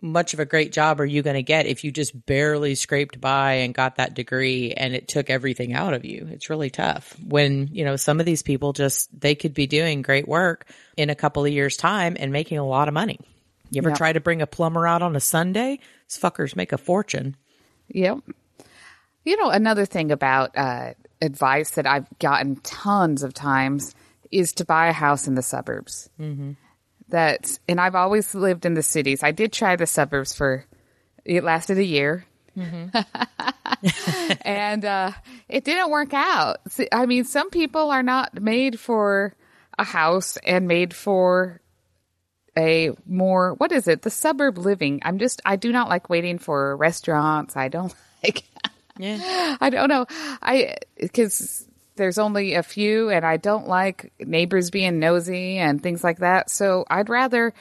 much 0.01 0.33
of 0.33 0.39
a 0.41 0.45
great 0.45 0.73
job 0.73 0.99
are 0.99 1.05
you 1.05 1.21
going 1.21 1.35
to 1.37 1.41
get 1.43 1.65
if 1.65 1.85
you 1.85 1.89
just 1.91 2.25
barely 2.25 2.75
scraped 2.75 3.21
by 3.21 3.53
and 3.53 3.73
got 3.73 3.95
that 3.95 4.13
degree 4.13 4.73
and 4.73 4.93
it 4.93 5.07
took 5.07 5.29
everything 5.29 5.73
out 5.73 5.93
of 5.93 6.03
you? 6.05 6.27
It's 6.29 6.49
really 6.49 6.69
tough 6.69 7.15
when 7.25 7.69
you 7.71 7.83
know 7.85 7.95
some 7.95 8.19
of 8.19 8.25
these 8.25 8.43
people 8.43 8.73
just 8.73 9.09
they 9.19 9.33
could 9.33 9.53
be 9.53 9.65
doing 9.65 10.01
great 10.01 10.27
work 10.27 10.69
in 10.97 11.09
a 11.09 11.15
couple 11.15 11.45
of 11.45 11.51
years 11.51 11.77
time 11.77 12.15
and 12.19 12.31
making 12.31 12.57
a 12.59 12.67
lot 12.67 12.87
of 12.87 12.93
money. 12.93 13.19
You 13.71 13.79
ever 13.81 13.89
Yeah. 13.89 13.95
try 13.95 14.13
to 14.13 14.19
bring 14.19 14.41
a 14.41 14.47
plumber 14.47 14.85
out 14.85 15.01
on 15.01 15.15
a 15.15 15.19
sunday? 15.21 15.79
These 16.09 16.19
fuckers 16.21 16.55
make 16.55 16.73
a 16.73 16.77
fortune. 16.77 17.35
Yep. 17.87 18.19
You 19.25 19.37
know, 19.37 19.49
another 19.49 19.85
thing 19.85 20.11
about 20.11 20.51
uh, 20.57 20.93
advice 21.23 21.71
that 21.71 21.87
I've 21.87 22.07
gotten 22.19 22.57
tons 22.57 23.23
of 23.23 23.33
times 23.33 23.95
is 24.31 24.53
to 24.53 24.65
buy 24.65 24.87
a 24.87 24.93
house 24.93 25.27
in 25.27 25.35
the 25.35 25.41
suburbs. 25.41 26.09
Mm-hmm. 26.19 26.51
That, 27.09 27.57
and 27.67 27.79
I've 27.79 27.95
always 27.95 28.33
lived 28.33 28.65
in 28.65 28.73
the 28.73 28.83
cities. 28.83 29.23
I 29.23 29.31
did 29.31 29.53
try 29.53 29.75
the 29.75 29.87
suburbs 29.87 30.33
for, 30.33 30.65
it 31.23 31.43
lasted 31.43 31.77
a 31.77 31.83
year. 31.83 32.25
and 34.41 34.85
uh, 34.85 35.11
it 35.49 35.63
didn't 35.63 35.89
work 35.89 36.13
out. 36.13 36.57
I 36.91 37.05
mean, 37.05 37.23
some 37.23 37.49
people 37.49 37.89
are 37.89 38.03
not 38.03 38.41
made 38.41 38.79
for 38.79 39.35
a 39.77 39.83
house 39.83 40.37
and 40.45 40.67
made 40.67 40.93
for 40.93 41.61
a 42.55 42.91
more 43.07 43.55
what 43.55 43.71
is 43.71 43.87
it 43.87 44.03
the 44.03 44.11
suburb 44.11 44.59
living 44.59 45.01
i'm 45.03 45.17
just 45.17 45.41
i 45.43 45.55
do 45.55 45.71
not 45.71 45.89
like 45.89 46.07
waiting 46.07 46.37
for 46.37 46.77
restaurants 46.77 47.57
i 47.57 47.67
don't 47.67 47.95
like 48.23 48.43
yeah. 48.97 49.57
I 49.59 49.69
don't 49.69 49.89
know. 49.89 50.05
I 50.41 50.75
because 50.99 51.67
there's 51.95 52.17
only 52.17 52.55
a 52.55 52.63
few 52.63 53.11
and 53.11 53.23
i 53.23 53.37
don't 53.37 53.67
like 53.67 54.11
neighbors 54.19 54.71
being 54.71 54.97
nosy 54.99 55.57
and 55.57 55.81
things 55.81 56.03
like 56.03 56.19
that. 56.19 56.49
So 56.49 56.85
i'd 56.89 57.09
rather 57.09 57.53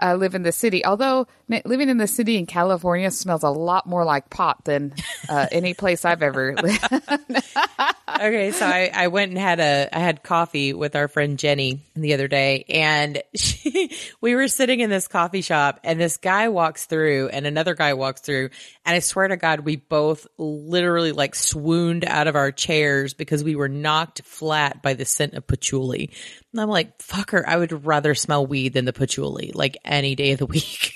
uh, 0.00 0.14
live 0.14 0.34
in 0.34 0.42
the 0.42 0.52
city. 0.52 0.84
Although 0.84 1.26
living 1.64 1.88
in 1.88 1.98
the 1.98 2.06
city 2.06 2.36
in 2.36 2.46
California 2.46 3.10
smells 3.10 3.42
a 3.42 3.50
lot 3.50 3.86
more 3.86 4.04
like 4.04 4.30
pot 4.30 4.64
than 4.64 4.94
uh, 5.28 5.46
any 5.52 5.74
place 5.74 6.04
I've 6.04 6.22
ever 6.22 6.54
lived. 6.62 6.84
okay, 6.92 8.50
so 8.52 8.66
I, 8.66 8.90
I 8.92 9.08
went 9.08 9.30
and 9.30 9.38
had 9.38 9.60
a 9.60 9.88
I 9.92 9.98
had 9.98 10.22
coffee 10.22 10.72
with 10.72 10.96
our 10.96 11.08
friend 11.08 11.38
Jenny 11.38 11.82
the 11.94 12.14
other 12.14 12.28
day, 12.28 12.64
and 12.68 13.22
she, 13.34 13.90
we 14.20 14.34
were 14.34 14.48
sitting 14.48 14.80
in 14.80 14.90
this 14.90 15.08
coffee 15.08 15.42
shop, 15.42 15.80
and 15.84 16.00
this 16.00 16.16
guy 16.16 16.48
walks 16.48 16.86
through, 16.86 17.28
and 17.28 17.46
another 17.46 17.74
guy 17.74 17.94
walks 17.94 18.20
through, 18.20 18.50
and 18.84 18.94
I 18.94 19.00
swear 19.00 19.28
to 19.28 19.36
God, 19.36 19.60
we 19.60 19.76
both 19.76 20.26
literally 20.36 21.12
like 21.12 21.34
swooned 21.34 22.04
out 22.04 22.26
of 22.26 22.36
our 22.36 22.52
chairs 22.52 23.14
because 23.14 23.42
we 23.42 23.56
were 23.56 23.68
knocked 23.68 24.22
flat 24.22 24.82
by 24.82 24.94
the 24.94 25.04
scent 25.04 25.34
of 25.34 25.46
patchouli. 25.46 26.10
And 26.52 26.60
I'm 26.60 26.68
like, 26.68 26.98
fucker, 26.98 27.44
I 27.46 27.56
would 27.56 27.84
rather 27.84 28.14
smell 28.14 28.46
weed 28.46 28.72
than 28.72 28.84
the 28.84 28.92
patchouli, 28.92 29.52
like 29.54 29.76
any 29.84 30.14
day 30.14 30.32
of 30.32 30.38
the 30.38 30.46
week. 30.46 30.94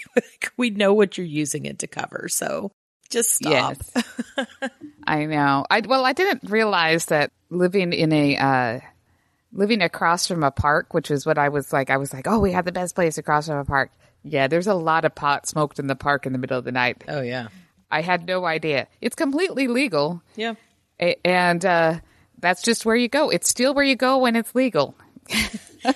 we 0.56 0.70
know 0.70 0.94
what 0.94 1.18
you're 1.18 1.26
using 1.26 1.66
it 1.66 1.80
to 1.80 1.86
cover, 1.86 2.28
so 2.28 2.72
just 3.10 3.34
stop. 3.34 3.76
Yes. 3.94 4.04
I 5.06 5.26
know. 5.26 5.64
I 5.70 5.80
well, 5.80 6.04
I 6.04 6.12
didn't 6.12 6.50
realize 6.50 7.06
that 7.06 7.30
living 7.50 7.92
in 7.92 8.12
a 8.12 8.36
uh, 8.36 8.80
living 9.52 9.82
across 9.82 10.26
from 10.26 10.42
a 10.42 10.50
park, 10.50 10.94
which 10.94 11.10
is 11.10 11.26
what 11.26 11.38
I 11.38 11.50
was 11.50 11.72
like. 11.72 11.90
I 11.90 11.98
was 11.98 12.12
like, 12.12 12.26
oh, 12.26 12.38
we 12.38 12.52
have 12.52 12.64
the 12.64 12.72
best 12.72 12.94
place 12.94 13.18
across 13.18 13.46
from 13.46 13.58
a 13.58 13.64
park. 13.64 13.90
Yeah, 14.24 14.46
there's 14.46 14.68
a 14.68 14.74
lot 14.74 15.04
of 15.04 15.14
pot 15.14 15.46
smoked 15.46 15.78
in 15.78 15.86
the 15.86 15.96
park 15.96 16.26
in 16.26 16.32
the 16.32 16.38
middle 16.38 16.58
of 16.58 16.64
the 16.64 16.72
night. 16.72 17.04
Oh 17.06 17.20
yeah, 17.20 17.48
I 17.90 18.00
had 18.00 18.26
no 18.26 18.46
idea. 18.46 18.88
It's 19.00 19.16
completely 19.16 19.68
legal, 19.68 20.22
yeah. 20.36 20.54
and 20.98 21.64
uh, 21.64 22.00
that's 22.38 22.62
just 22.62 22.86
where 22.86 22.96
you 22.96 23.08
go. 23.08 23.28
It's 23.30 23.48
still 23.48 23.74
where 23.74 23.84
you 23.84 23.96
go 23.96 24.18
when 24.18 24.36
it's 24.36 24.54
legal. 24.54 24.94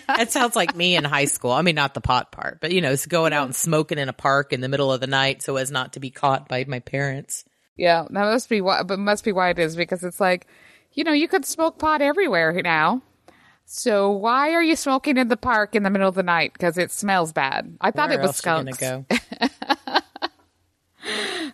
That 0.09 0.33
sounds 0.33 0.57
like 0.57 0.75
me 0.75 0.97
in 0.97 1.05
high 1.05 1.27
school. 1.27 1.53
I 1.53 1.63
mean, 1.63 1.75
not 1.77 1.95
the 1.95 2.01
pot 2.01 2.33
part, 2.33 2.61
but 2.61 2.73
you 2.73 2.81
know, 2.81 2.91
it's 2.91 3.07
going 3.07 3.33
out 3.33 3.45
and 3.45 3.55
smoking 3.55 3.99
in 3.99 4.09
a 4.09 4.13
park 4.13 4.53
in 4.53 4.61
the 4.61 4.69
middle 4.69 4.93
of 4.93 5.01
the 5.01 5.07
night 5.07 5.43
so 5.43 5.57
as 5.57 5.71
not 5.71 5.93
to 5.93 6.01
be 6.01 6.11
caught 6.11 6.49
by 6.49 6.65
my 6.67 6.81
parents. 6.81 7.45
Yeah, 7.77 8.03
that 8.03 8.11
must 8.13 8.49
be 8.49 8.61
why. 8.61 8.83
But 8.83 8.99
must 8.99 9.25
be 9.25 9.33
why 9.33 9.51
it 9.51 9.59
is 9.59 9.77
because 9.77 10.03
it's 10.03 10.19
like, 10.21 10.47
you 10.93 11.05
know, 11.05 11.13
you 11.13 11.29
could 11.29 11.45
smoke 11.45 11.79
pot 11.79 12.03
everywhere 12.03 12.53
now. 12.63 13.03
So 13.65 14.11
why 14.13 14.53
are 14.53 14.63
you 14.63 14.77
smoking 14.77 15.17
in 15.19 15.29
the 15.29 15.37
park 15.37 15.75
in 15.75 15.83
the 15.83 15.91
middle 15.91 16.09
of 16.09 16.15
the 16.15 16.23
night? 16.23 16.53
Because 16.53 16.79
it 16.79 16.91
smells 16.91 17.33
bad. 17.33 17.77
I 17.81 17.91
thought 17.91 18.09
Where 18.11 18.21
it 18.21 18.23
was 18.23 18.37
skunks. 18.37 18.79
go? 18.79 19.05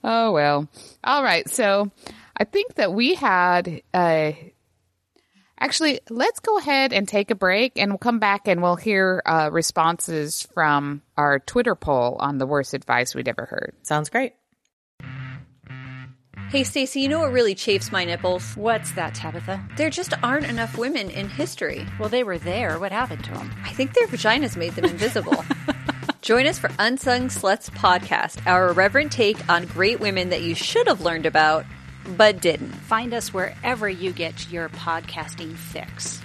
Oh 0.04 0.32
well. 0.32 0.68
All 1.04 1.22
right. 1.22 1.48
So 1.48 1.90
I 2.36 2.44
think 2.44 2.74
that 2.74 2.92
we 2.92 3.14
had. 3.14 3.82
Uh, 3.92 4.32
actually, 5.62 6.00
let's 6.10 6.40
go 6.40 6.58
ahead 6.58 6.92
and 6.92 7.08
take 7.08 7.30
a 7.30 7.34
break, 7.34 7.78
and 7.78 7.92
we'll 7.92 7.98
come 7.98 8.18
back 8.18 8.48
and 8.48 8.60
we'll 8.62 8.76
hear 8.76 9.22
uh, 9.24 9.48
responses 9.50 10.42
from 10.52 11.02
our 11.16 11.38
Twitter 11.38 11.74
poll 11.74 12.16
on 12.18 12.38
the 12.38 12.46
worst 12.46 12.74
advice 12.74 13.14
we'd 13.14 13.28
ever 13.28 13.46
heard. 13.46 13.74
Sounds 13.82 14.10
great. 14.10 14.34
Hey 16.50 16.64
Stacey, 16.64 17.00
you 17.00 17.08
know 17.08 17.20
what 17.20 17.32
really 17.32 17.54
chafes 17.54 17.90
my 17.90 18.04
nipples? 18.04 18.54
What's 18.58 18.92
that, 18.92 19.14
Tabitha? 19.14 19.66
There 19.78 19.88
just 19.88 20.12
aren't 20.22 20.44
enough 20.44 20.76
women 20.76 21.08
in 21.08 21.30
history. 21.30 21.86
Well, 21.98 22.10
they 22.10 22.24
were 22.24 22.36
there. 22.36 22.78
What 22.78 22.92
happened 22.92 23.24
to 23.24 23.30
them? 23.30 23.50
I 23.64 23.70
think 23.70 23.94
their 23.94 24.06
vaginas 24.06 24.54
made 24.54 24.72
them 24.72 24.84
invisible. 24.84 25.42
Join 26.20 26.46
us 26.46 26.58
for 26.58 26.70
Unsung 26.78 27.28
Sluts 27.28 27.70
podcast, 27.70 28.46
our 28.46 28.68
irreverent 28.68 29.12
take 29.12 29.48
on 29.48 29.64
great 29.64 29.98
women 29.98 30.28
that 30.28 30.42
you 30.42 30.54
should 30.54 30.86
have 30.88 31.00
learned 31.00 31.24
about, 31.24 31.64
but 32.16 32.40
didn't. 32.40 32.72
Find 32.72 33.14
us 33.14 33.32
wherever 33.32 33.88
you 33.88 34.12
get 34.12 34.50
your 34.50 34.68
podcasting 34.68 35.54
fix. 35.54 36.20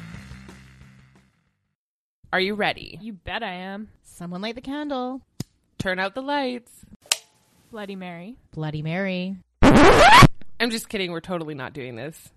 Are 2.33 2.39
you 2.39 2.55
ready? 2.55 2.97
You 3.01 3.13
bet 3.13 3.43
I 3.43 3.53
am. 3.53 3.89
Someone 4.03 4.41
light 4.41 4.55
the 4.55 4.61
candle. 4.61 5.21
Turn 5.77 5.99
out 5.99 6.15
the 6.15 6.21
lights. 6.21 6.71
Bloody 7.71 7.95
Mary. 7.95 8.35
Bloody 8.51 8.81
Mary. 8.81 9.37
I'm 9.61 10.69
just 10.71 10.89
kidding. 10.89 11.11
We're 11.11 11.19
totally 11.21 11.53
not 11.53 11.73
doing 11.73 11.95
this. 11.95 12.31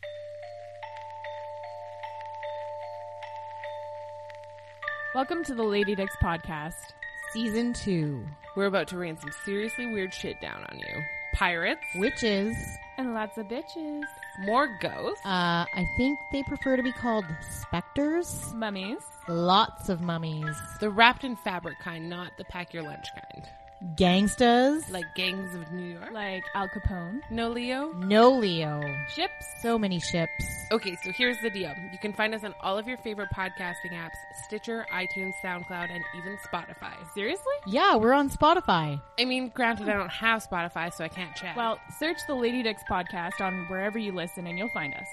Welcome 5.14 5.42
to 5.44 5.54
the 5.54 5.64
Lady 5.64 5.96
Dix 5.96 6.14
podcast. 6.22 6.92
Season 7.32 7.72
2. 7.72 8.24
We're 8.54 8.66
about 8.66 8.86
to 8.88 8.96
rain 8.96 9.16
some 9.18 9.32
seriously 9.44 9.86
weird 9.86 10.14
shit 10.14 10.40
down 10.40 10.64
on 10.70 10.78
you. 10.78 11.02
Pirates, 11.32 11.82
Witches. 11.96 12.56
And 12.98 13.14
lots 13.14 13.38
of 13.38 13.46
bitches. 13.48 14.02
more 14.40 14.68
ghosts, 14.80 15.24
Uh, 15.24 15.64
I 15.74 15.86
think 15.96 16.18
they 16.32 16.42
prefer 16.42 16.76
to 16.76 16.82
be 16.82 16.92
called 16.92 17.24
specters. 17.50 18.52
Mummies. 18.54 18.98
Lots 19.28 19.88
of 19.88 20.00
mummies. 20.00 20.56
the 20.80 20.90
wrapped 20.90 21.24
in 21.24 21.36
fabric 21.36 21.78
kind, 21.80 22.08
not 22.10 22.32
the 22.36 22.44
pack 22.44 22.74
your 22.74 22.82
lunch 22.82 23.06
kind. 23.14 23.48
Gangstas. 23.96 24.90
Like 24.90 25.06
gangs 25.14 25.54
of 25.54 25.72
New 25.72 25.94
York. 25.94 26.10
Like 26.12 26.44
Al 26.54 26.68
Capone. 26.68 27.20
No, 27.30 27.48
Leo? 27.48 27.92
no 27.92 28.30
Leo. 28.30 28.80
Ships. 29.14 29.32
So 29.62 29.78
many 29.78 30.00
ships. 30.00 30.30
Okay, 30.70 30.96
so 31.02 31.10
here's 31.12 31.38
the 31.42 31.48
deal. 31.50 31.72
You 31.90 31.98
can 31.98 32.12
find 32.12 32.34
us 32.34 32.44
on 32.44 32.54
all 32.60 32.76
of 32.76 32.86
your 32.86 32.98
favorite 32.98 33.30
podcasting 33.34 33.92
apps 33.92 34.10
Stitcher, 34.44 34.86
iTunes, 34.92 35.32
SoundCloud, 35.42 35.90
and 35.90 36.04
even 36.18 36.36
Spotify. 36.46 36.92
Seriously? 37.14 37.54
Yeah, 37.66 37.96
we're 37.96 38.12
on 38.12 38.28
Spotify. 38.28 39.00
I 39.18 39.24
mean, 39.24 39.50
granted, 39.54 39.88
I 39.88 39.94
don't 39.94 40.10
have 40.10 40.46
Spotify, 40.46 40.92
so 40.92 41.04
I 41.04 41.08
can't 41.08 41.34
chat. 41.34 41.56
Well, 41.56 41.78
search 41.98 42.18
the 42.26 42.34
Lady 42.34 42.62
Dix 42.62 42.82
podcast 42.90 43.40
on 43.40 43.66
wherever 43.68 43.98
you 43.98 44.12
listen 44.12 44.46
and 44.46 44.58
you'll 44.58 44.70
find 44.74 44.92
us. 44.94 45.06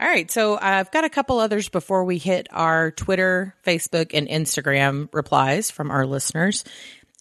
All 0.00 0.08
right, 0.08 0.30
so 0.30 0.56
I've 0.58 0.90
got 0.90 1.04
a 1.04 1.10
couple 1.10 1.38
others 1.38 1.68
before 1.68 2.04
we 2.04 2.16
hit 2.16 2.46
our 2.50 2.90
Twitter, 2.90 3.54
Facebook, 3.66 4.12
and 4.14 4.26
Instagram 4.28 5.10
replies 5.12 5.70
from 5.70 5.90
our 5.90 6.06
listeners. 6.06 6.64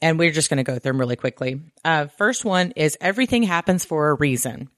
And 0.01 0.17
we're 0.17 0.31
just 0.31 0.49
going 0.49 0.57
to 0.57 0.63
go 0.63 0.79
through 0.79 0.93
them 0.93 0.99
really 0.99 1.15
quickly. 1.15 1.62
Uh, 1.83 2.07
first 2.07 2.45
one 2.45 2.71
is 2.75 2.97
everything 3.01 3.43
happens 3.43 3.83
for 3.83 4.09
a 4.09 4.13
reason. 4.15 4.69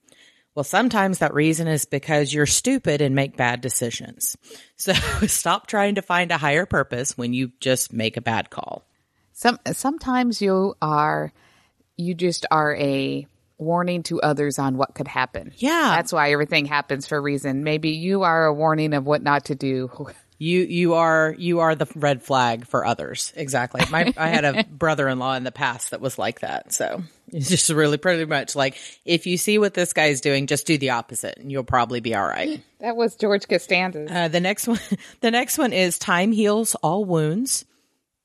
Well, 0.56 0.64
sometimes 0.64 1.20
that 1.20 1.34
reason 1.34 1.68
is 1.68 1.86
because 1.86 2.34
you're 2.34 2.46
stupid 2.46 3.02
and 3.02 3.16
make 3.16 3.38
bad 3.38 3.62
decisions. 3.62 4.36
So 4.82 4.94
stop 5.28 5.68
trying 5.68 5.94
to 5.96 6.02
find 6.02 6.32
a 6.32 6.40
higher 6.40 6.66
purpose 6.66 7.16
when 7.16 7.36
you 7.36 7.52
just 7.60 7.94
make 7.94 8.18
a 8.18 8.22
bad 8.22 8.50
call. 8.50 8.84
Some 9.32 9.60
sometimes 9.74 10.42
you 10.42 10.74
are 10.82 11.32
you 11.98 12.16
just 12.16 12.48
are 12.50 12.76
a 12.76 13.28
warning 13.60 14.02
to 14.04 14.20
others 14.22 14.58
on 14.58 14.78
what 14.78 14.96
could 14.96 15.08
happen. 15.08 15.54
Yeah. 15.56 15.94
That's 15.96 16.12
why 16.12 16.32
everything 16.32 16.66
happens 16.66 17.08
for 17.08 17.18
a 17.18 17.22
reason. 17.22 17.64
Maybe 17.64 17.92
you 17.92 18.24
are 18.24 18.46
a 18.46 18.54
warning 18.54 18.94
of 18.94 19.06
what 19.06 19.22
not 19.22 19.46
to 19.46 19.56
do. 19.56 19.92
You 20.42 20.62
you 20.62 20.96
are 20.96 21.36
you 21.38 21.60
are 21.60 21.76
the 21.76 21.86
red 21.94 22.24
flag 22.24 22.66
for 22.66 22.84
others. 22.84 23.32
Exactly. 23.36 23.84
My 23.92 24.12
I 24.18 24.30
had 24.30 24.44
a 24.44 24.64
brother-in-law 24.72 25.36
in 25.36 25.44
the 25.44 25.52
past 25.52 25.92
that 25.92 26.02
was 26.02 26.18
like 26.18 26.40
that. 26.40 26.74
So 26.74 27.04
it's 27.32 27.48
just 27.48 27.70
really 27.70 27.98
pretty 28.00 28.26
much 28.26 28.56
like 28.56 28.76
if 29.06 29.28
you 29.28 29.38
see 29.38 29.60
what 29.60 29.76
this 29.76 29.94
guy's 29.94 30.20
doing, 30.20 30.48
just 30.48 30.66
do 30.66 30.80
the 30.80 30.90
opposite, 30.90 31.38
and 31.38 31.52
you'll 31.52 31.64
probably 31.64 32.00
be 32.00 32.16
all 32.16 32.26
right. 32.26 32.64
That 32.80 32.96
was 32.96 33.16
George 33.16 33.48
Costanza. 33.48 34.08
Uh, 34.12 34.28
the 34.30 34.40
next 34.40 34.68
one, 34.68 34.80
the 35.20 35.30
next 35.30 35.60
one 35.60 35.74
is 35.74 36.00
time 36.00 36.32
heals 36.32 36.74
all 36.74 37.06
wounds, 37.06 37.64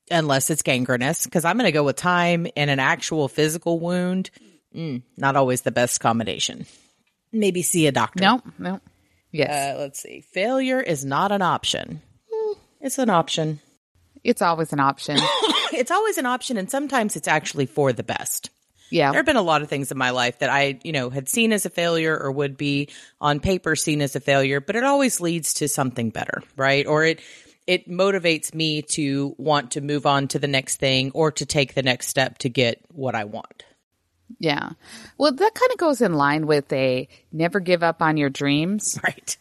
unless 0.09 0.49
it's 0.49 0.63
gangrenous. 0.63 1.25
Because 1.25 1.45
I'm 1.45 1.57
going 1.57 1.67
to 1.67 1.71
go 1.71 1.83
with 1.83 1.97
time 1.97 2.47
and 2.57 2.71
an 2.71 2.79
actual 2.79 3.27
physical 3.27 3.79
wound. 3.79 4.31
Mm, 4.75 5.03
not 5.17 5.35
always 5.35 5.61
the 5.61 5.69
best 5.69 5.99
combination. 5.99 6.65
Maybe 7.31 7.61
see 7.61 7.85
a 7.85 7.91
doctor. 7.91 8.23
no, 8.23 8.41
no. 8.57 8.81
Yes. 9.31 9.75
Uh, 9.75 9.79
let's 9.79 10.01
see. 10.01 10.21
Failure 10.21 10.81
is 10.81 11.05
not 11.05 11.31
an 11.31 11.43
option. 11.43 12.01
It's 12.87 12.97
an 12.97 13.09
option. 13.09 13.59
it's 14.23 14.41
always 14.41 14.71
an 14.71 14.79
option. 14.79 15.17
it's 15.73 15.91
always 15.91 16.17
an 16.17 16.25
option, 16.25 16.55
and 16.55 16.71
sometimes 16.71 17.17
it's 17.17 17.27
actually 17.27 17.65
for 17.65 17.91
the 17.91 18.01
best. 18.01 18.49
Yeah. 18.89 19.11
There 19.11 19.19
have 19.19 19.25
been 19.25 19.35
a 19.35 19.41
lot 19.41 19.61
of 19.61 19.67
things 19.67 19.91
in 19.91 19.97
my 19.97 20.11
life 20.11 20.39
that 20.39 20.49
I, 20.49 20.79
you 20.83 20.93
know, 20.93 21.09
had 21.09 21.27
seen 21.27 21.51
as 21.51 21.65
a 21.65 21.69
failure 21.69 22.17
or 22.17 22.31
would 22.31 22.55
be 22.55 22.87
on 23.19 23.41
paper 23.41 23.75
seen 23.75 24.01
as 24.01 24.15
a 24.15 24.21
failure, 24.21 24.61
but 24.61 24.77
it 24.77 24.85
always 24.85 25.19
leads 25.19 25.55
to 25.55 25.67
something 25.67 26.11
better, 26.11 26.41
right? 26.55 26.87
Or 26.87 27.03
it 27.03 27.19
it 27.67 27.89
motivates 27.89 28.53
me 28.53 28.83
to 28.83 29.35
want 29.37 29.71
to 29.71 29.81
move 29.81 30.05
on 30.05 30.29
to 30.29 30.39
the 30.39 30.47
next 30.47 30.77
thing 30.77 31.11
or 31.13 31.33
to 31.33 31.45
take 31.45 31.73
the 31.73 31.83
next 31.83 32.07
step 32.07 32.37
to 32.37 32.49
get 32.49 32.79
what 32.93 33.15
I 33.15 33.25
want. 33.25 33.65
Yeah. 34.39 34.69
Well, 35.17 35.33
that 35.33 35.53
kind 35.53 35.71
of 35.73 35.77
goes 35.77 36.01
in 36.01 36.13
line 36.13 36.47
with 36.47 36.71
a 36.71 37.09
never 37.33 37.59
give 37.59 37.83
up 37.83 38.01
on 38.01 38.15
your 38.15 38.29
dreams. 38.29 38.97
Right. 39.03 39.37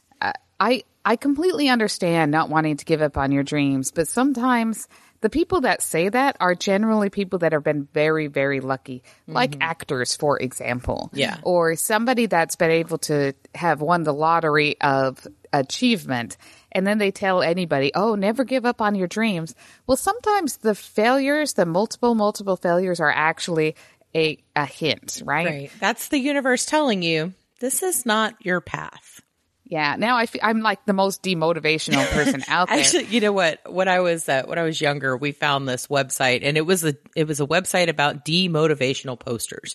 I 0.58 0.84
I 1.06 1.14
completely 1.14 1.68
understand 1.68 2.32
not 2.32 2.50
wanting 2.50 2.78
to 2.78 2.84
give 2.84 3.00
up 3.00 3.16
on 3.16 3.30
your 3.30 3.44
dreams, 3.44 3.92
but 3.92 4.08
sometimes 4.08 4.88
the 5.20 5.30
people 5.30 5.60
that 5.60 5.80
say 5.80 6.08
that 6.08 6.36
are 6.40 6.56
generally 6.56 7.10
people 7.10 7.38
that 7.38 7.52
have 7.52 7.62
been 7.62 7.88
very 7.94 8.26
very 8.26 8.58
lucky, 8.58 9.04
like 9.28 9.52
mm-hmm. 9.52 9.62
actors 9.62 10.16
for 10.16 10.36
example. 10.42 11.08
Yeah. 11.12 11.38
Or 11.42 11.76
somebody 11.76 12.26
that's 12.26 12.56
been 12.56 12.72
able 12.72 12.98
to 12.98 13.34
have 13.54 13.80
won 13.80 14.02
the 14.02 14.12
lottery 14.12 14.80
of 14.80 15.24
achievement 15.52 16.36
and 16.72 16.84
then 16.84 16.98
they 16.98 17.12
tell 17.12 17.40
anybody, 17.40 17.92
"Oh, 17.94 18.16
never 18.16 18.42
give 18.42 18.66
up 18.66 18.82
on 18.82 18.96
your 18.96 19.06
dreams." 19.06 19.54
Well, 19.86 19.96
sometimes 19.96 20.56
the 20.58 20.74
failures, 20.74 21.52
the 21.52 21.66
multiple 21.66 22.16
multiple 22.16 22.56
failures 22.56 22.98
are 22.98 23.12
actually 23.12 23.76
a 24.12 24.38
a 24.56 24.66
hint, 24.66 25.22
right? 25.24 25.46
Right. 25.46 25.70
That's 25.78 26.08
the 26.08 26.18
universe 26.18 26.66
telling 26.66 27.02
you 27.02 27.32
this 27.60 27.84
is 27.84 28.04
not 28.04 28.34
your 28.44 28.60
path. 28.60 29.22
Yeah, 29.68 29.96
now 29.96 30.16
I 30.16 30.26
feel, 30.26 30.40
I'm 30.44 30.60
like 30.60 30.84
the 30.86 30.92
most 30.92 31.22
demotivational 31.24 32.06
person 32.12 32.44
out 32.46 32.68
there. 32.68 32.78
Actually, 32.78 33.06
you 33.06 33.20
know 33.20 33.32
what? 33.32 33.60
When 33.72 33.88
I 33.88 33.98
was 34.00 34.28
uh, 34.28 34.44
when 34.46 34.58
I 34.58 34.62
was 34.62 34.80
younger, 34.80 35.16
we 35.16 35.32
found 35.32 35.68
this 35.68 35.88
website, 35.88 36.40
and 36.44 36.56
it 36.56 36.60
was 36.64 36.84
a 36.84 36.94
it 37.16 37.26
was 37.26 37.40
a 37.40 37.46
website 37.46 37.88
about 37.88 38.24
demotivational 38.24 39.18
posters, 39.18 39.74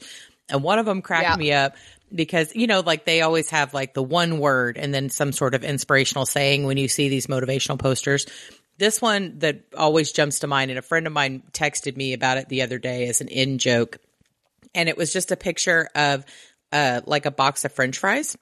and 0.50 0.64
one 0.64 0.80
of 0.80 0.86
them 0.86 1.02
cracked 1.02 1.24
Yeah. 1.24 1.36
me 1.36 1.52
up 1.52 1.76
because 2.14 2.56
you 2.56 2.68
know, 2.68 2.80
like 2.80 3.04
they 3.04 3.22
always 3.22 3.50
have 3.50 3.74
like 3.74 3.94
the 3.94 4.04
one 4.04 4.40
word 4.40 4.78
and 4.78 4.94
then 4.94 5.10
some 5.10 5.34
sort 5.34 5.56
of 5.56 5.64
inspirational 5.64 6.26
saying 6.26 6.66
when 6.66 6.78
you 6.78 6.88
see 6.88 7.10
these 7.10 7.28
motivational 7.28 7.78
posters. 7.78 8.26
This 8.78 9.02
one 9.02 9.40
that 9.40 9.62
always 9.78 10.12
jumps 10.14 10.40
to 10.40 10.48
mind, 10.48 10.72
and 10.72 10.80
a 10.80 10.82
friend 10.82 11.06
of 11.06 11.12
mine 11.14 11.44
texted 11.52 11.98
me 11.98 12.14
about 12.14 12.38
it 12.38 12.48
the 12.48 12.62
other 12.62 12.80
day 12.80 13.08
as 13.10 13.20
an 13.20 13.28
in 13.28 13.58
joke, 13.58 13.98
and 14.74 14.88
it 14.88 14.96
was 14.98 15.12
just 15.12 15.32
a 15.32 15.36
picture 15.38 15.90
of 15.96 16.24
uh 16.72 17.02
like 17.06 17.26
a 17.26 17.32
box 17.32 17.66
of 17.66 17.74
French 17.74 17.98
fries 17.98 18.38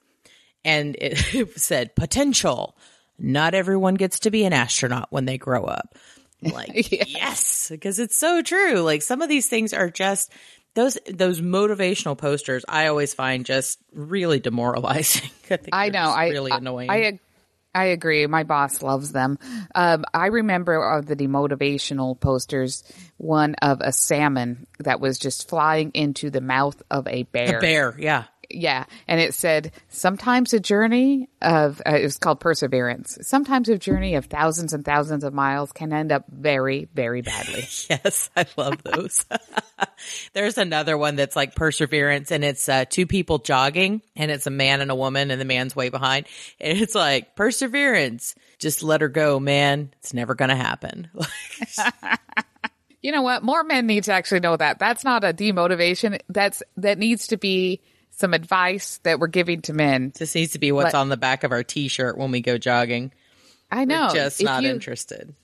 and 0.64 0.96
it, 1.00 1.58
said 1.60 1.94
potential. 1.96 2.76
Not 3.18 3.54
everyone 3.54 3.94
gets 3.96 4.20
to 4.20 4.30
be 4.30 4.44
an 4.44 4.52
astronaut 4.52 5.08
when 5.10 5.26
they 5.26 5.36
grow 5.38 5.64
up. 5.64 5.94
I'm 6.44 6.52
Like 6.52 6.90
yes, 7.10 7.68
because 7.70 7.98
it's 7.98 8.16
so 8.16 8.40
true. 8.40 8.80
Like 8.80 9.02
some 9.02 9.20
of 9.20 9.28
these 9.28 9.48
things 9.48 9.74
are 9.74 9.90
just 9.90 10.32
those 10.74 10.96
those 11.06 11.40
motivational 11.40 12.16
posters. 12.16 12.64
I 12.66 12.86
always 12.86 13.12
find 13.12 13.44
just 13.44 13.78
really 13.92 14.40
demoralizing. 14.40 15.30
I, 15.50 15.58
I 15.72 15.88
know. 15.90 16.08
I 16.10 16.28
really 16.28 16.52
I- 16.52 16.56
annoying. 16.56 16.90
I, 16.90 17.02
ag- 17.02 17.20
I 17.74 17.84
agree. 17.86 18.26
My 18.26 18.42
boss 18.42 18.82
loves 18.82 19.12
them. 19.12 19.38
Um, 19.74 20.04
I 20.12 20.26
remember 20.26 20.82
of 20.98 21.06
the 21.06 21.14
demotivational 21.14 22.18
posters, 22.18 22.82
one 23.16 23.54
of 23.56 23.80
a 23.80 23.92
salmon 23.92 24.66
that 24.80 24.98
was 24.98 25.18
just 25.18 25.48
flying 25.48 25.92
into 25.94 26.30
the 26.30 26.40
mouth 26.40 26.82
of 26.90 27.06
a 27.06 27.22
bear. 27.24 27.58
a 27.58 27.60
bear, 27.60 27.94
yeah. 27.98 28.24
Yeah, 28.52 28.84
and 29.06 29.20
it 29.20 29.34
said 29.34 29.72
sometimes 29.88 30.52
a 30.52 30.60
journey 30.60 31.28
of 31.40 31.80
uh, 31.86 31.96
it 31.96 32.02
was 32.02 32.18
called 32.18 32.40
perseverance. 32.40 33.18
Sometimes 33.22 33.68
a 33.68 33.78
journey 33.78 34.16
of 34.16 34.26
thousands 34.26 34.72
and 34.72 34.84
thousands 34.84 35.24
of 35.24 35.32
miles 35.32 35.72
can 35.72 35.92
end 35.92 36.12
up 36.12 36.24
very, 36.28 36.88
very 36.94 37.22
badly. 37.22 37.66
Yes, 37.90 38.30
I 38.36 38.46
love 38.56 38.82
those. 38.84 39.24
There's 40.32 40.58
another 40.58 40.96
one 40.96 41.16
that's 41.16 41.34
like 41.34 41.54
perseverance 41.54 42.30
and 42.30 42.44
it's 42.44 42.68
uh, 42.68 42.84
two 42.84 43.06
people 43.06 43.38
jogging 43.38 44.02
and 44.14 44.30
it's 44.30 44.46
a 44.46 44.50
man 44.50 44.80
and 44.80 44.90
a 44.90 44.94
woman 44.94 45.30
and 45.30 45.40
the 45.40 45.44
man's 45.44 45.74
way 45.74 45.88
behind. 45.88 46.26
And 46.60 46.78
it's 46.78 46.94
like 46.94 47.34
perseverance. 47.34 48.34
Just 48.58 48.82
let 48.82 49.00
her 49.00 49.08
go, 49.08 49.40
man. 49.40 49.92
It's 49.98 50.14
never 50.14 50.34
going 50.34 50.50
to 50.50 50.56
happen. 50.56 51.08
You 53.02 53.12
know 53.12 53.22
what? 53.22 53.42
More 53.42 53.64
men 53.64 53.86
need 53.86 54.04
to 54.04 54.12
actually 54.12 54.40
know 54.40 54.56
that. 54.56 54.78
That's 54.78 55.04
not 55.04 55.24
a 55.24 55.32
demotivation. 55.32 56.20
That's 56.28 56.62
that 56.76 56.98
needs 56.98 57.28
to 57.28 57.38
be 57.38 57.80
some 58.20 58.34
advice 58.34 58.98
that 59.02 59.18
we're 59.18 59.26
giving 59.26 59.62
to 59.62 59.72
men. 59.72 60.12
This 60.18 60.34
needs 60.34 60.52
to 60.52 60.58
be 60.58 60.70
what's 60.72 60.92
But- 60.92 60.98
on 60.98 61.08
the 61.08 61.16
back 61.16 61.42
of 61.42 61.52
our 61.52 61.64
t-shirt 61.64 62.16
when 62.16 62.30
we 62.30 62.40
go 62.40 62.56
jogging. 62.58 63.12
I 63.70 63.84
know. 63.84 64.08
We're 64.08 64.14
just 64.14 64.40
If 64.40 64.44
not 64.44 64.62
you- 64.62 64.70
interested. 64.70 65.34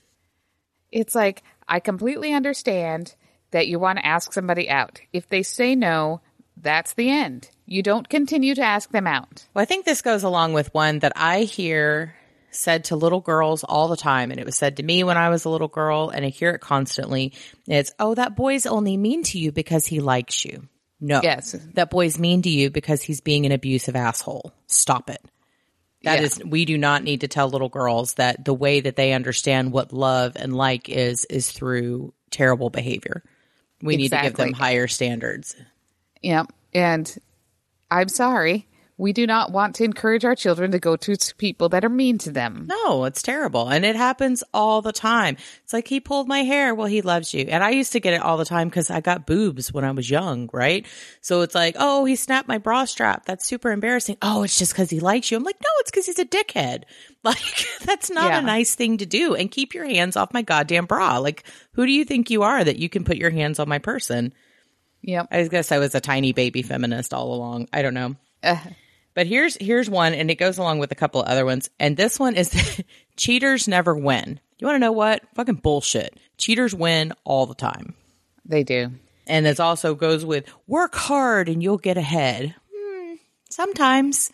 It's 0.91 1.15
like 1.15 1.43
I 1.67 1.79
completely 1.81 2.33
understand 2.33 3.15
that 3.51 3.67
you 3.67 3.79
want 3.79 3.99
to 3.99 4.05
ask 4.05 4.31
somebody 4.31 4.69
out. 4.69 5.01
If 5.11 5.27
they 5.27 5.43
say 5.43 5.75
no, 5.75 6.21
that's 6.55 6.93
the 6.93 7.09
end. 7.09 7.49
You 7.65 7.83
don't 7.83 8.07
continue 8.07 8.55
to 8.55 8.61
ask 8.61 8.89
them 8.91 9.07
out. 9.07 9.45
Well, 9.53 9.61
I 9.61 9.65
think 9.65 9.85
this 9.85 10.01
goes 10.01 10.23
along 10.23 10.53
with 10.53 10.73
one 10.73 10.99
that 10.99 11.13
I 11.15 11.41
hear 11.41 12.15
said 12.51 12.85
to 12.85 12.95
little 12.95 13.19
girls 13.19 13.63
all 13.63 13.87
the 13.89 13.97
time. 13.97 14.31
And 14.31 14.39
it 14.39 14.45
was 14.45 14.55
said 14.55 14.77
to 14.77 14.83
me 14.83 15.03
when 15.03 15.17
I 15.17 15.29
was 15.29 15.45
a 15.45 15.49
little 15.49 15.67
girl, 15.67 16.09
and 16.09 16.25
I 16.25 16.29
hear 16.29 16.51
it 16.51 16.59
constantly. 16.61 17.33
It's, 17.67 17.91
oh, 17.99 18.15
that 18.15 18.35
boy's 18.35 18.65
only 18.65 18.97
mean 18.97 19.23
to 19.23 19.37
you 19.39 19.51
because 19.51 19.85
he 19.85 19.99
likes 19.99 20.45
you. 20.45 20.67
No. 20.99 21.21
Yes. 21.23 21.55
That 21.73 21.89
boy's 21.89 22.17
mean 22.17 22.41
to 22.41 22.49
you 22.49 22.69
because 22.69 23.01
he's 23.01 23.21
being 23.21 23.45
an 23.45 23.51
abusive 23.51 23.95
asshole. 23.95 24.51
Stop 24.67 25.09
it. 25.09 25.21
That 26.03 26.19
Yeah. 26.19 26.25
is, 26.25 26.41
we 26.45 26.65
do 26.65 26.77
not 26.77 27.03
need 27.03 27.21
to 27.21 27.27
tell 27.27 27.49
little 27.49 27.69
girls 27.69 28.15
that 28.15 28.43
the 28.45 28.53
way 28.53 28.79
that 28.79 28.95
they 28.95 29.13
understand 29.13 29.71
what 29.71 29.93
love 29.93 30.33
and 30.35 30.55
like 30.55 30.89
is, 30.89 31.25
is 31.25 31.51
through 31.51 32.13
terrible 32.31 32.69
behavior. 32.69 33.23
We 33.81 33.95
need 33.97 34.09
to 34.09 34.21
give 34.21 34.35
them 34.35 34.53
higher 34.53 34.87
standards. 34.87 35.55
Yep. 36.23 36.51
And 36.73 37.17
I'm 37.91 38.09
sorry. 38.09 38.67
We 38.99 39.13
do 39.13 39.27
not 39.27 39.51
want 39.51 39.75
to 39.75 39.83
encourage 39.83 40.25
our 40.25 40.33
children 40.35 40.71
to 40.71 40.79
go 40.79 40.95
to 40.95 41.15
people 41.37 41.69
that 41.69 41.85
are 41.85 41.89
mean 41.89 42.17
to 42.19 42.31
them. 42.31 42.65
No, 42.67 43.05
it's 43.05 43.21
terrible. 43.21 43.69
And 43.69 43.85
it 43.85 43.95
happens 43.95 44.43
all 44.55 44.81
the 44.81 44.91
time. 44.91 45.37
It's 45.63 45.71
like 45.71 45.87
he 45.87 45.99
pulled 45.99 46.27
my 46.27 46.39
hair. 46.39 46.73
Well, 46.73 46.87
he 46.87 47.03
loves 47.03 47.31
you. 47.31 47.45
And 47.47 47.63
I 47.63 47.69
used 47.69 47.91
to 47.91 47.99
get 47.99 48.15
it 48.15 48.21
all 48.23 48.37
the 48.37 48.45
time 48.45 48.69
because 48.69 48.89
I 48.89 49.01
got 49.01 49.27
boobs 49.27 49.71
when 49.71 49.83
I 49.83 49.91
was 49.91 50.09
young, 50.09 50.49
right? 50.51 50.83
So 51.21 51.41
it's 51.41 51.53
like, 51.53 51.75
oh, 51.77 52.05
he 52.05 52.15
snapped 52.15 52.47
my 52.47 52.57
bra 52.57 52.85
strap. 52.85 53.25
That's 53.25 53.45
super 53.45 53.69
embarrassing. 53.71 54.17
Oh, 54.23 54.41
it's 54.41 54.57
just 54.57 54.73
because 54.73 54.89
he 54.89 54.99
likes 54.99 55.29
you. 55.29 55.37
I'm 55.37 55.43
like, 55.43 55.61
no, 55.61 55.69
it's 55.81 55.91
because 55.91 56.07
he's 56.07 56.19
a 56.19 56.25
dickhead. 56.25 56.83
Like, 57.23 57.37
that's 57.83 58.09
not 58.09 58.31
Yeah. 58.31 58.39
a 58.39 58.41
nice 58.41 58.73
thing 58.75 58.99
to 58.99 59.05
do. 59.05 59.35
And 59.35 59.51
keep 59.51 59.73
your 59.73 59.83
hands 59.85 60.15
off 60.15 60.33
my 60.33 60.43
goddamn 60.43 60.85
bra. 60.85 61.17
Like, 61.17 61.43
who 61.73 61.85
do 61.85 61.91
you 61.91 62.05
think 62.05 62.29
you 62.29 62.43
are 62.43 62.63
that 62.63 62.77
you 62.77 62.87
can 62.87 63.03
put 63.03 63.17
your 63.17 63.31
hands 63.31 63.59
on 63.59 63.67
my 63.67 63.79
person? 63.79 64.33
Yep. 65.01 65.27
I 65.29 65.47
guess 65.49 65.73
I 65.73 65.79
was 65.79 65.93
a 65.93 65.99
tiny 65.99 66.31
baby 66.31 66.61
feminist 66.61 67.13
all 67.13 67.33
along. 67.33 67.67
I 67.73 67.81
don't 67.81 67.95
know. 67.95 68.15
Uh, 68.41 68.55
But 69.17 69.25
here's 69.25 69.57
here's 69.59 69.89
one, 69.89 70.13
and 70.13 70.29
it 70.29 70.35
goes 70.35 70.59
along 70.59 70.77
with 70.77 70.91
a 70.91 70.95
couple 70.95 71.23
of 71.23 71.27
other 71.27 71.43
ones. 71.43 71.71
And 71.79 71.97
this 71.97 72.19
one 72.19 72.35
is 72.35 72.83
cheaters 73.17 73.67
never 73.67 73.95
win. 73.95 74.39
You 74.59 74.67
want 74.67 74.75
to 74.75 74.79
know 74.79 74.91
what? 74.91 75.23
Fucking 75.33 75.55
bullshit. 75.55 76.19
Cheaters 76.37 76.75
win 76.75 77.13
all 77.23 77.47
the 77.47 77.55
time. 77.55 77.95
they 78.45 78.63
do. 78.63 78.91
And 79.25 79.47
it 79.47 79.59
also 79.59 79.95
goes 79.95 80.23
with 80.23 80.45
work 80.67 80.93
hard 80.93 81.49
and 81.49 81.63
you'll 81.63 81.79
get 81.79 81.97
ahead. 81.97 82.53
Hmm, 82.71 83.15
sometimes. 83.49 84.31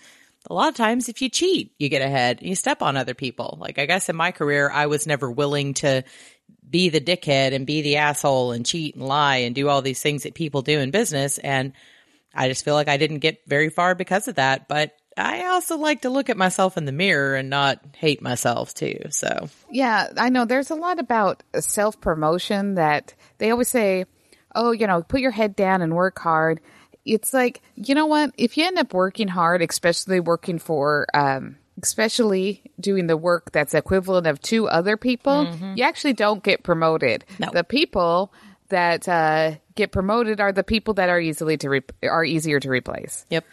A 0.49 0.53
lot 0.53 0.67
of 0.67 0.75
times, 0.75 1.07
if 1.07 1.21
you 1.21 1.29
cheat, 1.29 1.71
you 1.79 1.87
get 1.87 2.01
ahead. 2.01 2.39
You 2.41 2.53
step 2.53 2.81
on 2.81 2.97
other 2.97 3.13
people. 3.13 3.57
Like, 3.61 3.79
I 3.79 3.85
guess 3.85 4.09
in 4.09 4.17
my 4.17 4.33
career, 4.33 4.69
I 4.69 4.87
was 4.87 5.07
never 5.07 5.31
willing 5.31 5.75
to 5.75 6.03
be 6.69 6.89
the 6.89 6.99
dickhead 6.99 7.53
and 7.53 7.65
be 7.65 7.83
the 7.83 7.95
asshole 7.95 8.51
and 8.51 8.65
cheat 8.65 8.95
and 8.95 9.07
lie 9.07 9.37
and 9.37 9.55
do 9.55 9.69
all 9.69 9.81
these 9.81 10.01
things 10.01 10.23
that 10.23 10.33
people 10.33 10.61
do 10.61 10.79
in 10.79 10.91
business. 10.91 11.37
And 11.37 11.71
I 12.33 12.47
just 12.47 12.65
feel 12.65 12.73
like 12.73 12.87
I 12.87 12.97
didn't 12.97 13.19
get 13.19 13.41
very 13.47 13.69
far 13.69 13.95
because 13.95 14.27
of 14.27 14.35
that. 14.35 14.67
But 14.67 14.95
I 15.17 15.45
also 15.47 15.77
like 15.77 16.01
to 16.01 16.09
look 16.09 16.29
at 16.29 16.37
myself 16.37 16.77
in 16.77 16.85
the 16.85 16.91
mirror 16.91 17.35
and 17.35 17.49
not 17.49 17.79
hate 17.95 18.21
myself 18.21 18.73
too. 18.73 18.99
So, 19.09 19.49
Yeah, 19.69 20.09
I 20.17 20.29
know 20.29 20.45
there's 20.45 20.71
a 20.71 20.75
lot 20.75 20.99
about 20.99 21.43
self 21.59 21.99
promotion 22.01 22.75
that 22.75 23.13
they 23.37 23.51
always 23.51 23.69
say, 23.69 24.05
oh, 24.55 24.71
you 24.71 24.87
know, 24.87 25.03
put 25.03 25.21
your 25.21 25.31
head 25.31 25.55
down 25.55 25.81
and 25.81 25.95
work 25.95 26.19
hard. 26.19 26.59
It's 27.05 27.33
like, 27.33 27.61
you 27.75 27.95
know 27.95 28.05
what? 28.05 28.31
If 28.37 28.57
you 28.57 28.65
end 28.65 28.77
up 28.77 28.93
working 28.93 29.27
hard, 29.27 29.61
especially 29.61 30.19
working 30.19 30.57
for, 30.57 31.05
um, 31.13 31.57
especially 31.81 32.61
doing 32.79 33.07
the 33.07 33.17
work 33.17 33.51
that's 33.51 33.73
equivalent 33.73 34.25
of 34.25 34.41
two 34.41 34.67
other 34.67 34.95
people, 34.95 35.47
you 35.75 35.83
actually 35.83 36.13
don't 36.13 36.43
get 36.43 36.63
promoted. 36.63 37.25
No. 37.39 37.49
The 37.51 37.63
people 37.63 38.31
that 38.73 39.07
uh, 39.07 39.55
get 39.75 39.91
promoted 39.91 40.41
are 40.41 40.51
the 40.51 40.63
people 40.63 40.95
that 40.95 41.09
are 41.09 41.19
easily 41.19 41.57
to 41.57 41.69
re- 41.69 41.81
are 42.03 42.25
easier 42.25 42.59
to 42.59 42.69
replace. 42.69 43.25
yep. 43.29 43.45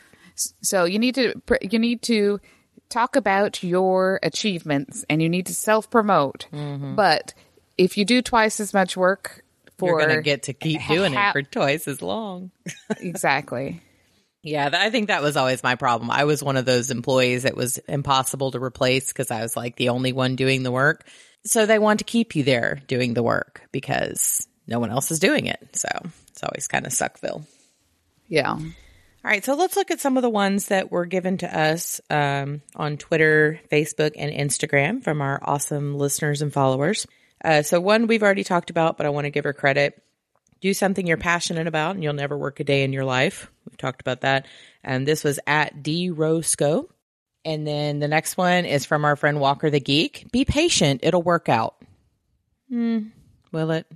So 0.63 0.85
you 0.85 0.99
need 0.99 1.15
to 1.17 1.35
pr- 1.47 1.63
you 1.63 1.79
need 1.79 2.03
to 2.03 2.41
talk 2.89 3.17
about 3.17 3.63
your 3.63 4.19
achievements 4.23 5.05
and 5.09 5.23
you 5.23 5.29
need 5.29 5.47
to 5.47 5.55
self 5.55 5.91
promote. 5.91 6.47
But 6.51 7.35
if 7.79 7.97
you 7.97 8.05
do 8.05 8.23
twice 8.23 8.61
as 8.61 8.75
much 8.75 8.97
work 8.97 9.45
for 9.79 9.89
You're 9.89 10.07
going 10.07 10.17
to 10.19 10.23
get 10.23 10.45
to 10.45 10.53
keep 10.53 10.81
doing 10.87 11.13
ha- 11.13 11.31
it 11.31 11.33
for 11.33 11.43
twice 11.43 11.89
as 11.89 12.03
long. 12.03 12.51
exactly. 13.01 13.83
Yeah, 14.43 14.71
I 14.73 14.89
think 14.91 15.09
that 15.09 15.23
was 15.23 15.37
always 15.37 15.63
my 15.63 15.75
problem. 15.75 16.11
I 16.11 16.25
was 16.25 16.43
one 16.43 16.57
of 16.57 16.65
those 16.65 16.91
employees 16.91 17.43
that 17.43 17.57
was 17.57 17.79
impossible 17.79 18.53
to 18.53 18.63
replace 18.63 19.09
because 19.09 19.31
I 19.31 19.43
was 19.43 19.57
like 19.57 19.77
the 19.77 19.91
only 19.91 20.13
one 20.13 20.37
doing 20.37 20.63
the 20.63 20.71
work. 20.71 21.07
So 21.45 21.67
they 21.67 21.79
want 21.79 21.99
to 22.01 22.05
keep 22.05 22.37
you 22.37 22.43
there 22.43 22.81
doing 22.87 23.15
the 23.15 23.23
work 23.23 23.63
because 23.73 24.47
no 24.71 24.79
one 24.79 24.91
else 24.91 25.11
is 25.11 25.19
doing 25.19 25.47
it. 25.47 25.77
So 25.77 25.89
it's 26.29 26.43
always 26.43 26.69
kind 26.69 26.87
of 26.87 26.93
suckville. 26.93 27.45
Yeah. 28.29 28.57
All 29.23 29.31
right, 29.31 29.45
so 29.45 29.55
let's 29.55 29.77
look 29.77 29.91
at 29.91 30.01
some 30.01 30.17
of 30.17 30.23
the 30.23 30.31
ones 30.31 30.69
that 30.69 30.91
were 30.91 31.05
given 31.05 31.37
to 31.39 31.59
us 31.59 32.01
um, 32.09 32.63
on 32.75 32.97
Twitter, 32.97 33.61
Facebook, 33.71 34.13
and 34.17 34.33
Instagram 34.33 35.05
from 35.05 35.21
our 35.21 35.39
awesome 35.43 35.99
listeners 35.99 36.41
and 36.41 36.51
followers. 36.51 37.07
Uh, 37.45 37.61
so, 37.61 37.81
one 37.81 38.07
we've 38.07 38.23
already 38.23 38.45
talked 38.45 38.71
about, 38.71 38.97
but 38.97 39.05
I 39.05 39.11
want 39.11 39.27
to 39.27 39.31
give 39.31 39.45
her 39.45 39.53
credit. 39.53 40.03
Do 40.63 40.73
something 40.73 41.07
you're 41.07 41.19
passionate 41.19 41.67
about, 41.67 41.97
and 41.97 42.03
you'll 42.03 42.15
never 42.15 42.37
work 42.37 42.61
a 42.61 42.65
day 42.65 42.83
in 42.83 42.95
your 42.95 43.05
life. 43.05 43.51
We've 43.69 43.77
talked 43.77 44.01
about 44.01 44.23
that. 44.23 44.47
And 44.83 45.07
this 45.07 45.23
was 45.23 45.39
at 45.47 45.83
D 45.83 46.09
Roscoe. 46.09 46.89
And 47.45 47.67
then 47.67 47.99
the 47.99 48.09
next 48.09 48.39
one 48.39 48.65
is 48.65 48.87
from 48.87 49.05
our 49.05 49.17
friend 49.17 49.39
Walker 49.39 49.69
the 49.69 49.81
Geek. 49.81 50.33
Be 50.33 50.47
patient, 50.47 51.01
it'll 51.03 51.23
work 51.23 51.51
out. 51.51 51.77
Hmm, 52.71 53.09
will 53.53 53.71
it? 53.71 53.87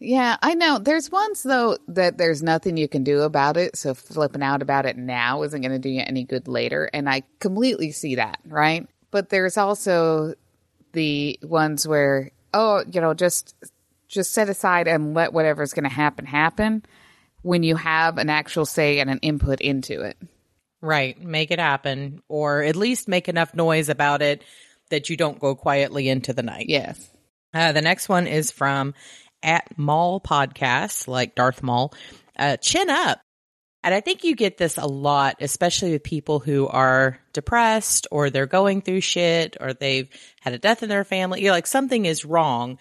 Yeah, 0.00 0.36
I 0.40 0.54
know. 0.54 0.78
There's 0.78 1.10
ones 1.10 1.42
though 1.42 1.76
that 1.88 2.18
there's 2.18 2.42
nothing 2.42 2.76
you 2.76 2.88
can 2.88 3.02
do 3.02 3.22
about 3.22 3.56
it. 3.56 3.76
So 3.76 3.94
flipping 3.94 4.42
out 4.42 4.62
about 4.62 4.86
it 4.86 4.96
now 4.96 5.42
isn't 5.42 5.60
going 5.60 5.72
to 5.72 5.78
do 5.78 5.88
you 5.88 6.02
any 6.06 6.24
good 6.24 6.46
later. 6.46 6.88
And 6.92 7.08
I 7.08 7.22
completely 7.40 7.90
see 7.90 8.14
that, 8.16 8.38
right? 8.46 8.86
But 9.10 9.28
there's 9.28 9.56
also 9.56 10.34
the 10.92 11.38
ones 11.42 11.86
where, 11.86 12.30
oh, 12.54 12.84
you 12.90 13.00
know, 13.00 13.14
just 13.14 13.54
just 14.06 14.32
set 14.32 14.48
aside 14.48 14.88
and 14.88 15.14
let 15.14 15.32
whatever's 15.32 15.74
going 15.74 15.84
to 15.84 15.90
happen 15.90 16.26
happen 16.26 16.84
when 17.42 17.62
you 17.62 17.76
have 17.76 18.18
an 18.18 18.30
actual 18.30 18.66
say 18.66 19.00
and 19.00 19.10
an 19.10 19.18
input 19.18 19.60
into 19.60 20.02
it. 20.02 20.16
Right. 20.80 21.20
Make 21.20 21.50
it 21.50 21.58
happen, 21.58 22.22
or 22.28 22.62
at 22.62 22.76
least 22.76 23.08
make 23.08 23.28
enough 23.28 23.52
noise 23.52 23.88
about 23.88 24.22
it 24.22 24.44
that 24.90 25.10
you 25.10 25.16
don't 25.16 25.40
go 25.40 25.54
quietly 25.56 26.08
into 26.08 26.32
the 26.32 26.42
night. 26.42 26.66
Yes. 26.68 27.10
Uh, 27.52 27.72
the 27.72 27.82
next 27.82 28.08
one 28.08 28.26
is 28.26 28.50
from 28.50 28.94
at 29.42 29.78
Maul 29.78 30.20
Podcasts, 30.20 31.08
like 31.08 31.34
Darth 31.34 31.62
Maul. 31.62 31.94
Uh, 32.38 32.56
chin 32.56 32.88
up. 32.88 33.20
And 33.84 33.94
I 33.94 34.00
think 34.00 34.24
you 34.24 34.34
get 34.34 34.58
this 34.58 34.76
a 34.76 34.86
lot, 34.86 35.36
especially 35.40 35.92
with 35.92 36.02
people 36.02 36.40
who 36.40 36.66
are 36.66 37.18
depressed 37.32 38.06
or 38.10 38.28
they're 38.28 38.46
going 38.46 38.82
through 38.82 39.00
shit 39.00 39.56
or 39.60 39.72
they've 39.72 40.08
had 40.40 40.52
a 40.52 40.58
death 40.58 40.82
in 40.82 40.88
their 40.88 41.04
family. 41.04 41.42
You're 41.42 41.52
like, 41.52 41.66
something 41.66 42.04
is 42.04 42.24
wrong. 42.24 42.78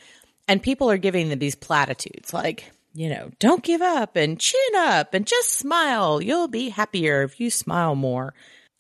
And 0.48 0.62
people 0.62 0.90
are 0.90 0.98
giving 0.98 1.30
them 1.30 1.40
these 1.40 1.56
platitudes 1.56 2.34
like, 2.34 2.72
you 2.94 3.10
know, 3.10 3.30
don't 3.40 3.64
give 3.64 3.82
up 3.82 4.16
and 4.16 4.40
chin 4.40 4.76
up 4.76 5.14
and 5.14 5.28
just 5.28 5.54
smile. 5.54 6.22
You'll 6.22 6.48
be 6.48 6.70
happier 6.70 7.22
if 7.24 7.40
you 7.40 7.52
smile 7.52 7.96
more. 7.96 8.34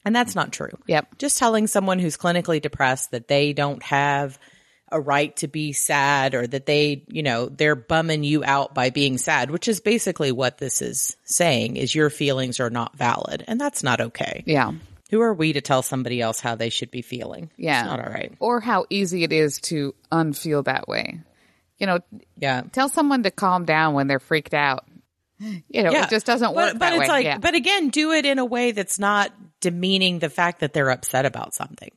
And 0.03 0.15
that's 0.15 0.35
not 0.35 0.53
true. 0.53 0.71
Yep. 0.87 1.19
Just 1.19 1.37
telling 1.37 1.67
someone 1.67 1.99
who's 1.99 2.17
clinically 2.17 2.61
depressed 2.61 3.11
that 3.11 3.27
they 3.27 3.53
don't 3.53 3.83
have 3.83 4.39
a 4.91 4.99
right 4.99 5.35
to 5.37 5.47
be 5.47 5.73
sad 5.73 6.33
or 6.33 6.47
that 6.47 6.65
they, 6.65 7.03
you 7.07 7.23
know, 7.23 7.47
they're 7.47 7.75
bumming 7.75 8.23
you 8.23 8.43
out 8.43 8.73
by 8.73 8.89
being 8.89 9.17
sad, 9.17 9.51
which 9.51 9.67
is 9.67 9.79
basically 9.81 10.31
what 10.31 10.57
this 10.57 10.81
is 10.81 11.17
saying 11.25 11.75
is 11.75 11.93
your 11.93 12.09
feelings 12.09 12.59
are 12.59 12.69
not 12.69 12.95
valid. 12.95 13.43
And 13.47 13.59
that's 13.59 13.83
not 13.83 13.99
okay. 13.99 14.43
Yeah. 14.45 14.71
Who 15.09 15.21
are 15.21 15.33
we 15.33 15.53
to 15.53 15.61
tell 15.61 15.81
somebody 15.81 16.21
else 16.21 16.39
how 16.39 16.55
they 16.55 16.69
should 16.69 16.91
be 16.91 17.01
feeling? 17.01 17.49
Yeah. 17.57 17.81
It's 17.81 17.89
not 17.89 17.99
all 18.05 18.11
right. 18.11 18.33
Or 18.39 18.59
how 18.59 18.85
easy 18.89 19.23
it 19.23 19.33
is 19.33 19.59
to 19.61 19.93
unfeel 20.11 20.65
that 20.65 20.87
way. 20.87 21.19
You 21.79 21.87
know, 21.87 21.99
Yeah. 22.37 22.61
tell 22.71 22.89
someone 22.89 23.23
to 23.23 23.31
calm 23.31 23.65
down 23.65 23.93
when 23.93 24.07
they're 24.07 24.19
freaked 24.19 24.53
out. 24.53 24.85
You 25.39 25.83
know, 25.83 25.91
it 25.91 26.09
just 26.09 26.25
doesn't 26.25 26.55
work 26.55 26.79
But, 26.79 26.93
it's 26.93 27.01
way. 27.01 27.07
like, 27.07 27.25
yeah. 27.25 27.37
but 27.37 27.53
again, 27.53 27.89
do 27.89 28.11
it 28.13 28.25
in 28.25 28.39
a 28.39 28.45
way 28.45 28.71
that's 28.71 28.97
not 28.97 29.31
demeaning 29.61 30.17
the 30.19 30.29
fact 30.31 30.61
that 30.61 30.73
they're 30.73 30.89
upset 30.89 31.25
about 31.27 31.53
something. 31.53 31.91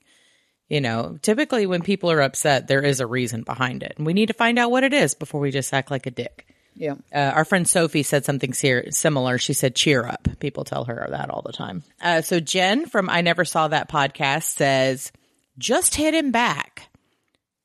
You 0.71 0.81
know, 0.81 1.19
typically 1.21 1.67
when 1.67 1.83
people 1.83 2.11
are 2.11 2.23
upset, 2.23 2.69
there 2.69 2.81
is 2.83 3.01
a 3.01 3.07
reason 3.07 3.43
behind 3.43 3.83
it. 3.83 3.95
And 3.99 4.07
we 4.07 4.15
need 4.15 4.27
to 4.29 4.33
find 4.35 4.59
out 4.59 4.71
what 4.71 4.85
it 4.85 4.95
is 4.95 5.15
before 5.15 5.41
we 5.41 5.51
just 5.51 5.75
act 5.75 5.91
like 5.91 6.07
a 6.07 6.11
dick. 6.13 6.47
yeah. 6.77 6.95
Uh, 7.13 7.19
our 7.35 7.45
friend 7.45 7.69
Sophie 7.69 8.05
said 8.05 8.25
something 8.25 8.53
ser- 8.55 8.91
similar. 8.93 9.37
She 9.37 9.53
said, 9.53 9.75
cheer 9.75 10.07
up. 10.07 10.29
People 10.39 10.65
tell 10.65 10.85
her 10.85 11.07
that 11.11 11.29
all 11.29 11.43
the 11.43 11.53
time. 11.53 11.83
Uh, 12.01 12.23
so 12.23 12.41
Jen 12.41 12.87
from 12.87 13.11
I 13.11 13.21
Never 13.21 13.45
Saw 13.45 13.67
That 13.69 13.91
podcast 13.91 14.45
says, 14.45 15.11
just 15.59 15.97
hit 15.97 16.15
him 16.15 16.31
back. 16.31 16.89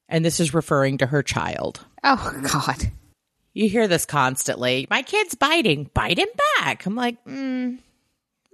And 0.09 0.25
this 0.25 0.39
is 0.39 0.53
referring 0.53 0.97
to 0.97 1.05
her 1.05 1.21
child. 1.23 1.85
Oh 2.03 2.33
God. 2.51 2.91
You 3.53 3.69
hear 3.69 3.87
this 3.87 4.05
constantly. 4.05 4.85
My 4.89 5.01
kid's 5.03 5.35
biting. 5.35 5.89
Bite 5.93 6.19
him 6.19 6.27
back. 6.59 6.85
I'm 6.85 6.95
like, 6.95 7.23
mm, 7.25 7.77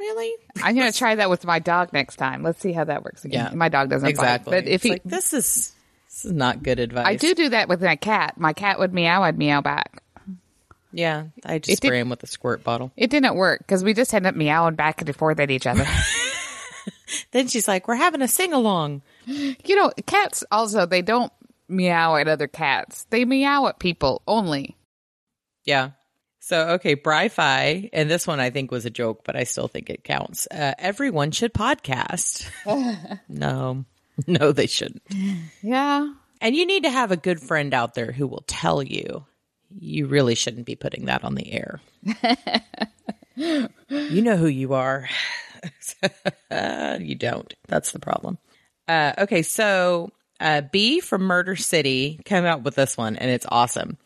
really? 0.01 0.33
I'm 0.63 0.75
gonna 0.75 0.91
try 0.91 1.15
that 1.15 1.29
with 1.29 1.45
my 1.45 1.59
dog 1.59 1.93
next 1.93 2.17
time. 2.17 2.43
Let's 2.43 2.59
see 2.59 2.73
how 2.73 2.83
that 2.83 3.03
works 3.03 3.23
again. 3.25 3.47
Yeah. 3.51 3.55
My 3.55 3.69
dog 3.69 3.89
doesn't 3.89 4.07
exactly. 4.09 4.51
bite, 4.51 4.61
but 4.63 4.67
if 4.67 4.75
It's 4.75 4.83
he, 4.83 4.89
like, 4.91 5.03
this 5.05 5.33
is 5.33 5.73
this 6.09 6.25
is 6.25 6.31
not 6.31 6.61
good 6.63 6.79
advice. 6.79 7.05
I 7.07 7.15
do 7.15 7.33
do 7.33 7.49
that 7.49 7.69
with 7.69 7.81
my 7.81 7.95
cat. 7.95 8.33
My 8.37 8.53
cat 8.53 8.79
would 8.79 8.93
meow, 8.93 9.23
I'd 9.23 9.37
meow 9.37 9.61
back. 9.61 10.03
Yeah, 10.91 11.25
I 11.45 11.55
It 11.55 11.63
just 11.63 11.81
did- 11.81 11.87
spray 11.87 11.99
him 11.99 12.09
with 12.09 12.21
a 12.23 12.27
squirt 12.27 12.63
bottle. 12.65 12.91
It 12.97 13.09
didn't 13.09 13.35
work 13.35 13.59
because 13.59 13.83
we 13.83 13.93
just 13.93 14.13
ended 14.13 14.29
up 14.29 14.35
meowing 14.35 14.75
back 14.75 15.01
and 15.01 15.15
forth 15.15 15.39
at 15.39 15.49
each 15.51 15.65
other. 15.67 15.85
Then 17.31 17.47
she's 17.47 17.67
like, 17.67 17.87
"We're 17.87 17.95
having 17.95 18.21
a 18.21 18.27
sing 18.27 18.53
along." 18.53 19.01
you 19.25 19.75
know, 19.75 19.91
cats 20.05 20.43
also 20.51 20.85
they 20.85 21.01
don't 21.01 21.31
meow 21.69 22.15
at 22.15 22.27
other 22.27 22.47
cats. 22.47 23.05
They 23.09 23.23
meow 23.25 23.67
at 23.67 23.79
people 23.79 24.21
only. 24.27 24.75
Yeah. 25.63 25.91
So 26.43 26.69
okay, 26.69 26.95
Bri-Fi, 26.95 27.91
and 27.93 28.09
this 28.09 28.25
one 28.25 28.39
I 28.39 28.49
think 28.49 28.71
was 28.71 28.85
a 28.85 28.89
joke, 28.89 29.21
but 29.23 29.35
I 29.35 29.43
still 29.43 29.67
think 29.67 29.91
it 29.91 30.03
counts. 30.03 30.47
Uh, 30.49 30.73
everyone 30.79 31.29
should 31.29 31.53
podcast. 31.53 32.49
no, 33.29 33.85
no, 34.27 34.51
they 34.51 34.65
shouldn't. 34.65 35.03
Yeah. 35.61 36.11
And 36.41 36.55
you 36.55 36.65
need 36.65 36.83
to 36.83 36.89
have 36.89 37.11
a 37.11 37.17
good 37.17 37.39
friend 37.39 37.75
out 37.75 37.93
there 37.93 38.11
who 38.11 38.25
will 38.25 38.43
tell 38.47 38.81
you 38.81 39.23
you 39.69 40.07
really 40.07 40.33
shouldn't 40.33 40.65
be 40.65 40.75
putting 40.75 41.05
that 41.05 41.23
on 41.23 41.35
the 41.35 41.53
air. 41.53 41.79
you 43.87 44.21
know 44.23 44.35
who 44.35 44.47
you 44.47 44.73
are. 44.73 45.07
you 46.99 47.15
don't. 47.15 47.53
That's 47.67 47.91
the 47.91 47.99
problem. 47.99 48.39
Uh, 48.87 49.13
okay, 49.19 49.43
so 49.43 50.09
uh, 50.39 50.61
B 50.61 51.01
from 51.01 51.21
Murder 51.21 51.55
City 51.55 52.19
came 52.25 52.45
out 52.45 52.63
with 52.63 52.73
this 52.73 52.97
one, 52.97 53.15
and 53.15 53.29
it's 53.29 53.45
awesome. 53.47 53.99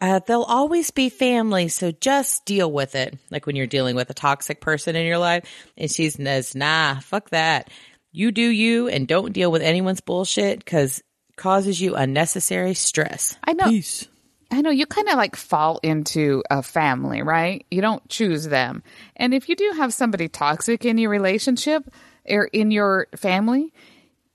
Uh, 0.00 0.20
they'll 0.26 0.42
always 0.42 0.90
be 0.90 1.08
family, 1.08 1.68
so 1.68 1.92
just 1.92 2.44
deal 2.44 2.70
with 2.70 2.94
it. 2.94 3.16
Like 3.30 3.46
when 3.46 3.56
you're 3.56 3.66
dealing 3.66 3.96
with 3.96 4.10
a 4.10 4.14
toxic 4.14 4.60
person 4.60 4.96
in 4.96 5.06
your 5.06 5.18
life, 5.18 5.44
and 5.76 5.90
she 5.90 6.10
says, 6.10 6.54
"Nah, 6.54 7.00
fuck 7.00 7.30
that. 7.30 7.70
You 8.12 8.32
do 8.32 8.42
you, 8.42 8.88
and 8.88 9.08
don't 9.08 9.32
deal 9.32 9.50
with 9.50 9.62
anyone's 9.62 10.00
bullshit 10.00 10.58
because 10.58 11.02
causes 11.36 11.80
you 11.80 11.94
unnecessary 11.94 12.74
stress." 12.74 13.36
I 13.44 13.52
know. 13.52 13.70
Peace. 13.70 14.08
I 14.50 14.60
know 14.60 14.70
you 14.70 14.86
kind 14.86 15.08
of 15.08 15.16
like 15.16 15.36
fall 15.36 15.80
into 15.82 16.42
a 16.50 16.62
family, 16.62 17.22
right? 17.22 17.66
You 17.70 17.80
don't 17.80 18.06
choose 18.08 18.46
them. 18.46 18.82
And 19.16 19.34
if 19.34 19.48
you 19.48 19.56
do 19.56 19.72
have 19.76 19.94
somebody 19.94 20.28
toxic 20.28 20.84
in 20.84 20.98
your 20.98 21.10
relationship 21.10 21.82
or 22.28 22.44
in 22.52 22.70
your 22.70 23.08
family, 23.16 23.72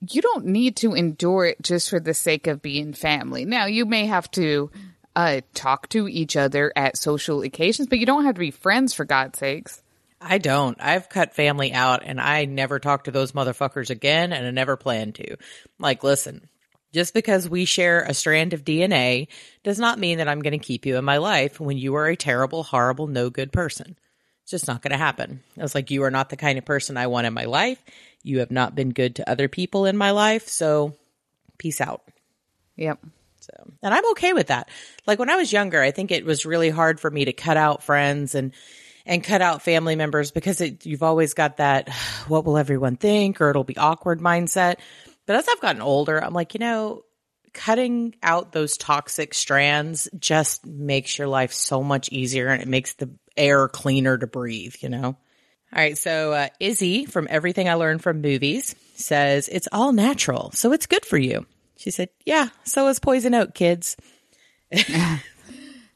you 0.02 0.22
don't 0.22 0.46
need 0.46 0.78
to 0.78 0.94
endure 0.94 1.46
it 1.46 1.62
just 1.62 1.90
for 1.90 2.00
the 2.00 2.14
sake 2.14 2.48
of 2.48 2.62
being 2.62 2.94
family. 2.94 3.46
Now, 3.46 3.66
you 3.68 3.86
may 3.86 4.08
have 4.08 4.30
to 4.32 4.72
uh, 5.16 5.42
talk 5.54 5.90
to 5.90 6.08
each 6.08 6.36
other 6.36 6.72
at 6.76 6.98
social 6.98 7.42
occasions, 7.42 7.88
but 7.88 8.00
you 8.00 8.06
don't 8.06 8.26
have 8.26 8.36
to 8.36 8.40
be 8.40 8.52
friends 8.52 8.94
for 8.94 9.06
God's 9.06 9.40
sakes. 9.40 9.82
I 10.22 10.38
don't. 10.38 10.78
I've 10.82 11.10
cut 11.10 11.34
family 11.34 11.72
out 11.74 12.04
and 12.04 12.20
I 12.20 12.46
never 12.46 12.80
talk 12.80 13.06
to 13.06 13.12
those 13.12 13.32
motherfuckers 13.32 13.90
again 13.90 14.34
and 14.34 14.46
I 14.46 14.52
never 14.52 14.76
plan 14.76 15.14
to. 15.14 15.38
Like, 15.80 16.04
listen, 16.04 16.50
just 16.94 17.14
because 17.14 17.48
we 17.48 17.66
share 17.66 18.02
a 18.02 18.14
strand 18.14 18.54
of 18.54 18.66
DNA 18.66 19.28
does 19.64 19.80
not 19.80 20.00
mean 20.00 20.18
that 20.18 20.28
I'm 20.28 20.42
going 20.42 20.60
to 20.60 20.66
keep 20.66 20.86
you 20.86 20.98
in 20.98 21.06
my 21.06 21.18
life 21.18 21.60
when 21.60 21.78
you 21.78 21.96
are 21.96 22.08
a 22.08 22.18
terrible, 22.18 22.64
horrible, 22.64 23.08
no 23.08 23.30
good 23.30 23.54
person. 23.54 23.98
It's 24.44 24.52
just 24.52 24.68
not 24.68 24.82
going 24.82 24.92
to 24.92 24.98
happen. 24.98 25.42
I 25.58 25.62
was 25.62 25.76
like, 25.76 25.92
you 25.92 26.04
are 26.04 26.12
not 26.12 26.30
the 26.30 26.38
kind 26.38 26.58
of 26.58 26.66
person 26.66 26.98
I 26.98 27.08
want 27.08 27.28
in 27.28 27.34
my 27.34 27.46
life. 27.46 27.82
You 28.24 28.40
have 28.40 28.52
not 28.52 28.76
been 28.76 28.90
good 28.90 29.16
to 29.18 29.30
other 29.30 29.48
people 29.48 29.86
in 29.86 29.96
my 29.96 30.12
life. 30.12 30.50
So 30.50 30.96
peace 31.58 31.80
out. 31.80 32.02
Yep. 32.76 33.00
So, 33.50 33.72
and 33.82 33.94
I'm 33.94 34.10
okay 34.12 34.34
with 34.34 34.48
that. 34.48 34.70
Like 35.08 35.20
when 35.20 35.30
I 35.30 35.36
was 35.36 35.52
younger, 35.52 35.82
I 35.82 35.92
think 35.92 36.12
it 36.12 36.26
was 36.26 36.46
really 36.46 36.70
hard 36.70 37.00
for 37.00 37.10
me 37.10 37.26
to 37.26 37.34
cut 37.34 37.58
out 37.58 37.84
friends 37.84 38.36
and 38.36 38.54
and 39.06 39.24
cut 39.24 39.42
out 39.42 39.64
family 39.64 39.96
members 39.96 40.32
because 40.32 40.62
it, 40.62 40.86
you've 40.86 41.04
always 41.04 41.34
got 41.34 41.58
that 41.58 41.90
what 42.28 42.46
will 42.46 42.58
everyone 42.58 42.96
think 42.96 43.42
or 43.42 43.50
it'll 43.50 43.64
be 43.64 43.78
awkward 43.78 44.20
mindset. 44.20 44.76
But 45.26 45.36
as 45.36 45.48
I've 45.48 45.62
gotten 45.62 45.82
older, 45.82 46.24
I'm 46.24 46.34
like, 46.34 46.54
you 46.54 46.60
know, 46.60 47.04
cutting 47.54 48.16
out 48.22 48.52
those 48.52 48.78
toxic 48.78 49.34
strands 49.34 50.08
just 50.18 50.66
makes 50.66 51.18
your 51.18 51.28
life 51.28 51.54
so 51.54 51.84
much 51.84 52.10
easier 52.10 52.48
and 52.48 52.62
it 52.62 52.68
makes 52.68 52.94
the 52.94 53.10
air 53.38 53.68
cleaner 53.68 54.18
to 54.18 54.28
breathe, 54.28 54.76
you 54.82 54.90
know? 54.90 55.06
All 55.06 55.80
right. 55.80 55.98
So, 55.98 56.34
uh, 56.34 56.48
Izzy 56.60 57.06
from 57.06 57.28
Everything 57.30 57.70
I 57.70 57.76
Learned 57.76 58.02
from 58.02 58.22
Movies 58.22 58.76
says 58.96 59.48
it's 59.48 59.68
all 59.72 59.92
natural. 59.92 60.52
So 60.52 60.72
it's 60.74 60.88
good 60.88 61.06
for 61.06 61.18
you. 61.18 61.46
She 61.80 61.92
said, 61.92 62.10
yeah, 62.26 62.50
so 62.66 62.90
is 62.90 63.00
poison 63.00 63.34
oak, 63.34 63.54
kids. 63.54 63.96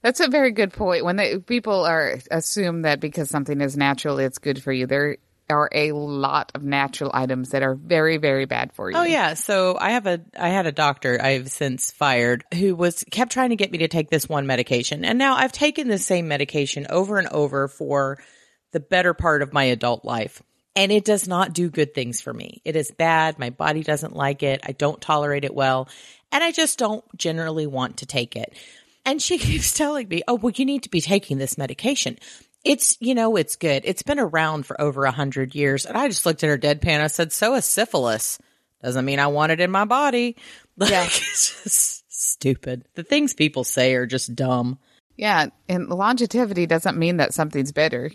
That's 0.02 0.22
a 0.22 0.30
very 0.30 0.52
good 0.52 0.72
point. 0.72 1.04
When 1.04 1.18
they, 1.18 1.40
people 1.40 1.84
are 1.84 2.20
assume 2.32 2.84
that 2.84 3.02
because 3.02 3.30
something 3.30 3.60
is 3.60 3.76
natural, 3.76 4.18
it's 4.18 4.38
good 4.38 4.64
for 4.64 4.72
you. 4.72 4.88
There 4.88 5.18
are 5.50 5.70
a 5.74 5.92
lot 5.92 6.54
of 6.56 6.64
natural 6.64 7.12
items 7.14 7.50
that 7.50 7.64
are 7.64 7.76
very, 7.76 8.16
very 8.16 8.46
bad 8.46 8.72
for 8.72 8.90
you. 8.90 8.98
Oh 8.98 9.04
yeah. 9.04 9.34
So 9.34 9.78
I 9.78 9.92
have 9.92 10.08
a 10.08 10.22
I 10.40 10.50
had 10.50 10.68
a 10.68 10.72
doctor 10.72 11.22
I've 11.22 11.52
since 11.52 11.92
fired 11.92 12.46
who 12.54 12.76
was 12.76 13.04
kept 13.12 13.34
trying 13.34 13.50
to 13.50 13.58
get 13.58 13.72
me 13.72 13.80
to 13.80 13.90
take 13.90 14.10
this 14.10 14.30
one 14.30 14.48
medication. 14.48 15.04
And 15.04 15.20
now 15.20 15.36
I've 15.36 15.52
taken 15.52 15.90
the 15.90 15.98
same 15.98 16.30
medication 16.30 16.88
over 16.90 17.20
and 17.20 17.28
over 17.28 17.68
for 17.68 18.20
the 18.72 18.80
better 18.80 19.14
part 19.14 19.42
of 19.42 19.52
my 19.52 19.66
adult 19.66 20.06
life. 20.06 20.42
And 20.76 20.92
it 20.92 21.06
does 21.06 21.28
not 21.28 21.54
do 21.54 21.70
good 21.70 21.94
things 21.94 22.20
for 22.20 22.34
me. 22.34 22.62
It 22.66 22.76
is 22.76 22.90
bad. 22.92 23.38
My 23.38 23.52
body 23.52 23.84
doesn't 23.84 24.16
like 24.16 24.42
it. 24.42 24.62
I 24.64 24.72
don't 24.72 25.00
tolerate 25.00 25.46
it 25.46 25.54
well. 25.54 25.88
And 26.32 26.44
I 26.44 26.52
just 26.52 26.80
don't 26.80 27.04
generally 27.16 27.68
want 27.68 27.98
to 27.98 28.08
take 28.08 28.36
it. 28.36 28.58
And 29.06 29.22
she 29.22 29.38
keeps 29.40 29.74
telling 29.74 30.08
me, 30.08 30.24
oh, 30.28 30.36
well, 30.36 30.54
you 30.56 30.66
need 30.66 30.84
to 30.84 30.90
be 30.90 31.02
taking 31.02 31.38
this 31.38 31.58
medication. 31.60 32.18
It's, 32.64 32.98
you 33.00 33.14
know, 33.14 33.36
it's 33.36 33.56
good. 33.58 33.84
It's 33.86 34.04
been 34.04 34.20
around 34.20 34.66
for 34.66 34.80
over 34.82 35.04
a 35.06 35.12
hundred 35.12 35.54
years. 35.54 35.86
And 35.86 35.96
I 35.98 36.08
just 36.08 36.26
looked 36.26 36.44
at 36.44 36.50
her 36.50 36.58
deadpan. 36.58 37.02
I 37.02 37.08
said, 37.08 37.32
so 37.32 37.54
is 37.56 37.66
syphilis. 37.66 38.40
Doesn't 38.82 39.06
mean 39.06 39.20
I 39.20 39.28
want 39.28 39.52
it 39.52 39.60
in 39.60 39.72
my 39.72 39.86
body. 39.86 40.38
Like, 40.76 40.90
Yeah. 40.90 41.04
it's 41.04 41.64
just 41.64 42.04
stupid. 42.12 42.84
The 42.96 43.04
things 43.04 43.36
people 43.36 43.64
say 43.64 43.94
are 43.94 44.08
just 44.08 44.34
dumb. 44.34 44.80
Yeah, 45.16 45.50
and 45.70 45.88
longevity 45.88 46.66
doesn't 46.66 46.98
mean 46.98 47.18
that 47.18 47.36
something's 47.36 47.72
better. 47.72 48.10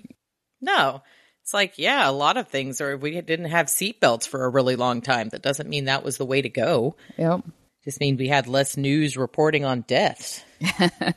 No. 0.60 1.04
It's 1.48 1.54
like, 1.54 1.78
yeah, 1.78 2.06
a 2.06 2.12
lot 2.12 2.36
of 2.36 2.48
things 2.48 2.82
are, 2.82 2.98
we 2.98 3.18
didn't 3.22 3.46
have 3.46 3.68
seatbelts 3.68 4.28
for 4.28 4.44
a 4.44 4.50
really 4.50 4.76
long 4.76 5.00
time. 5.00 5.30
That 5.30 5.40
doesn't 5.40 5.66
mean 5.66 5.86
that 5.86 6.04
was 6.04 6.18
the 6.18 6.26
way 6.26 6.42
to 6.42 6.50
go. 6.50 6.94
Yep. 7.16 7.40
Just 7.84 8.00
means 8.00 8.18
we 8.18 8.28
had 8.28 8.48
less 8.48 8.76
news 8.76 9.16
reporting 9.16 9.64
on 9.64 9.80
deaths. 9.80 10.44
All 10.80 11.14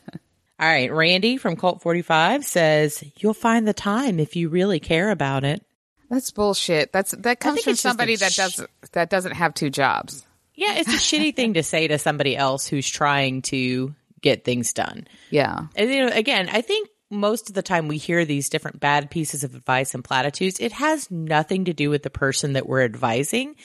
right. 0.57 0.89
Randy 0.89 1.35
from 1.35 1.57
Cult 1.57 1.81
45 1.81 2.45
says, 2.45 3.03
You'll 3.17 3.33
find 3.33 3.67
the 3.67 3.73
time 3.73 4.21
if 4.21 4.37
you 4.37 4.47
really 4.47 4.79
care 4.79 5.11
about 5.11 5.43
it. 5.43 5.65
That's 6.09 6.31
bullshit. 6.31 6.93
That's 6.93 7.11
that 7.11 7.41
comes 7.41 7.63
from 7.63 7.71
it's 7.71 7.81
just 7.81 7.85
a 7.85 7.89
somebody 7.89 8.15
that 8.15 8.31
sh- 8.31 8.37
does 8.37 8.65
that 8.93 9.09
doesn't 9.09 9.33
have 9.33 9.53
two 9.53 9.69
jobs. 9.69 10.25
Yeah, 10.55 10.75
it's 10.75 10.87
a 10.87 10.91
shitty 10.93 11.35
thing 11.35 11.55
to 11.55 11.63
say 11.63 11.89
to 11.89 11.99
somebody 11.99 12.37
else 12.37 12.65
who's 12.67 12.87
trying 12.87 13.41
to 13.43 13.93
get 14.21 14.45
things 14.45 14.71
done. 14.71 15.09
Yeah. 15.29 15.67
And 15.75 15.89
you 15.89 16.05
know, 16.05 16.11
again, 16.13 16.47
I 16.49 16.61
think 16.61 16.87
most 17.11 17.49
of 17.49 17.55
the 17.55 17.61
time 17.61 17.87
we 17.87 17.97
hear 17.97 18.25
these 18.25 18.49
different 18.49 18.79
bad 18.79 19.11
pieces 19.11 19.43
of 19.43 19.53
advice 19.53 19.93
and 19.93 20.03
platitudes. 20.03 20.59
It 20.59 20.71
has 20.71 21.11
nothing 21.11 21.65
to 21.65 21.73
do 21.73 21.89
with 21.89 22.03
the 22.03 22.09
person 22.09 22.53
that 22.53 22.67
we're 22.67 22.83
advising 22.83 23.55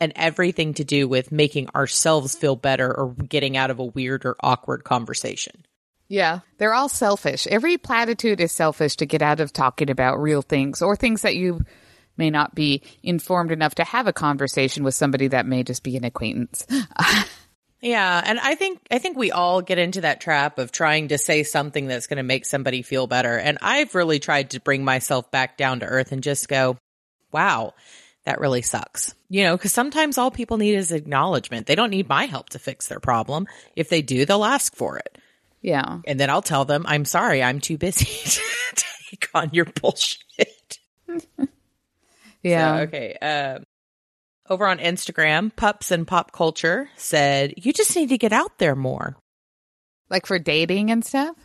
and 0.00 0.12
everything 0.16 0.74
to 0.74 0.84
do 0.84 1.06
with 1.06 1.30
making 1.30 1.68
ourselves 1.74 2.34
feel 2.34 2.56
better 2.56 2.92
or 2.92 3.14
getting 3.14 3.56
out 3.56 3.70
of 3.70 3.78
a 3.78 3.84
weird 3.84 4.24
or 4.24 4.36
awkward 4.40 4.84
conversation. 4.84 5.64
Yeah. 6.08 6.40
They're 6.58 6.74
all 6.74 6.88
selfish. 6.88 7.46
Every 7.46 7.78
platitude 7.78 8.40
is 8.40 8.52
selfish 8.52 8.96
to 8.96 9.06
get 9.06 9.22
out 9.22 9.40
of 9.40 9.52
talking 9.52 9.90
about 9.90 10.20
real 10.20 10.42
things 10.42 10.82
or 10.82 10.96
things 10.96 11.22
that 11.22 11.36
you 11.36 11.64
may 12.16 12.30
not 12.30 12.54
be 12.54 12.82
informed 13.02 13.50
enough 13.50 13.74
to 13.76 13.84
have 13.84 14.06
a 14.06 14.12
conversation 14.12 14.84
with 14.84 14.94
somebody 14.94 15.28
that 15.28 15.46
may 15.46 15.62
just 15.62 15.82
be 15.82 15.96
an 15.96 16.04
acquaintance. 16.04 16.66
Yeah, 17.84 18.22
and 18.24 18.40
I 18.40 18.54
think 18.54 18.80
I 18.90 18.98
think 18.98 19.18
we 19.18 19.30
all 19.30 19.60
get 19.60 19.76
into 19.76 20.00
that 20.00 20.22
trap 20.22 20.58
of 20.58 20.72
trying 20.72 21.08
to 21.08 21.18
say 21.18 21.42
something 21.42 21.86
that's 21.86 22.06
going 22.06 22.16
to 22.16 22.22
make 22.22 22.46
somebody 22.46 22.80
feel 22.80 23.06
better. 23.06 23.36
And 23.36 23.58
I've 23.60 23.94
really 23.94 24.18
tried 24.18 24.50
to 24.50 24.60
bring 24.60 24.84
myself 24.84 25.30
back 25.30 25.58
down 25.58 25.80
to 25.80 25.86
earth 25.86 26.10
and 26.10 26.22
just 26.22 26.48
go, 26.48 26.78
"Wow, 27.30 27.74
that 28.24 28.40
really 28.40 28.62
sucks." 28.62 29.14
You 29.28 29.44
know, 29.44 29.58
cuz 29.58 29.72
sometimes 29.72 30.16
all 30.16 30.30
people 30.30 30.56
need 30.56 30.76
is 30.76 30.92
acknowledgement. 30.92 31.66
They 31.66 31.74
don't 31.74 31.90
need 31.90 32.08
my 32.08 32.24
help 32.24 32.48
to 32.50 32.58
fix 32.58 32.88
their 32.88 33.00
problem. 33.00 33.46
If 33.76 33.90
they 33.90 34.00
do, 34.00 34.24
they'll 34.24 34.46
ask 34.46 34.74
for 34.74 34.96
it. 34.96 35.18
Yeah. 35.60 35.98
And 36.06 36.18
then 36.18 36.30
I'll 36.30 36.40
tell 36.40 36.64
them, 36.64 36.84
"I'm 36.88 37.04
sorry, 37.04 37.42
I'm 37.42 37.60
too 37.60 37.76
busy 37.76 38.06
to 38.76 38.84
take 39.10 39.28
on 39.34 39.50
your 39.52 39.66
bullshit." 39.66 40.78
Yeah. 42.44 42.76
So, 42.76 42.82
okay. 42.82 43.14
Um, 43.14 43.63
over 44.48 44.66
on 44.66 44.78
Instagram, 44.78 45.54
Pups 45.54 45.90
and 45.90 46.06
Pop 46.06 46.32
Culture 46.32 46.88
said, 46.96 47.54
You 47.56 47.72
just 47.72 47.96
need 47.96 48.10
to 48.10 48.18
get 48.18 48.32
out 48.32 48.58
there 48.58 48.76
more. 48.76 49.16
Like 50.10 50.26
for 50.26 50.38
dating 50.38 50.90
and 50.90 51.04
stuff? 51.04 51.36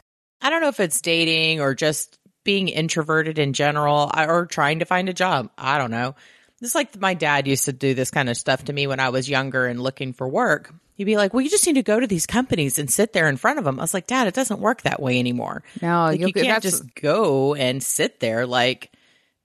I 0.41 0.49
don't 0.49 0.61
know 0.61 0.67
if 0.69 0.79
it's 0.79 1.01
dating 1.01 1.61
or 1.61 1.73
just 1.75 2.17
being 2.43 2.67
introverted 2.67 3.39
in 3.39 3.53
general 3.53 4.11
or 4.15 4.45
trying 4.45 4.79
to 4.79 4.85
find 4.85 5.09
a 5.09 5.13
job. 5.13 5.49
I 5.57 5.77
don't 5.77 5.91
know. 5.91 6.15
It's 6.61 6.75
like 6.75 6.99
my 6.99 7.13
dad 7.13 7.47
used 7.47 7.65
to 7.65 7.73
do 7.73 7.93
this 7.93 8.11
kind 8.11 8.29
of 8.29 8.37
stuff 8.37 8.65
to 8.65 8.73
me 8.73 8.87
when 8.87 8.99
I 8.99 9.09
was 9.09 9.29
younger 9.29 9.65
and 9.65 9.81
looking 9.81 10.13
for 10.13 10.27
work. 10.27 10.73
He'd 10.95 11.05
be 11.05 11.15
like, 11.15 11.33
Well, 11.33 11.41
you 11.41 11.49
just 11.49 11.65
need 11.65 11.75
to 11.75 11.83
go 11.83 11.99
to 11.99 12.07
these 12.07 12.25
companies 12.25 12.77
and 12.79 12.91
sit 12.91 13.13
there 13.13 13.29
in 13.29 13.37
front 13.37 13.59
of 13.59 13.65
them. 13.65 13.79
I 13.79 13.83
was 13.83 13.93
like, 13.93 14.07
Dad, 14.07 14.27
it 14.27 14.33
doesn't 14.33 14.59
work 14.59 14.81
that 14.81 15.01
way 15.01 15.19
anymore. 15.19 15.63
No, 15.81 16.05
Like, 16.05 16.19
you 16.19 16.33
can't 16.33 16.61
just 16.61 16.93
go 16.95 17.55
and 17.55 17.81
sit 17.81 18.19
there 18.19 18.45
like 18.45 18.91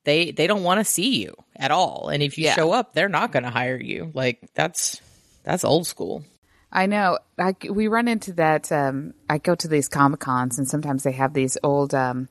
they 0.05 0.31
they 0.31 0.47
don't 0.47 0.63
want 0.63 0.81
to 0.81 0.85
see 0.85 1.23
you 1.23 1.35
at 1.57 1.71
all. 1.71 2.09
And 2.09 2.23
if 2.23 2.39
you 2.39 2.45
Yeah. 2.45 2.55
show 2.55 2.73
up, 2.73 2.95
they're 2.95 3.09
not 3.09 3.33
going 3.33 3.45
to 3.45 3.51
hire 3.51 3.81
you. 3.81 4.11
Like 4.15 4.41
that's 4.55 5.01
that's 5.43 5.65
old 5.65 5.87
school. 5.87 6.25
I 6.73 6.87
know. 6.87 7.19
I, 7.39 7.55
we 7.71 7.87
run 7.87 8.09
into 8.09 8.33
that. 8.35 8.73
Um, 8.73 9.15
I 9.31 9.39
go 9.39 9.55
to 9.55 9.69
these 9.69 9.87
comic 9.89 10.19
cons, 10.21 10.59
and 10.59 10.67
sometimes 10.69 11.05
they 11.05 11.13
have 11.13 11.33
these 11.33 11.57
old, 11.63 11.95
um, 11.95 12.29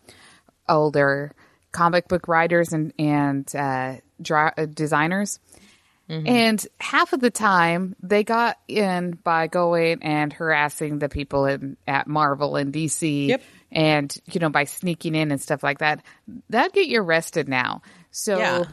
older 0.68 1.34
comic 1.72 2.08
book 2.08 2.28
writers 2.28 2.74
and 2.74 2.94
and 3.00 3.50
uh, 3.56 3.96
uh, 4.30 4.66
designers. 4.66 5.40
And 6.10 6.64
half 6.80 7.14
of 7.14 7.22
the 7.22 7.32
time, 7.32 7.96
they 8.04 8.24
got 8.24 8.60
in 8.68 9.12
by 9.24 9.48
going 9.48 10.04
and 10.04 10.32
harassing 10.32 11.00
the 11.00 11.10
people 11.10 11.46
in 11.48 11.76
at 11.88 12.06
Marvel 12.06 12.56
and 12.56 12.72
DC, 12.72 13.30
Yep. 13.30 13.42
And 13.74 14.16
you 14.32 14.40
know 14.40 14.50
by 14.50 14.64
sneaking 14.64 15.16
in 15.16 15.32
and 15.32 15.42
stuff 15.42 15.64
like 15.64 15.80
that. 15.80 16.02
That'd 16.50 16.74
get 16.74 16.88
you 16.88 17.02
arrested 17.02 17.50
now. 17.50 17.82
So 18.12 18.38
Yeah. 18.38 18.64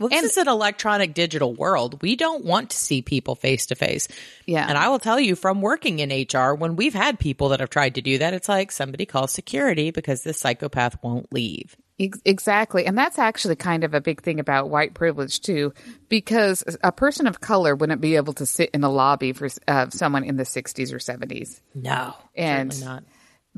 Well, 0.00 0.08
this 0.08 0.18
And- 0.22 0.26
is 0.30 0.36
an 0.38 0.48
electronic 0.48 1.14
digital 1.14 1.54
world. 1.54 2.02
We 2.02 2.16
don't 2.16 2.44
want 2.44 2.70
to 2.70 2.76
see 2.76 3.00
people 3.00 3.36
face 3.36 3.66
to 3.66 3.76
face. 3.76 4.08
Yeah. 4.44 4.66
And 4.68 4.76
I 4.76 4.88
will 4.88 4.98
tell 4.98 5.20
you 5.20 5.36
from 5.36 5.60
working 5.62 6.00
in 6.00 6.10
HR, 6.10 6.52
when 6.54 6.74
we've 6.74 6.92
had 6.94 7.16
people 7.20 7.50
that 7.50 7.60
have 7.60 7.70
tried 7.70 7.94
to 7.94 8.02
do 8.02 8.18
that, 8.18 8.34
it's 8.34 8.48
like 8.48 8.72
somebody 8.72 9.06
calls 9.06 9.30
security 9.30 9.92
because 9.92 10.22
this 10.24 10.40
psychopath 10.40 10.96
won't 11.00 11.32
leave. 11.32 11.76
Exactly. 12.24 12.86
And 12.86 12.98
that's 12.98 13.20
actually 13.20 13.54
kind 13.54 13.84
of 13.84 13.94
a 13.94 14.00
big 14.00 14.20
thing 14.20 14.40
about 14.40 14.68
white 14.68 14.94
privilege, 14.94 15.40
too, 15.40 15.72
because 16.08 16.64
a 16.82 16.90
person 16.90 17.28
of 17.28 17.40
color 17.40 17.76
wouldn't 17.76 18.00
be 18.00 18.16
able 18.16 18.32
to 18.34 18.46
sit 18.46 18.70
in 18.74 18.82
a 18.82 18.90
lobby 18.90 19.32
for 19.32 19.48
uh, 19.68 19.90
someone 19.90 20.24
in 20.24 20.36
the 20.36 20.42
60s 20.42 20.92
or 20.92 20.98
70s. 20.98 21.60
No. 21.72 22.14
And- 22.34 22.84
not. 22.84 23.04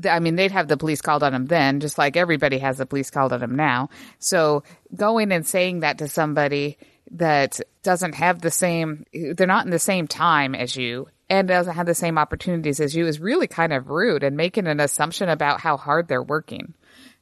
I 0.05 0.19
mean, 0.19 0.35
they'd 0.35 0.51
have 0.51 0.67
the 0.67 0.77
police 0.77 1.01
called 1.01 1.23
on 1.23 1.33
them 1.33 1.45
then, 1.45 1.79
just 1.79 1.97
like 1.97 2.17
everybody 2.17 2.59
has 2.59 2.77
the 2.77 2.85
police 2.85 3.09
called 3.09 3.33
on 3.33 3.39
them 3.39 3.55
now. 3.55 3.89
So 4.19 4.63
going 4.95 5.31
and 5.31 5.45
saying 5.45 5.79
that 5.79 5.99
to 5.99 6.07
somebody 6.07 6.77
that 7.11 7.59
doesn't 7.83 8.15
have 8.15 8.41
the 8.41 8.51
same, 8.51 9.05
they're 9.13 9.47
not 9.47 9.65
in 9.65 9.71
the 9.71 9.79
same 9.79 10.07
time 10.07 10.53
as 10.53 10.75
you 10.75 11.07
and 11.29 11.47
doesn't 11.47 11.75
have 11.75 11.85
the 11.85 11.95
same 11.95 12.17
opportunities 12.17 12.79
as 12.79 12.95
you 12.95 13.07
is 13.07 13.19
really 13.19 13.47
kind 13.47 13.73
of 13.73 13.89
rude 13.89 14.23
and 14.23 14.37
making 14.37 14.67
an 14.67 14.79
assumption 14.79 15.29
about 15.29 15.61
how 15.61 15.77
hard 15.77 16.07
they're 16.07 16.23
working. 16.23 16.73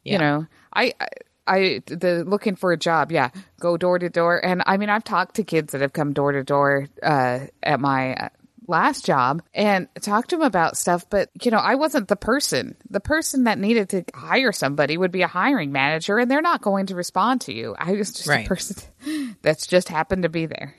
Yeah. 0.04 0.14
You 0.14 0.20
know, 0.20 0.46
I, 0.74 0.94
I, 1.00 1.08
I, 1.48 1.82
the 1.86 2.24
looking 2.26 2.56
for 2.56 2.72
a 2.72 2.78
job, 2.78 3.12
yeah, 3.12 3.30
go 3.60 3.78
door 3.78 4.00
to 4.00 4.10
door. 4.10 4.44
And 4.44 4.64
I 4.66 4.78
mean, 4.78 4.90
I've 4.90 5.04
talked 5.04 5.36
to 5.36 5.44
kids 5.44 5.72
that 5.72 5.82
have 5.82 5.94
come 5.94 6.14
door 6.14 6.32
to 6.32 6.44
door, 6.44 6.88
uh, 7.02 7.46
at 7.62 7.80
my, 7.80 8.14
uh, 8.16 8.30
last 8.68 9.06
job 9.06 9.42
and 9.54 9.88
talked 10.02 10.30
to 10.32 10.38
them 10.38 10.46
about 10.46 10.78
stuff 10.78 11.10
but 11.10 11.30
you 11.42 11.52
know 11.52 11.58
i 11.58 11.76
wasn't 11.76 12.08
the 12.08 12.16
person 12.16 12.76
the 12.90 13.00
person 13.00 13.44
that 13.46 13.58
needed 13.60 13.90
to 13.90 14.04
hire 14.14 14.52
somebody 14.52 14.98
would 14.98 15.12
be 15.12 15.22
a 15.22 15.28
hiring 15.28 15.72
manager 15.72 16.18
and 16.18 16.30
they're 16.32 16.42
not 16.42 16.62
going 16.62 16.86
to 16.88 16.96
respond 16.96 17.42
to 17.42 17.54
you 17.54 17.76
i 17.78 17.92
was 17.94 18.12
just 18.14 18.28
Right. 18.28 18.46
a 18.46 18.48
person 18.48 19.36
that's 19.42 19.68
just 19.68 19.90
happened 19.90 20.24
to 20.24 20.30
be 20.30 20.46
there 20.46 20.76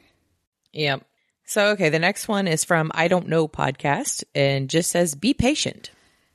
Yep. 0.72 1.05
So, 1.49 1.68
okay, 1.68 1.89
the 1.91 1.99
next 2.01 2.26
one 2.28 2.49
is 2.49 2.64
from 2.64 2.91
I 2.93 3.09
Don't 3.09 3.28
Know 3.28 3.47
podcast 3.49 4.24
and 4.34 4.68
just 4.68 4.91
says, 4.91 5.14
be 5.14 5.32
patient. 5.32 5.91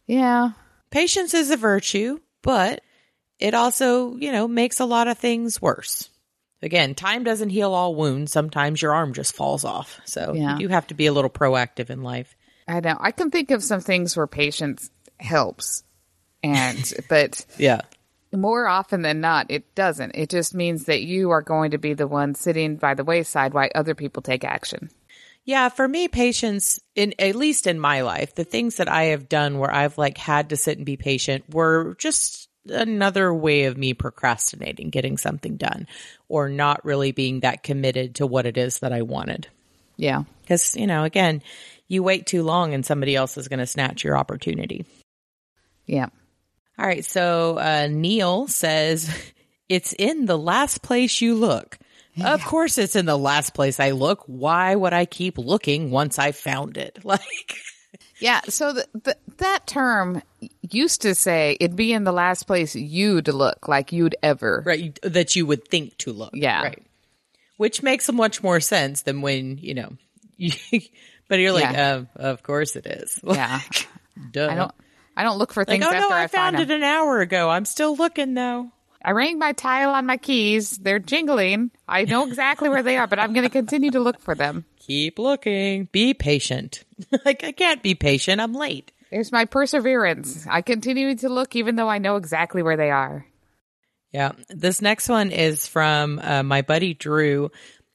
yeah 0.07 0.51
Patience 0.89 1.33
is 1.33 1.51
a 1.51 1.57
virtue, 1.57 2.19
but 2.41 2.81
it 3.37 3.53
also, 3.53 4.15
you 4.15 4.31
know, 4.31 4.47
makes 4.47 4.79
a 4.79 4.85
lot 4.85 5.07
of 5.09 5.17
things 5.17 5.61
worse. 5.61 6.09
Again, 6.63 6.93
time 6.95 7.23
doesn't 7.23 7.49
heal 7.49 7.73
all 7.73 7.95
wounds. 7.95 8.31
Sometimes 8.31 8.81
your 8.81 8.93
arm 8.93 9.13
just 9.13 9.35
falls 9.35 9.65
off. 9.65 9.99
So 10.05 10.33
Yeah. 10.35 10.57
you 10.59 10.69
have 10.69 10.87
to 10.87 10.93
be 10.93 11.07
a 11.07 11.13
little 11.13 11.29
proactive 11.29 11.89
in 11.89 12.03
life. 12.03 12.35
i 12.67 12.79
know 12.79 12.95
i 12.99 13.11
can 13.11 13.31
think 13.31 13.49
of 13.51 13.63
some 13.63 13.81
things 13.81 14.15
where 14.15 14.27
patience 14.27 14.91
helps 15.19 15.83
and 16.43 16.93
but 17.09 17.45
Yeah. 17.57 17.81
more 18.31 18.67
often 18.67 19.01
than 19.01 19.19
not 19.21 19.47
it 19.49 19.73
doesn't 19.75 20.11
it 20.15 20.29
just 20.29 20.53
means 20.53 20.85
that 20.85 21.01
you 21.01 21.31
are 21.31 21.41
going 21.41 21.71
to 21.71 21.77
be 21.79 21.93
the 21.95 22.07
one 22.07 22.35
sitting 22.35 22.75
by 22.77 22.93
the 22.93 23.03
wayside 23.03 23.53
while 23.53 23.69
other 23.75 23.95
people 23.95 24.21
take 24.21 24.43
action 24.43 24.89
Yeah, 25.43 25.69
for 25.69 25.87
me, 25.87 26.07
patience 26.07 26.79
in 26.95 27.15
at 27.17 27.35
least 27.35 27.65
in 27.65 27.79
my 27.79 28.01
life, 28.01 28.35
the 28.35 28.43
things 28.43 28.75
that 28.77 28.87
I 28.87 29.05
have 29.05 29.27
done 29.27 29.57
where 29.57 29.73
I've 29.73 29.97
like 29.97 30.17
had 30.19 30.49
to 30.49 30.55
sit 30.55 30.77
and 30.77 30.85
be 30.85 30.97
patient 30.97 31.45
were 31.49 31.95
just 31.97 32.47
another 32.67 33.33
way 33.33 33.65
of 33.65 33.77
me 33.77 33.93
procrastinating 33.93 34.89
getting 34.89 35.17
something 35.17 35.57
done 35.57 35.87
or 36.29 36.49
not 36.49 36.85
really 36.85 37.11
being 37.11 37.39
that 37.41 37.63
committed 37.63 38.15
to 38.15 38.27
what 38.27 38.45
it 38.45 38.57
is 38.57 38.79
that 38.79 38.93
I 38.93 39.01
wanted. 39.01 39.47
yeah 39.97 40.23
Because, 40.41 40.75
you 40.75 40.87
know, 40.87 41.03
again, 41.03 41.41
you 41.87 42.03
wait 42.03 42.25
too 42.25 42.43
long 42.43 42.73
and 42.73 42.85
somebody 42.85 43.15
else 43.15 43.37
is 43.37 43.47
going 43.47 43.59
to 43.59 43.65
snatch 43.67 44.03
your 44.03 44.17
opportunity. 44.17 44.85
yeah 45.85 46.07
All 46.77 46.85
right. 46.85 47.03
So 47.05 47.57
uh, 47.57 47.87
Neil 47.91 48.47
says 48.47 49.09
it's 49.69 49.93
in 49.93 50.25
the 50.25 50.37
last 50.37 50.81
place 50.81 51.21
you 51.21 51.35
look. 51.35 51.77
Of 52.23 52.43
course, 52.43 52.77
it's 52.77 52.95
in 52.97 53.05
the 53.05 53.17
last 53.17 53.53
place 53.53 53.79
I 53.79 53.91
look. 53.91 54.23
Why 54.27 54.75
would 54.75 54.91
I 54.93 55.05
keep 55.05 55.37
looking 55.37 55.91
once 55.91 56.19
I 56.19 56.33
found 56.33 56.77
it? 56.77 56.99
Like, 57.05 57.55
Yeah, 58.21 58.41
so 58.47 58.73
the, 58.73 58.87
the, 58.93 59.17
that 59.37 59.67
term 59.67 60.21
used 60.69 61.01
to 61.01 61.15
say 61.15 61.57
it'd 61.59 61.75
be 61.75 61.91
in 61.91 62.03
the 62.03 62.11
last 62.13 62.43
place 62.47 62.75
you'd 62.75 63.27
look, 63.27 63.67
like 63.67 63.91
you'd 63.91 64.15
ever. 64.23 64.63
right? 64.65 64.97
That 65.03 65.35
you 65.35 65.45
would 65.47 65.67
think 65.67 65.97
to 65.99 66.13
look. 66.13 66.31
Yeah. 66.33 66.61
Right. 66.63 66.83
Which 67.57 67.83
makes 67.83 68.11
much 68.11 68.41
more 68.41 68.59
sense 68.59 69.01
than 69.03 69.21
when, 69.21 69.57
you 69.57 69.73
know, 69.73 69.93
you, 70.37 70.51
but 71.27 71.39
you're 71.39 71.51
like, 71.51 71.73
Yeah. 71.73 72.03
uh, 72.17 72.21
of 72.21 72.43
course 72.43 72.75
it 72.75 72.85
is. 72.85 73.19
Yeah, 73.25 73.59
Duh. 74.31 74.49
I 74.49 74.55
don't. 74.55 74.71
I 75.17 75.23
don't 75.23 75.37
look 75.37 75.51
for 75.53 75.61
like, 75.61 75.67
things 75.67 75.83
oh 75.85 75.89
after 75.93 75.99
no, 75.99 76.09
I, 76.15 76.23
I 76.23 76.27
found 76.27 76.59
it 76.59 76.67
them. 76.69 76.77
an 76.77 76.83
hour 76.83 77.19
ago. 77.19 77.49
I'm 77.49 77.65
still 77.65 77.95
looking 77.95 78.33
though. 78.33 78.71
I 79.03 79.11
rang 79.11 79.39
my 79.39 79.53
tile 79.53 79.91
on 79.91 80.05
my 80.05 80.17
keys. 80.17 80.77
They're 80.77 80.99
jingling. 80.99 81.71
I 81.87 82.03
know 82.03 82.27
exactly 82.27 82.69
where 82.69 82.83
they 82.83 82.97
are, 82.97 83.07
but 83.07 83.19
I'm 83.19 83.33
going 83.33 83.43
to 83.43 83.49
continue 83.49 83.91
to 83.91 83.99
look 83.99 84.19
for 84.19 84.35
them. 84.35 84.65
Keep 84.79 85.19
looking. 85.19 85.85
Be 85.91 86.13
patient. 86.13 86.83
like, 87.25 87.43
I 87.43 87.51
can't 87.51 87.81
be 87.81 87.95
patient. 87.95 88.41
I'm 88.41 88.53
late. 88.53 88.91
There's 89.11 89.31
my 89.31 89.45
perseverance. 89.45 90.45
I 90.49 90.61
continue 90.61 91.15
to 91.15 91.29
look 91.29 91.55
even 91.55 91.75
though 91.75 91.89
I 91.89 91.97
know 91.97 92.15
exactly 92.15 92.63
where 92.63 92.77
they 92.77 92.91
are. 92.91 93.25
Yeah. 94.11 94.33
This 94.49 94.81
next 94.81 95.09
one 95.09 95.31
is 95.31 95.67
from 95.67 96.19
uh, 96.19 96.43
my 96.43 96.61
buddy 96.61 96.93
Drew. 96.93 97.51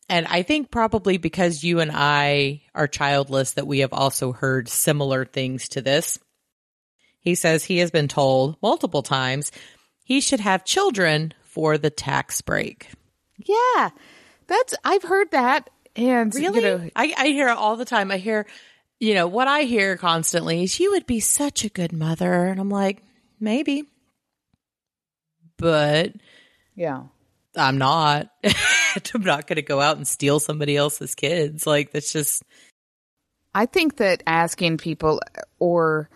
And 0.09 0.27
I 0.27 0.43
think 0.43 0.71
probably 0.71 1.19
because 1.19 1.65
you 1.65 1.81
and 1.81 1.91
I 1.93 2.63
are 2.75 2.87
childless, 2.87 3.53
that 3.53 3.67
we 3.67 3.81
have 3.81 3.93
also 3.93 4.33
heard 4.33 4.69
similar 4.69 5.25
things 5.25 5.71
to 5.71 5.83
this. 5.83 6.19
He 7.21 7.35
says 7.35 7.65
he 7.65 7.79
has 7.79 7.91
been 7.91 8.07
told 8.07 8.57
multiple 8.63 9.03
times 9.03 9.51
he 10.07 10.21
should 10.21 10.39
have 10.39 10.65
children 10.65 11.35
for 11.43 11.77
the 11.77 11.91
tax 11.91 12.41
break. 12.41 12.91
Yeah, 13.39 13.91
that's 14.47 14.73
I've 14.85 15.03
heard 15.03 15.33
that, 15.33 15.69
and 15.97 16.33
Really? 16.33 16.61
you 16.61 16.65
know, 16.65 16.91
I, 16.95 17.13
I 17.19 17.27
hear 17.27 17.49
it 17.49 17.57
all 17.57 17.75
the 17.77 17.85
time. 17.85 18.13
I 18.13 18.19
hear, 18.19 18.47
you 19.01 19.15
know, 19.15 19.27
what 19.27 19.49
I 19.49 19.63
hear 19.63 19.97
constantly 19.97 20.63
is 20.63 20.79
you 20.79 20.93
would 20.93 21.07
be 21.09 21.19
such 21.19 21.65
a 21.65 21.69
good 21.69 21.93
mother. 21.93 22.47
And 22.47 22.61
I'm 22.61 22.71
like, 22.71 23.03
maybe. 23.41 23.83
But 25.59 26.13
yeah, 26.77 27.05
I'm 27.57 27.79
not. 27.79 28.31
I'm 28.45 29.23
not 29.25 29.49
going 29.49 29.57
to 29.57 29.63
go 29.63 29.81
out 29.81 29.97
and 29.97 30.07
steal 30.07 30.39
somebody 30.39 30.77
else's 30.77 31.17
kids. 31.17 31.67
Like, 31.67 31.91
that's 31.91 32.13
just, 32.13 32.45
I 33.55 33.67
think 33.67 33.97
that 33.97 34.23
asking 34.25 34.79
people 34.79 35.21
or 35.59 36.09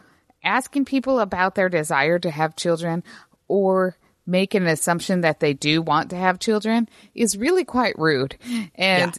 asking 0.45 0.85
people 0.85 1.19
about 1.19 1.57
their 1.57 1.69
desire 1.69 2.19
to 2.21 2.31
have 2.31 2.55
children 2.55 3.03
or 3.51 3.97
make 4.27 4.55
an 4.55 4.69
assumption 4.69 5.23
that 5.23 5.41
they 5.41 5.53
do 5.53 5.83
want 5.83 6.11
to 6.11 6.17
have 6.17 6.39
children 6.39 6.89
is 7.17 7.37
really 7.37 7.65
quite 7.65 7.99
rude. 7.99 8.37
And 8.77 9.19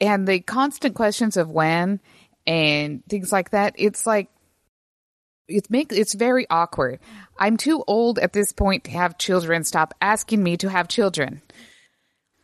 and 0.00 0.28
the 0.28 0.38
constant 0.40 0.94
questions 0.94 1.36
of 1.36 1.50
when 1.50 1.98
and 2.46 3.04
things 3.08 3.32
like 3.32 3.50
that, 3.50 3.74
it's 3.76 4.06
like 4.06 4.28
it's 5.48 5.68
make 5.70 5.92
it's 5.92 6.14
very 6.14 6.46
awkward. 6.48 7.00
I'm 7.36 7.56
too 7.56 7.82
old 7.88 8.18
at 8.20 8.32
this 8.32 8.52
point 8.52 8.84
to 8.84 8.92
have 8.92 9.18
children. 9.18 9.64
Stop 9.64 9.92
asking 10.00 10.42
me 10.42 10.56
to 10.58 10.70
have 10.70 10.86
children. 10.86 11.42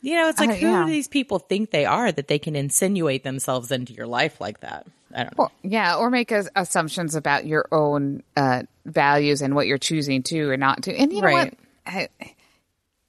you 0.00 0.16
know, 0.16 0.28
it's 0.28 0.40
like, 0.40 0.50
Uh, 0.50 0.54
who 0.54 0.66
yeah. 0.66 0.84
do 0.84 0.90
these 0.90 1.08
people 1.08 1.38
think 1.38 1.70
they 1.70 1.86
are 1.86 2.10
that 2.10 2.26
they 2.28 2.38
can 2.40 2.56
insinuate 2.56 3.22
themselves 3.22 3.70
into 3.70 3.92
your 3.92 4.06
life 4.06 4.40
like 4.40 4.60
that? 4.60 4.86
I 5.14 5.18
don't 5.24 5.26
know. 5.38 5.44
Well, 5.44 5.52
yeah, 5.62 5.96
or 5.96 6.10
make 6.10 6.32
as- 6.32 6.50
assumptions 6.56 7.14
about 7.14 7.46
your 7.46 7.66
own 7.72 8.22
uh, 8.36 8.62
values 8.84 9.42
and 9.42 9.54
what 9.54 9.66
you're 9.66 9.78
choosing 9.78 10.22
to 10.24 10.48
or 10.50 10.56
not 10.56 10.82
to. 10.84 10.94
And 10.94 11.12
you 11.12 11.20
know 11.20 11.26
Right. 11.28 11.56
what? 11.86 11.94
I, 11.94 12.08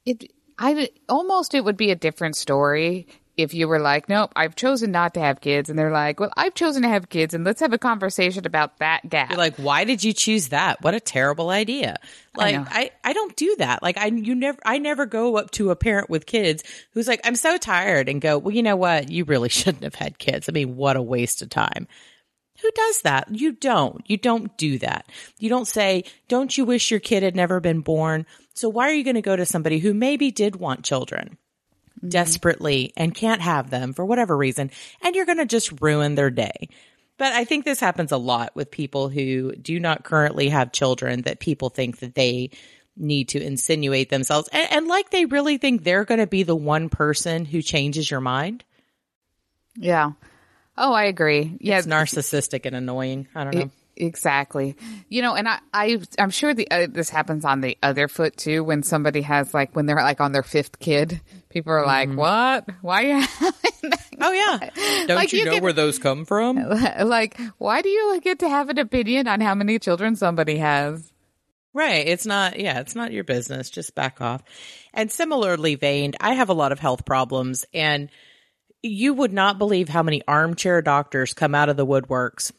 it, 0.06 0.32
I 0.60 0.90
almost 1.10 1.54
it 1.56 1.64
would 1.66 1.78
be 1.78 1.92
a 1.92 1.96
different 1.96 2.36
story 2.36 3.08
if 3.38 3.54
you 3.54 3.68
were 3.68 3.80
like, 3.80 4.08
nope, 4.08 4.32
I've 4.36 4.56
chosen 4.56 4.92
not 4.92 5.14
to 5.16 5.20
have 5.20 5.42
kids, 5.42 5.70
and 5.70 5.78
they're 5.78 5.92
like, 5.92 6.20
well, 6.20 6.32
I've 6.38 6.54
chosen 6.54 6.84
to 6.84 6.90
have 6.90 7.10
kids, 7.10 7.34
and 7.34 7.44
let's 7.44 7.60
have 7.60 7.74
a 7.74 7.78
conversation 7.78 8.46
about 8.46 8.78
that 8.80 9.10
gap. 9.10 9.30
You're 9.30 9.38
like, 9.38 9.56
why 9.56 9.84
did 9.84 10.04
you 10.04 10.14
choose 10.14 10.50
that? 10.50 10.82
What 10.82 10.94
a 10.94 11.00
terrible 11.00 11.50
idea. 11.50 11.98
Like, 12.36 12.56
know. 12.56 12.66
I, 12.68 12.92
I, 13.04 13.14
don't 13.14 13.36
do 13.36 13.56
that. 13.60 13.84
Like, 13.84 13.98
I, 13.98 14.08
you 14.08 14.36
never, 14.36 14.58
I 14.66 14.78
never 14.78 15.06
go 15.06 15.38
up 15.38 15.52
to 15.52 15.72
a 15.72 15.76
parent 15.76 16.10
with 16.10 16.26
kids 16.26 16.64
who's 16.92 17.08
like, 17.08 17.22
I'm 17.24 17.36
so 17.36 17.58
tired 17.58 18.10
and 18.10 18.22
go, 18.22 18.38
well, 18.38 18.54
you 18.54 18.64
know 18.64 18.76
what? 18.76 19.12
You 19.12 19.26
really 19.26 19.50
shouldn't 19.50 19.84
have 19.84 19.96
had 19.96 20.18
kids. 20.18 20.50
I 20.50 20.52
mean, 20.52 20.76
what 20.76 20.96
a 20.96 21.02
waste 21.02 21.42
of 21.42 21.50
time. 21.50 21.88
Who 22.62 22.72
does 22.72 23.02
that? 23.02 23.28
You 23.32 23.52
don't. 23.52 24.02
You 24.10 24.18
don't 24.18 24.58
do 24.58 24.80
that. 24.80 25.08
You 25.40 25.50
don't 25.50 25.68
say, 25.68 26.06
don't 26.30 26.58
you 26.58 26.64
wish 26.64 26.90
your 26.90 27.02
kid 27.02 27.22
had 27.22 27.36
never 27.36 27.60
been 27.60 27.82
born? 27.82 28.26
So 28.54 28.70
why 28.70 28.90
are 28.90 28.94
you 28.94 29.04
going 29.04 29.16
to 29.16 29.22
go 29.22 29.36
to 29.36 29.46
somebody 29.46 29.80
who 29.80 29.94
maybe 29.94 30.32
did 30.32 30.56
want 30.56 30.86
children? 30.86 31.38
Mm-hmm. 31.98 32.10
desperately 32.10 32.94
and 32.98 33.16
can't 33.16 33.42
have 33.42 33.70
them 33.70 33.94
for 33.94 34.06
whatever 34.06 34.36
reason, 34.36 34.70
and 35.02 35.16
you're 35.16 35.26
going 35.26 35.38
to 35.38 35.46
just 35.46 35.82
ruin 35.82 36.16
their 36.16 36.30
day. 36.30 36.70
But 37.18 37.32
I 37.32 37.46
think 37.46 37.64
this 37.64 37.80
happens 37.80 38.12
a 38.12 38.18
lot 38.18 38.54
with 38.56 38.70
people 38.70 39.08
who 39.08 39.56
do 39.56 39.80
not 39.80 40.04
currently 40.04 40.50
have 40.50 40.74
children 40.74 41.22
that 41.22 41.40
people 41.40 41.70
think 41.70 42.00
that 42.00 42.14
they 42.14 42.50
need 42.98 43.30
to 43.30 43.42
insinuate 43.42 44.10
themselves 44.10 44.48
and, 44.54 44.72
and 44.72 44.88
like 44.88 45.10
they 45.10 45.26
really 45.26 45.58
think 45.58 45.84
they're 45.84 46.06
going 46.06 46.20
to 46.20 46.28
be 46.28 46.44
the 46.44 46.56
one 46.56 46.90
person 46.90 47.44
who 47.46 47.62
changes 47.62 48.10
your 48.10 48.22
mind. 48.22 48.64
yeah. 49.76 50.12
Oh, 50.78 50.92
I 50.92 51.06
agree. 51.06 51.58
Yeah, 51.62 51.78
It's 51.78 51.88
narcissistic 51.88 52.66
and 52.66 52.76
annoying. 52.76 53.30
I 53.34 53.46
don't 53.46 53.56
know. 53.56 53.72
Exactly. 53.98 54.76
You 55.10 55.22
know, 55.22 55.36
and 55.36 55.48
I, 55.48 55.60
I, 55.74 56.00
I'm 56.20 56.30
sure 56.30 56.54
the 56.54 56.70
uh, 56.70 56.88
this 56.90 57.10
happens 57.10 57.46
on 57.46 57.62
the 57.62 57.78
other 57.82 58.08
foot 58.08 58.36
too. 58.36 58.64
When 58.64 58.84
somebody 58.84 59.22
has 59.22 59.54
like 59.54 59.76
when 59.76 59.86
they're 59.86 59.96
like 59.96 60.20
on 60.20 60.32
their 60.34 60.44
fifth 60.44 60.80
kid, 60.80 61.22
people 61.50 61.72
are 61.72 61.86
like, 61.86 62.10
"What? 62.14 62.68
Why 62.82 63.04
are 63.04 63.08
you 63.08 63.22
having 63.40 63.90
that?" 63.90 64.10
oh 64.22 64.32
yeah. 64.32 65.06
Don't 65.08 65.16
Like, 65.16 65.32
you, 65.32 65.40
you 65.40 65.46
know 65.46 65.52
can- 65.54 65.64
where 65.64 65.74
those 65.74 65.98
come 66.00 66.26
from? 66.26 66.58
like, 67.06 67.40
why 67.58 67.82
do 67.82 67.90
you 67.90 68.20
get 68.22 68.40
to 68.40 68.50
have 68.50 68.70
an 68.70 68.80
opinion 68.80 69.28
on 69.28 69.40
how 69.42 69.56
many 69.56 69.80
children 69.80 70.16
somebody 70.16 70.58
has? 70.58 71.12
Right. 71.74 72.08
It's 72.08 72.26
not, 72.26 72.58
yeah, 72.58 72.80
it's 72.80 72.96
not 72.96 73.12
your 73.12 73.26
business. 73.26 73.70
Just 73.70 73.96
back 73.96 74.22
off. 74.22 74.42
And 74.94 75.12
similarly 75.12 75.76
veined, 75.76 76.16
I 76.22 76.34
have 76.36 76.48
a 76.50 76.54
lot 76.54 76.72
of 76.72 76.80
health 76.80 77.06
problems 77.06 77.66
and 77.74 78.10
you 78.82 79.14
would 79.14 79.34
not 79.34 79.58
believe 79.58 79.90
how 79.90 80.02
many 80.04 80.22
armchair 80.28 80.82
doctors 80.82 81.34
come 81.34 81.54
out 81.56 81.68
of 81.70 81.76
the 81.76 81.86
woodworks. 81.86 82.54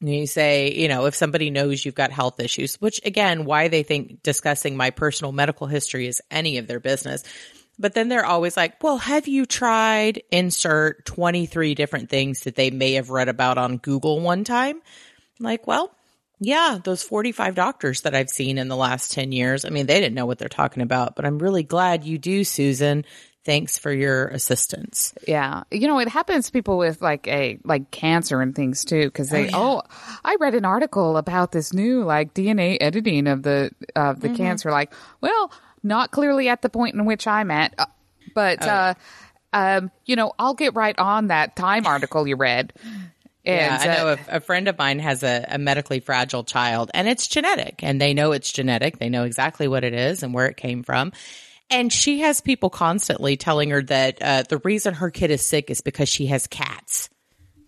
You 0.00 0.26
say, 0.26 0.72
you 0.72 0.88
know, 0.88 1.06
if 1.06 1.14
somebody 1.14 1.50
knows 1.50 1.84
you've 1.84 1.94
got 1.94 2.10
health 2.10 2.38
issues, 2.38 2.76
which 2.76 3.00
again, 3.04 3.44
why 3.44 3.68
they 3.68 3.82
think 3.82 4.22
discussing 4.22 4.76
my 4.76 4.90
personal 4.90 5.32
medical 5.32 5.66
history 5.66 6.06
is 6.06 6.20
any 6.30 6.58
of 6.58 6.66
their 6.66 6.80
business. 6.80 7.24
But 7.78 7.94
then 7.94 8.08
they're 8.08 8.24
always 8.24 8.56
like, 8.56 8.82
well, 8.82 8.98
have 8.98 9.28
you 9.28 9.46
tried 9.46 10.22
insert 10.30 11.04
23 11.04 11.74
different 11.74 12.08
things 12.10 12.40
that 12.40 12.56
they 12.56 12.70
may 12.70 12.92
have 12.92 13.10
read 13.10 13.28
about 13.28 13.58
on 13.58 13.76
Google 13.76 14.20
one 14.20 14.44
time? 14.44 14.76
I'm 15.38 15.44
like, 15.44 15.66
well, 15.66 15.94
yeah, 16.38 16.78
those 16.82 17.02
45 17.02 17.54
doctors 17.54 18.02
that 18.02 18.14
I've 18.14 18.28
seen 18.28 18.58
in 18.58 18.68
the 18.68 18.76
last 18.76 19.12
10 19.12 19.32
years. 19.32 19.64
I 19.64 19.70
mean, 19.70 19.86
they 19.86 20.00
didn't 20.00 20.14
know 20.14 20.26
what 20.26 20.38
they're 20.38 20.48
talking 20.48 20.82
about, 20.82 21.16
but 21.16 21.24
I'm 21.24 21.38
really 21.38 21.62
glad 21.62 22.04
you 22.04 22.18
do, 22.18 22.44
Susan. 22.44 23.04
Thanks 23.46 23.78
for 23.78 23.92
your 23.92 24.26
assistance. 24.26 25.14
Yeah, 25.28 25.62
you 25.70 25.86
know, 25.86 26.00
it 26.00 26.08
happens 26.08 26.46
to 26.46 26.52
people 26.52 26.78
with 26.78 27.00
like 27.00 27.28
a 27.28 27.60
like 27.62 27.92
cancer 27.92 28.40
and 28.40 28.52
things 28.56 28.84
too, 28.84 29.04
because 29.04 29.30
they 29.30 29.50
oh, 29.54 29.82
I 30.24 30.36
read 30.40 30.56
an 30.56 30.64
article 30.64 31.16
about 31.16 31.52
this 31.52 31.72
new 31.72 32.02
like 32.02 32.34
DNA 32.34 32.76
editing 32.80 33.28
of 33.28 33.44
the 33.44 33.70
of 33.94 34.18
the 34.18 34.30
cancer. 34.30 34.72
Like, 34.72 34.92
well, 35.20 35.52
not 35.84 36.10
clearly 36.10 36.48
at 36.48 36.60
the 36.60 36.68
point 36.68 36.96
in 36.96 37.04
which 37.04 37.28
I'm 37.28 37.52
at, 37.52 37.72
uh, 37.78 37.86
but 38.34 38.66
uh, 38.66 38.94
um, 39.52 39.92
you 40.06 40.16
know, 40.16 40.32
I'll 40.40 40.54
get 40.54 40.74
right 40.74 40.98
on 40.98 41.28
that 41.28 41.54
Time 41.54 41.86
article 41.86 42.26
you 42.26 42.34
read. 42.36 42.72
Yeah, 43.44 43.80
And, 43.80 43.90
I 43.90 43.94
know 43.94 44.08
uh, 44.08 44.16
a, 44.28 44.36
a 44.38 44.40
friend 44.40 44.66
of 44.66 44.76
mine 44.76 44.98
has 44.98 45.22
a, 45.22 45.46
a 45.50 45.56
medically 45.56 46.00
fragile 46.00 46.42
child 46.42 46.90
and 46.92 47.06
it's 47.06 47.28
genetic 47.28 47.84
and 47.84 48.00
they 48.00 48.12
know 48.12 48.32
it's 48.32 48.50
genetic. 48.50 48.98
They 48.98 49.08
know 49.08 49.22
exactly 49.22 49.68
what 49.68 49.84
it 49.84 49.94
is 49.94 50.24
and 50.24 50.34
where 50.34 50.46
it 50.46 50.56
came 50.56 50.82
from. 50.82 51.12
And 51.70 51.92
she 51.92 52.20
has 52.20 52.40
people 52.40 52.70
constantly 52.70 53.36
telling 53.36 53.70
her 53.70 53.82
that 53.82 54.22
uh, 54.22 54.44
the 54.48 54.58
reason 54.58 54.94
her 54.94 55.10
kid 55.10 55.30
is 55.30 55.44
sick 55.44 55.70
is 55.70 55.80
because 55.80 56.08
she 56.08 56.26
has 56.26 56.46
cats. 56.46 57.08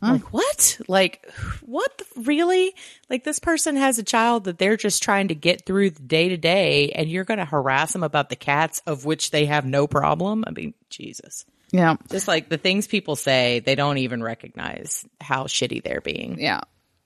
Like 0.00 0.32
what? 0.32 0.78
Like 0.86 1.28
what? 1.62 1.90
the- 1.98 2.22
Really? 2.22 2.72
Like 3.10 3.24
this 3.24 3.40
person 3.40 3.74
has 3.74 3.98
a 3.98 4.04
child 4.04 4.44
that 4.44 4.56
they're 4.56 4.76
just 4.76 5.02
trying 5.02 5.28
to 5.28 5.34
get 5.34 5.66
through 5.66 5.90
the 5.90 6.02
day 6.02 6.28
to 6.28 6.36
day, 6.36 6.90
and 6.92 7.10
you're 7.10 7.24
going 7.24 7.38
to 7.38 7.44
harass 7.44 7.94
them 7.94 8.04
about 8.04 8.28
the 8.28 8.36
cats 8.36 8.80
of 8.86 9.04
which 9.04 9.32
they 9.32 9.46
have 9.46 9.64
no 9.66 9.88
problem. 9.88 10.44
I 10.46 10.50
mean, 10.52 10.74
Jesus. 10.88 11.44
yeah, 11.72 11.96
Just 12.12 12.28
like 12.28 12.48
the 12.48 12.58
things 12.58 12.86
people 12.86 13.16
say, 13.16 13.58
they 13.58 13.74
don't 13.74 13.98
even 13.98 14.22
recognize 14.22 15.04
how 15.20 15.44
shitty 15.46 15.82
they're 15.82 16.00
being. 16.00 16.38
yeah. 16.38 16.60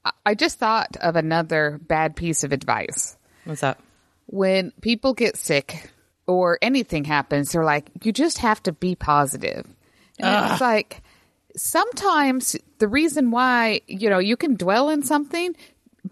I- 0.05 0.13
I 0.27 0.35
just 0.35 0.59
thought 0.59 0.97
of 1.01 1.17
another 1.17 1.81
bad 1.83 2.15
piece 2.17 2.45
of 2.45 2.53
advice. 2.53 3.17
What's 3.45 3.63
that? 3.63 3.79
when 4.27 4.71
people 4.83 5.15
get 5.15 5.37
sick 5.39 5.91
or 6.27 6.59
anything 6.63 7.05
happens, 7.05 7.53
they're 7.53 7.65
like, 7.65 7.91
you 8.03 8.13
just 8.13 8.39
have 8.39 8.63
to 8.65 8.73
be 8.73 8.95
positive. 8.95 9.67
And 10.19 10.53
it's 10.53 10.61
like, 10.61 11.03
sometimes 11.57 12.57
the 12.79 12.89
reason 12.89 13.31
why, 13.31 13.81
you 13.87 14.09
know, 14.09 14.19
you 14.19 14.37
can 14.37 14.55
dwell 14.55 14.89
in 14.91 15.03
something, 15.03 15.57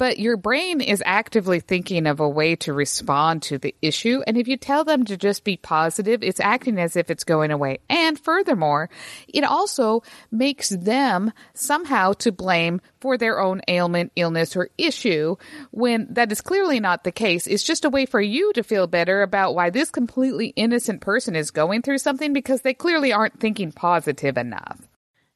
but 0.01 0.19
your 0.19 0.39
brain 0.39 0.81
is 0.81 1.03
actively 1.05 1.61
thinking 1.61 2.07
of 2.07 2.21
a 2.21 2.29
way 2.29 2.57
to 2.57 2.73
respond 2.73 3.43
to 3.43 3.59
the 3.59 3.75
issue. 3.83 4.23
And 4.27 4.39
if 4.39 4.49
you 4.49 4.57
tell 4.57 4.83
them 4.83 5.05
to 5.05 5.17
just 5.19 5.45
be 5.45 5.59
positive, 5.59 6.23
it's 6.23 6.41
acting 6.41 6.79
as 6.79 6.97
if 6.97 7.11
it's 7.11 7.25
going 7.25 7.51
away. 7.51 7.81
And 7.91 8.19
furthermore, 8.19 8.89
it 9.29 9.45
also 9.45 10.03
makes 10.31 10.71
them 10.71 11.35
somehow 11.53 12.15
to 12.15 12.33
blame 12.33 12.81
for 13.03 13.19
their 13.19 13.43
own 13.43 13.61
ailment, 13.69 14.13
illness, 14.17 14.57
or 14.57 14.71
issue 14.79 15.37
when 15.71 16.07
that 16.15 16.33
is 16.33 16.41
clearly 16.41 16.81
not 16.81 17.05
the 17.05 17.13
case. 17.13 17.47
It's 17.47 17.63
just 17.63 17.85
a 17.85 17.91
way 17.91 18.07
for 18.07 18.23
you 18.23 18.55
to 18.55 18.63
feel 18.63 18.87
better 18.87 19.21
about 19.21 19.55
why 19.55 19.69
this 19.69 19.91
completely 19.91 20.47
innocent 20.57 21.03
person 21.03 21.37
is 21.37 21.51
going 21.51 21.83
through 21.83 21.99
something 21.99 22.33
because 22.33 22.63
they 22.63 22.73
clearly 22.73 23.13
aren't 23.13 23.39
thinking 23.39 23.71
positive 23.71 24.39
enough. 24.39 24.90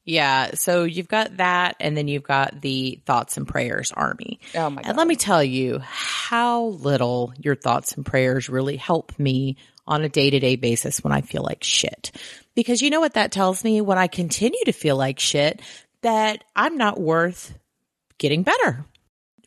Yeah. 0.05 0.53
So 0.55 0.85
you've 0.85 1.09
got 1.09 1.39
that, 1.39 1.77
and 1.81 1.97
then 1.97 2.09
you've 2.09 2.23
got 2.25 2.61
the 2.61 3.01
thoughts 3.07 3.37
and 3.37 3.49
prayers 3.49 3.91
army. 3.93 4.41
Oh 4.55 4.71
my 4.71 4.83
God. 4.83 4.89
And 4.89 4.99
let 4.99 5.07
me 5.07 5.17
tell 5.17 5.43
you 5.43 5.79
how 5.81 6.65
little 6.65 7.33
your 7.39 7.55
thoughts 7.55 7.93
and 7.93 8.05
prayers 8.05 8.49
really 8.49 8.77
help 8.77 9.19
me 9.19 9.57
on 9.87 10.03
a 10.03 10.09
day 10.09 10.31
to 10.31 10.39
day 10.39 10.57
basis 10.57 11.03
when 11.03 11.13
I 11.13 11.23
feel 11.23 11.43
like 11.43 11.65
shit. 11.65 12.13
Because 12.55 12.83
you 12.83 12.91
know 12.91 13.01
what 13.01 13.15
that 13.15 13.33
tells 13.33 13.65
me 13.65 13.81
when 13.81 13.99
I 13.99 14.07
continue 14.07 14.65
to 14.65 14.73
feel 14.73 14.97
like 14.97 15.19
shit 15.19 15.61
that 16.03 16.45
I'm 16.55 16.77
not 16.77 17.01
worth 17.01 17.57
getting 18.19 18.43
better. 18.43 18.85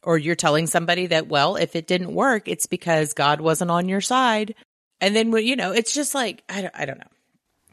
Or 0.04 0.18
you're 0.18 0.36
telling 0.36 0.68
somebody 0.68 1.08
that, 1.08 1.28
well, 1.28 1.56
if 1.56 1.76
it 1.76 1.86
didn't 1.86 2.14
work, 2.14 2.48
it's 2.48 2.68
because 2.68 3.14
God 3.14 3.42
wasn't 3.42 3.72
on 3.72 3.90
your 3.90 4.02
side. 4.02 4.56
And 5.02 5.16
then, 5.16 5.32
you 5.34 5.56
know, 5.56 5.72
it's 5.74 5.94
just 5.94 6.16
like, 6.16 6.44
I 6.48 6.62
don't, 6.62 6.74
I 6.76 6.86
don't 6.86 6.98
know. 6.98 7.12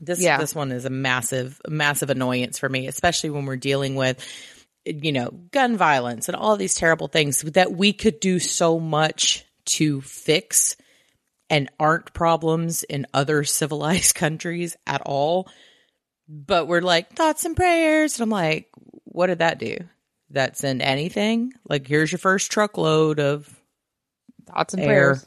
This 0.05 0.21
Yeah. 0.21 0.39
this 0.39 0.55
one 0.55 0.73
is 0.73 0.85
a 0.85 0.91
massive 0.91 1.61
massive 1.69 2.11
annoyance 2.11 2.59
for 2.59 2.69
me, 2.69 2.87
especially 2.87 3.31
when 3.31 3.47
we're 3.47 3.57
dealing 3.57 3.95
with 3.95 4.25
you 4.85 5.13
know 5.13 5.31
gun 5.51 5.77
violence 5.77 6.29
and 6.29 6.37
all 6.37 6.57
these 6.57 6.75
terrible 6.75 7.09
things 7.09 7.41
that 7.43 7.73
we 7.73 7.93
could 7.93 8.21
do 8.21 8.39
so 8.39 8.79
much 8.79 9.45
to 9.65 10.01
fix 10.03 10.77
and 11.51 11.71
aren't 11.81 12.13
problems 12.13 12.83
in 12.83 13.07
other 13.15 13.45
civilized 13.45 14.15
countries 14.15 14.77
at 14.87 15.01
all. 15.03 15.49
But 16.29 16.67
we're 16.69 16.81
like, 16.81 17.13
thoughts 17.15 17.45
and 17.45 17.55
prayers. 17.55 18.17
And 18.19 18.23
I'm 18.25 18.31
like, 18.31 18.69
what 19.05 19.27
did 19.27 19.41
that 19.41 19.59
do? 19.59 19.77
That 20.31 20.57
send 20.57 20.81
anything? 20.81 21.53
Like, 21.69 21.87
here's 21.87 22.11
your 22.11 22.19
first 22.19 22.51
truckload 22.51 23.21
of 23.21 23.47
Thoughts 24.47 24.73
and 24.75 24.83
air. 24.83 24.89
prayers. 24.89 25.27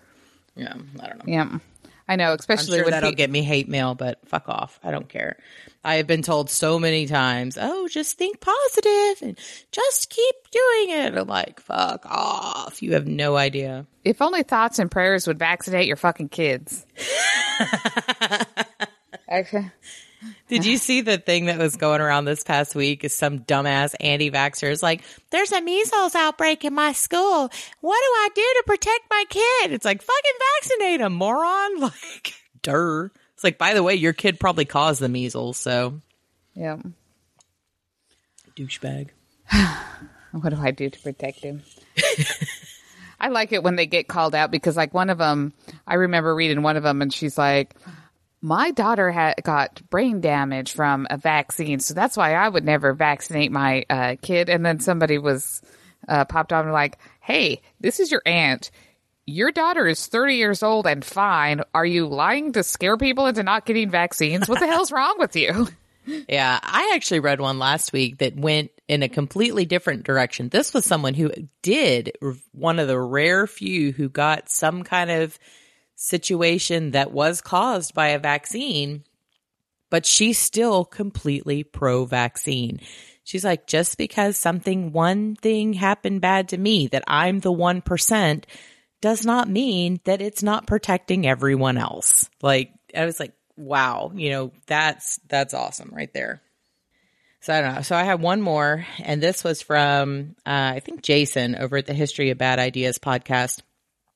Yeah, 0.56 0.74
I 1.00 1.08
don't 1.08 1.18
know. 1.20 1.24
Yeah. 1.34 1.60
I 2.08 2.16
know, 2.16 2.32
I'm 2.32 2.38
especially 2.40 2.78
sure 2.78 2.86
when 2.86 2.92
that'll 2.92 3.10
pe- 3.12 3.16
get 3.16 3.30
me 3.30 3.44
hate 3.44 3.68
mail, 3.68 3.96
but 3.96 4.20
fuck 4.28 4.48
off. 4.48 4.80
I 4.84 4.92
don't 4.92 5.10
care. 5.10 5.38
I 5.84 5.96
have 5.96 6.08
been 6.08 6.22
told 6.22 6.50
so 6.50 6.80
many 6.80 7.06
times, 7.06 7.58
oh, 7.60 7.88
just 7.88 8.18
think 8.18 8.40
positive 8.40 9.22
and 9.28 9.38
just 9.72 10.10
keep 10.10 10.36
doing 10.52 10.98
it. 11.00 11.18
I'm 11.18 11.28
like, 11.28 11.60
fuck 11.60 12.06
off. 12.06 12.82
You 12.82 12.94
have 12.94 13.08
no 13.08 13.36
idea. 13.36 13.86
if 14.06 14.22
only 14.22 14.44
thoughts 14.44 14.80
and 14.80 14.90
prayers 14.90 15.28
would 15.28 15.40
vaccinate 15.40 15.88
your 15.88 15.98
fucking 15.98 16.30
kids. 16.30 16.86
okay. 19.32 19.72
Did 20.48 20.66
you 20.66 20.78
see 20.78 21.02
the 21.02 21.18
thing 21.18 21.46
that 21.46 21.60
was 21.60 21.76
going 21.76 22.02
around 22.02 22.26
this 22.26 22.44
past 22.44 22.74
week? 22.74 23.04
Is 23.04 23.14
some 23.14 23.40
dumbass 23.40 23.94
anti-vaxxer 24.00 24.70
is 24.72 24.82
like, 24.82 25.02
"There's 25.30 25.52
a 25.52 25.62
measles 25.62 26.16
outbreak 26.16 26.66
in 26.66 26.74
my 26.74 26.94
school. 26.94 27.50
What 27.82 28.00
do 28.00 28.12
I 28.12 28.30
do 28.34 28.42
to 28.42 28.64
protect 28.66 29.02
my 29.10 29.24
kid?" 29.30 29.72
It's 29.74 29.86
like, 29.86 30.02
"Fucking 30.02 30.40
vaccinate 30.62 31.02
him, 31.02 31.14
moron!" 31.14 31.80
Like, 31.82 32.34
der. 32.64 33.12
It's 33.36 33.44
like, 33.44 33.58
by 33.60 33.74
the 33.76 33.84
way, 33.84 33.94
your 33.96 34.14
kid 34.14 34.40
probably 34.40 34.66
caused 34.66 35.00
the 35.00 35.10
measles, 35.10 35.58
so 35.58 36.02
Yeah. 36.56 36.78
douchebag. 38.56 39.10
What 40.32 40.50
do 40.50 40.58
I 40.62 40.72
do 40.72 40.90
to 40.90 41.00
protect 41.00 41.40
him? 41.40 41.64
I 43.20 43.30
like 43.30 43.54
it 43.54 43.64
when 43.64 43.76
they 43.76 43.88
get 43.88 44.08
called 44.08 44.36
out 44.36 44.52
because, 44.52 44.76
like, 44.78 44.94
one 44.94 45.10
of 45.10 45.18
them, 45.18 45.54
I 45.88 45.96
remember 45.96 46.36
reading 46.36 46.62
one 46.62 46.78
of 46.78 46.84
them, 46.84 47.02
and 47.02 47.12
she's 47.12 47.38
like, 47.38 47.74
"My 48.42 48.72
daughter 48.72 49.12
had 49.12 49.36
got 49.44 49.82
brain 49.90 50.22
damage 50.22 50.74
from 50.74 51.08
a 51.10 51.18
vaccine, 51.18 51.80
so 51.80 51.94
that's 51.94 52.18
why 52.18 52.34
I 52.34 52.48
would 52.48 52.66
never 52.66 52.94
vaccinate 52.94 53.52
my 53.52 53.86
uh, 53.90 54.16
kid." 54.22 54.50
And 54.50 54.66
then 54.66 54.80
somebody 54.80 55.18
was 55.18 55.62
uh, 56.08 56.26
popped 56.26 56.54
on 56.54 56.66
and 56.66 56.74
like, 56.74 56.98
"Hey, 57.20 57.62
this 57.80 58.00
is 58.00 58.12
your 58.12 58.22
aunt." 58.26 58.72
Your 59.30 59.52
daughter 59.52 59.86
is 59.86 60.08
30 60.08 60.36
years 60.36 60.64
old 60.64 60.88
and 60.88 61.04
fine. 61.04 61.62
Are 61.74 61.86
you 61.86 62.08
lying 62.08 62.54
to 62.54 62.64
scare 62.64 62.96
people 62.96 63.26
into 63.26 63.44
not 63.44 63.66
getting 63.66 63.90
vaccines? 63.90 64.48
What 64.48 64.62
the 64.62 64.68
hell's 64.72 64.92
wrong 64.92 65.16
with 65.20 65.36
you? 65.36 65.68
Yeah, 66.30 66.58
I 66.64 66.94
actually 66.96 67.20
read 67.20 67.42
one 67.42 67.60
last 67.60 67.92
week 67.92 68.20
that 68.20 68.38
went 68.38 68.72
in 68.88 69.04
a 69.04 69.10
completely 69.10 69.66
different 69.66 70.04
direction. 70.04 70.48
This 70.50 70.74
was 70.74 70.86
someone 70.86 71.14
who 71.14 71.32
did 71.62 72.14
one 72.54 72.80
of 72.80 72.88
the 72.88 73.00
rare 73.00 73.46
few 73.46 73.92
who 73.92 74.08
got 74.08 74.50
some 74.50 74.84
kind 74.84 75.12
of 75.12 75.38
situation 75.98 76.92
that 76.92 77.12
was 77.12 77.42
caused 77.42 77.94
by 77.94 78.10
a 78.10 78.20
vaccine, 78.20 79.04
but 79.90 80.06
she's 80.06 80.38
still 80.38 80.86
completely 80.86 81.64
pro 81.64 82.06
vaccine. 82.06 82.80
She's 83.24 83.44
like, 83.44 83.68
just 83.68 83.98
because 83.98 84.38
something, 84.38 84.94
one 84.94 85.36
thing 85.36 85.74
happened 85.74 86.22
bad 86.22 86.50
to 86.50 86.58
me, 86.58 86.88
that 86.88 87.04
I'm 87.08 87.40
the 87.40 87.52
1%, 87.52 88.44
does 89.02 89.26
not 89.26 89.50
mean 89.50 90.00
that 90.06 90.22
it's 90.22 90.44
not 90.44 90.68
protecting 90.68 91.28
everyone 91.28 91.78
else. 91.78 92.30
Like, 92.42 92.72
I 92.96 93.06
was 93.06 93.20
like, 93.20 93.34
wow, 93.58 94.12
you 94.16 94.30
know, 94.30 94.54
that's, 94.68 95.20
that's 95.28 95.54
awesome 95.54 95.92
right 95.94 96.14
there. 96.14 96.42
So 97.42 97.54
I 97.54 97.62
don't 97.62 97.76
know. 97.76 97.82
So 97.82 97.96
I 97.96 98.04
have 98.04 98.22
one 98.22 98.42
more, 98.42 98.86
and 99.00 99.22
this 99.22 99.44
was 99.44 99.62
from, 99.62 100.36
uh, 100.46 100.74
I 100.76 100.80
think 100.80 101.02
Jason 101.02 101.56
over 101.56 101.78
at 101.78 101.86
the 101.86 101.94
History 101.94 102.30
of 102.30 102.38
Bad 102.38 102.60
Ideas 102.60 102.98
podcast. 103.00 103.62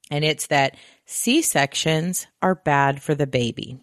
And 0.10 0.26
it's 0.26 0.48
that 0.48 0.76
C 1.12 1.42
sections 1.42 2.26
are 2.42 2.56
bad 2.56 3.02
for 3.02 3.14
the 3.14 3.28
baby. 3.28 3.78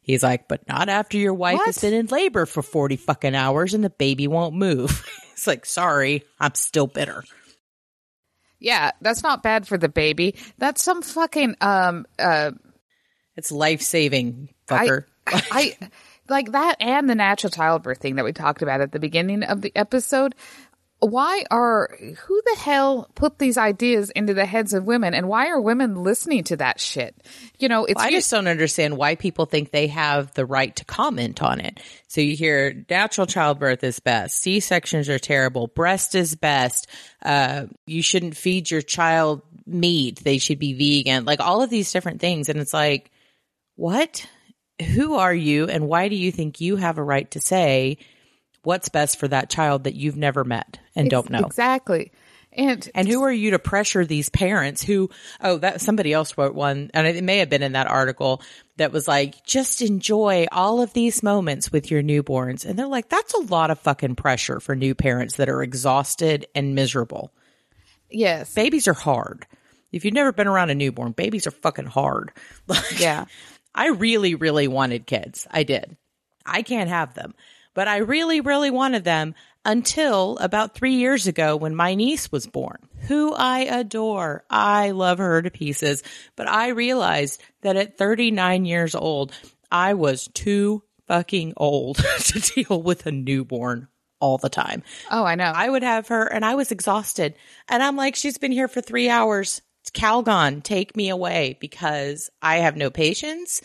He's 0.00 0.24
like, 0.24 0.48
but 0.48 0.66
not 0.66 0.88
after 0.88 1.16
your 1.16 1.32
wife 1.32 1.60
has 1.64 1.78
been 1.78 1.94
in 1.94 2.06
labor 2.06 2.44
for 2.44 2.60
40 2.60 2.96
fucking 2.96 3.36
hours 3.36 3.72
and 3.72 3.84
the 3.84 3.90
baby 3.90 4.26
won't 4.26 4.56
move. 4.56 5.06
it's 5.32 5.46
like, 5.46 5.64
sorry, 5.64 6.24
I'm 6.40 6.56
still 6.56 6.88
bitter. 6.88 7.22
Yeah, 8.58 8.90
that's 9.00 9.22
not 9.22 9.44
bad 9.44 9.68
for 9.68 9.78
the 9.78 9.88
baby. 9.88 10.34
That's 10.58 10.82
some 10.82 11.02
fucking 11.02 11.54
um 11.60 12.04
uh 12.18 12.50
It's 13.36 13.52
life 13.52 13.80
saving, 13.80 14.48
I, 14.68 14.86
fucker. 14.86 15.04
I 15.28 15.78
like 16.28 16.50
that 16.50 16.76
and 16.80 17.08
the 17.08 17.14
natural 17.14 17.52
childbirth 17.52 17.98
thing 17.98 18.16
that 18.16 18.24
we 18.24 18.32
talked 18.32 18.60
about 18.60 18.80
at 18.80 18.90
the 18.90 18.98
beginning 18.98 19.44
of 19.44 19.62
the 19.62 19.70
episode. 19.76 20.34
Why 21.02 21.44
are 21.50 21.90
who 21.98 22.42
the 22.44 22.60
hell 22.60 23.10
put 23.16 23.40
these 23.40 23.58
ideas 23.58 24.10
into 24.10 24.34
the 24.34 24.46
heads 24.46 24.72
of 24.72 24.84
women 24.84 25.14
and 25.14 25.26
why 25.26 25.48
are 25.48 25.60
women 25.60 26.04
listening 26.04 26.44
to 26.44 26.56
that 26.58 26.78
shit? 26.78 27.16
You 27.58 27.68
know, 27.68 27.84
it's 27.86 28.00
I 28.00 28.12
just 28.12 28.30
don't 28.30 28.46
understand 28.46 28.96
why 28.96 29.16
people 29.16 29.46
think 29.46 29.72
they 29.72 29.88
have 29.88 30.32
the 30.34 30.46
right 30.46 30.74
to 30.76 30.84
comment 30.84 31.42
on 31.42 31.58
it. 31.58 31.80
So 32.06 32.20
you 32.20 32.36
hear 32.36 32.84
natural 32.88 33.26
childbirth 33.26 33.82
is 33.82 33.98
best, 33.98 34.40
C 34.40 34.60
sections 34.60 35.08
are 35.08 35.18
terrible, 35.18 35.66
breast 35.66 36.14
is 36.14 36.36
best, 36.36 36.86
uh, 37.24 37.66
you 37.84 38.00
shouldn't 38.00 38.36
feed 38.36 38.70
your 38.70 38.82
child 38.82 39.42
meat, 39.66 40.20
they 40.22 40.38
should 40.38 40.60
be 40.60 40.72
vegan, 40.72 41.24
like 41.24 41.40
all 41.40 41.62
of 41.62 41.70
these 41.70 41.90
different 41.90 42.20
things. 42.20 42.48
And 42.48 42.60
it's 42.60 42.72
like, 42.72 43.10
what? 43.74 44.24
Who 44.94 45.16
are 45.16 45.34
you 45.34 45.66
and 45.66 45.88
why 45.88 46.08
do 46.08 46.14
you 46.14 46.30
think 46.30 46.60
you 46.60 46.76
have 46.76 46.98
a 46.98 47.02
right 47.02 47.28
to 47.32 47.40
say 47.40 47.98
what's 48.62 48.88
best 48.88 49.18
for 49.18 49.26
that 49.26 49.50
child 49.50 49.84
that 49.84 49.96
you've 49.96 50.16
never 50.16 50.44
met 50.44 50.78
and 50.94 51.10
don't 51.10 51.30
know? 51.30 51.40
exactly. 51.40 52.12
And 52.54 52.86
And 52.94 53.08
who 53.08 53.22
are 53.22 53.32
you 53.32 53.52
to 53.52 53.58
pressure 53.58 54.04
these 54.04 54.28
parents 54.28 54.82
who, 54.82 55.08
oh, 55.40 55.56
that 55.58 55.80
somebody 55.80 56.12
else 56.12 56.36
wrote 56.36 56.54
one, 56.54 56.90
and 56.92 57.06
it 57.06 57.24
may 57.24 57.38
have 57.38 57.48
been 57.48 57.62
in 57.62 57.72
that 57.72 57.86
article 57.86 58.42
that 58.76 58.92
was 58.92 59.08
like, 59.08 59.42
just 59.46 59.80
enjoy 59.80 60.46
all 60.52 60.82
of 60.82 60.92
these 60.92 61.22
moments 61.22 61.72
with 61.72 61.90
your 61.90 62.02
newborns. 62.02 62.66
And 62.66 62.78
they're 62.78 62.86
like, 62.86 63.08
that's 63.08 63.32
a 63.32 63.40
lot 63.44 63.70
of 63.70 63.78
fucking 63.78 64.16
pressure 64.16 64.60
for 64.60 64.76
new 64.76 64.94
parents 64.94 65.36
that 65.36 65.48
are 65.48 65.62
exhausted 65.62 66.46
and 66.54 66.74
miserable. 66.74 67.32
yes, 68.10 68.52
Babies 68.54 68.86
are 68.86 68.92
hard. 68.92 69.46
If 69.90 70.04
you've 70.04 70.14
never 70.14 70.32
been 70.32 70.46
around 70.46 70.70
a 70.70 70.74
newborn, 70.74 71.12
babies 71.12 71.46
are 71.46 71.52
fucking 71.52 71.86
hard. 71.86 72.32
Like, 72.66 73.00
yeah. 73.00 73.24
I 73.74 73.88
really, 73.88 74.34
really 74.34 74.68
wanted 74.68 75.06
kids. 75.06 75.46
I 75.50 75.62
did. 75.62 75.96
I 76.44 76.62
can't 76.62 76.90
have 76.90 77.14
them, 77.14 77.34
but 77.72 77.88
I 77.88 77.98
really, 77.98 78.42
really 78.42 78.70
wanted 78.70 79.04
them 79.04 79.34
until 79.64 80.38
about 80.38 80.74
three 80.74 80.94
years 80.94 81.26
ago 81.26 81.56
when 81.56 81.74
my 81.74 81.94
niece 81.94 82.32
was 82.32 82.46
born, 82.46 82.78
who 83.08 83.32
I 83.32 83.60
adore. 83.60 84.44
I 84.50 84.90
love 84.90 85.18
her 85.18 85.42
to 85.42 85.50
pieces, 85.50 86.02
but 86.36 86.48
I 86.48 86.68
realized 86.68 87.42
that 87.62 87.76
at 87.76 87.98
39 87.98 88.64
years 88.64 88.94
old, 88.94 89.32
I 89.70 89.94
was 89.94 90.28
too 90.34 90.82
fucking 91.06 91.54
old 91.56 91.96
to 92.18 92.40
deal 92.40 92.82
with 92.82 93.06
a 93.06 93.12
newborn 93.12 93.88
all 94.20 94.38
the 94.38 94.48
time. 94.48 94.82
Oh, 95.10 95.24
I 95.24 95.34
know. 95.34 95.52
I 95.54 95.68
would 95.68 95.82
have 95.82 96.08
her 96.08 96.24
and 96.24 96.44
I 96.44 96.54
was 96.54 96.70
exhausted. 96.70 97.34
And 97.68 97.82
I'm 97.82 97.96
like, 97.96 98.14
she's 98.14 98.38
been 98.38 98.52
here 98.52 98.68
for 98.68 98.80
three 98.80 99.08
hours. 99.08 99.62
It's 99.82 99.90
Calgon, 99.90 100.62
take 100.62 100.96
me 100.96 101.08
away 101.08 101.58
because 101.60 102.30
I 102.40 102.58
have 102.58 102.76
no 102.76 102.88
patience. 102.88 103.62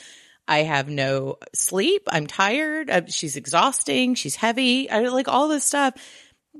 I 0.48 0.60
have 0.60 0.88
no 0.90 1.38
sleep. 1.54 2.04
I'm 2.08 2.28
tired. 2.28 2.90
Uh, 2.90 3.02
She's 3.08 3.36
exhausting. 3.36 4.16
She's 4.16 4.36
heavy. 4.36 4.90
I 4.90 5.00
like 5.08 5.28
all 5.28 5.48
this 5.48 5.66
stuff. 5.66 5.94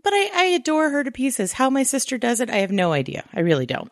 But 0.04 0.14
I, 0.14 0.30
I 0.34 0.44
adore 0.56 0.90
her 0.90 1.04
to 1.04 1.12
pieces. 1.12 1.54
How 1.54 1.70
my 1.70 1.84
sister 1.84 2.18
does 2.18 2.40
it, 2.42 2.50
I 2.50 2.58
have 2.58 2.72
no 2.72 2.92
idea. 2.94 3.24
I 3.34 3.40
really 3.40 3.66
don't. 3.66 3.92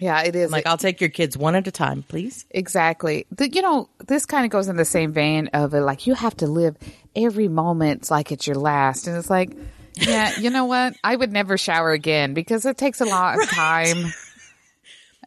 yeah, 0.00 0.22
it 0.22 0.34
is. 0.34 0.46
I'm 0.46 0.50
like, 0.50 0.66
I'll 0.66 0.76
take 0.76 1.00
your 1.00 1.10
kids 1.10 1.36
one 1.38 1.54
at 1.54 1.66
a 1.66 1.70
time, 1.70 2.02
please. 2.02 2.44
Exactly. 2.50 3.26
The, 3.30 3.48
you 3.48 3.62
know, 3.62 3.88
this 4.06 4.26
kind 4.26 4.44
of 4.44 4.50
goes 4.50 4.68
in 4.68 4.76
the 4.76 4.84
same 4.84 5.12
vein 5.12 5.48
of 5.54 5.74
it, 5.74 5.80
like 5.80 6.06
you 6.06 6.14
have 6.14 6.36
to 6.38 6.46
live 6.46 6.76
every 7.14 7.48
moment 7.48 8.10
like 8.10 8.32
it's 8.32 8.46
your 8.46 8.56
last, 8.56 9.06
and 9.06 9.16
it's 9.16 9.30
like, 9.30 9.52
yeah, 9.94 10.38
you 10.38 10.50
know 10.50 10.66
what? 10.66 10.94
I 11.02 11.16
would 11.16 11.32
never 11.32 11.56
shower 11.56 11.92
again 11.92 12.34
because 12.34 12.66
it 12.66 12.76
takes 12.76 13.00
a 13.00 13.06
lot 13.06 13.40
of 13.42 13.48
time. 13.48 14.12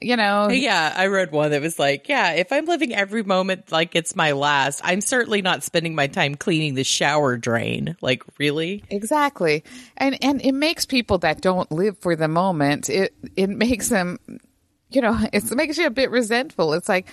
You 0.01 0.15
know, 0.15 0.43
uh, 0.43 0.49
Yeah, 0.49 0.93
I 0.95 1.07
read 1.07 1.31
one 1.31 1.51
that 1.51 1.61
was 1.61 1.77
like, 1.77 2.07
yeah, 2.07 2.31
if 2.31 2.51
I'm 2.51 2.65
living 2.65 2.95
every 2.95 3.23
moment 3.23 3.71
like 3.71 3.95
it's 3.95 4.15
my 4.15 4.31
last, 4.31 4.79
I'm 4.83 5.01
certainly 5.01 5.41
not 5.41 5.63
spending 5.63 5.93
my 5.93 6.07
time 6.07 6.35
cleaning 6.35 6.75
the 6.75 6.83
shower 6.85 7.35
drain. 7.37 7.97
Like, 8.01 8.23
really? 8.37 8.83
exactly. 8.89 9.63
And 9.97 10.17
and 10.23 10.41
it 10.41 10.53
makes 10.53 10.85
people 10.85 11.17
that 11.19 11.41
don't 11.41 11.69
live 11.71 11.97
for 11.99 12.15
the 12.15 12.27
moment. 12.27 12.89
It 12.89 13.13
it 13.35 13.49
makes 13.49 13.89
them, 13.89 14.19
you 14.89 15.01
know, 15.01 15.19
it 15.33 15.51
makes 15.51 15.77
you 15.77 15.85
a 15.87 15.91
bit 15.91 16.11
resentful. 16.11 16.73
It's 16.73 16.89
like. 16.89 17.07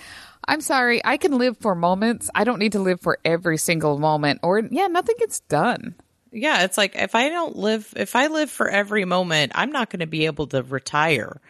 I'm 0.49 0.61
sorry, 0.61 1.03
I 1.03 1.17
can 1.17 1.37
live 1.37 1.57
for 1.57 1.75
moments. 1.75 2.29
I 2.33 2.45
don't 2.45 2.59
need 2.59 2.71
to 2.71 2.79
live 2.79 3.01
for 3.01 3.19
every 3.25 3.57
single 3.57 3.97
moment 3.97 4.39
or 4.43 4.59
yeah, 4.59 4.87
nothing 4.87 5.15
gets 5.19 5.41
done. 5.41 5.95
Yeah, 6.31 6.63
it's 6.63 6.77
like 6.77 6.95
if 6.95 7.15
I 7.15 7.27
don't 7.27 7.57
live, 7.57 7.93
if 7.97 8.15
I 8.15 8.27
live 8.27 8.49
for 8.49 8.69
every 8.69 9.03
moment, 9.03 9.51
I'm 9.55 9.71
not 9.71 9.89
going 9.89 9.99
to 9.99 10.07
be 10.07 10.25
able 10.25 10.47
to 10.47 10.63
retire 10.63 11.41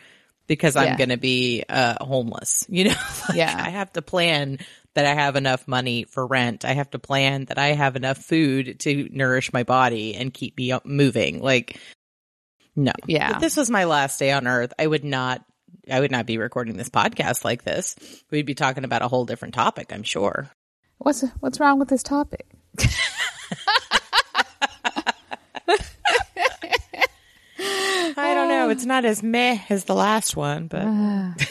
because 0.47 0.75
I'm 0.75 0.97
going 0.97 1.09
to 1.09 1.17
be 1.17 1.63
uh, 1.67 2.03
homeless. 2.03 2.65
You 2.69 2.85
know, 2.85 2.95
Like, 3.29 3.37
Yeah. 3.37 3.55
I 3.57 3.69
have 3.69 3.91
to 3.93 4.01
plan 4.01 4.59
that 4.93 5.05
I 5.05 5.13
have 5.13 5.35
enough 5.35 5.67
money 5.67 6.05
for 6.05 6.25
rent. 6.25 6.65
I 6.65 6.73
have 6.73 6.89
to 6.91 6.99
plan 6.99 7.45
that 7.45 7.57
I 7.59 7.67
have 7.67 7.95
enough 7.95 8.17
food 8.17 8.79
to 8.81 9.09
nourish 9.11 9.53
my 9.53 9.63
body 9.63 10.15
and 10.15 10.33
keep 10.33 10.57
me 10.57 10.73
moving. 10.85 11.41
Like, 11.41 11.79
no, 12.75 12.93
Yeah. 13.05 13.35
If 13.35 13.41
this 13.41 13.57
was 13.57 13.69
my 13.69 13.83
last 13.83 14.19
day 14.19 14.31
on 14.31 14.47
earth, 14.47 14.73
I 14.79 14.87
would 14.87 15.03
not 15.03 15.43
I 15.89 15.99
would 15.99 16.11
not 16.11 16.25
be 16.25 16.37
recording 16.37 16.77
this 16.77 16.89
podcast 16.89 17.43
like 17.45 17.63
this. 17.63 17.95
We'd 18.29 18.45
be 18.45 18.55
talking 18.55 18.83
about 18.83 19.01
a 19.01 19.07
whole 19.07 19.25
different 19.25 19.53
topic, 19.53 19.91
I'm 19.93 20.03
sure. 20.03 20.49
What's 20.97 21.23
what's 21.39 21.59
wrong 21.59 21.79
with 21.79 21.89
this 21.89 22.03
topic? 22.03 22.47
I 28.17 28.33
don't 28.33 28.49
know. 28.49 28.69
It's 28.69 28.85
not 28.85 29.05
as 29.05 29.21
meh 29.21 29.59
as 29.69 29.85
the 29.85 29.95
last 29.95 30.35
one, 30.35 30.67
but 30.67 30.83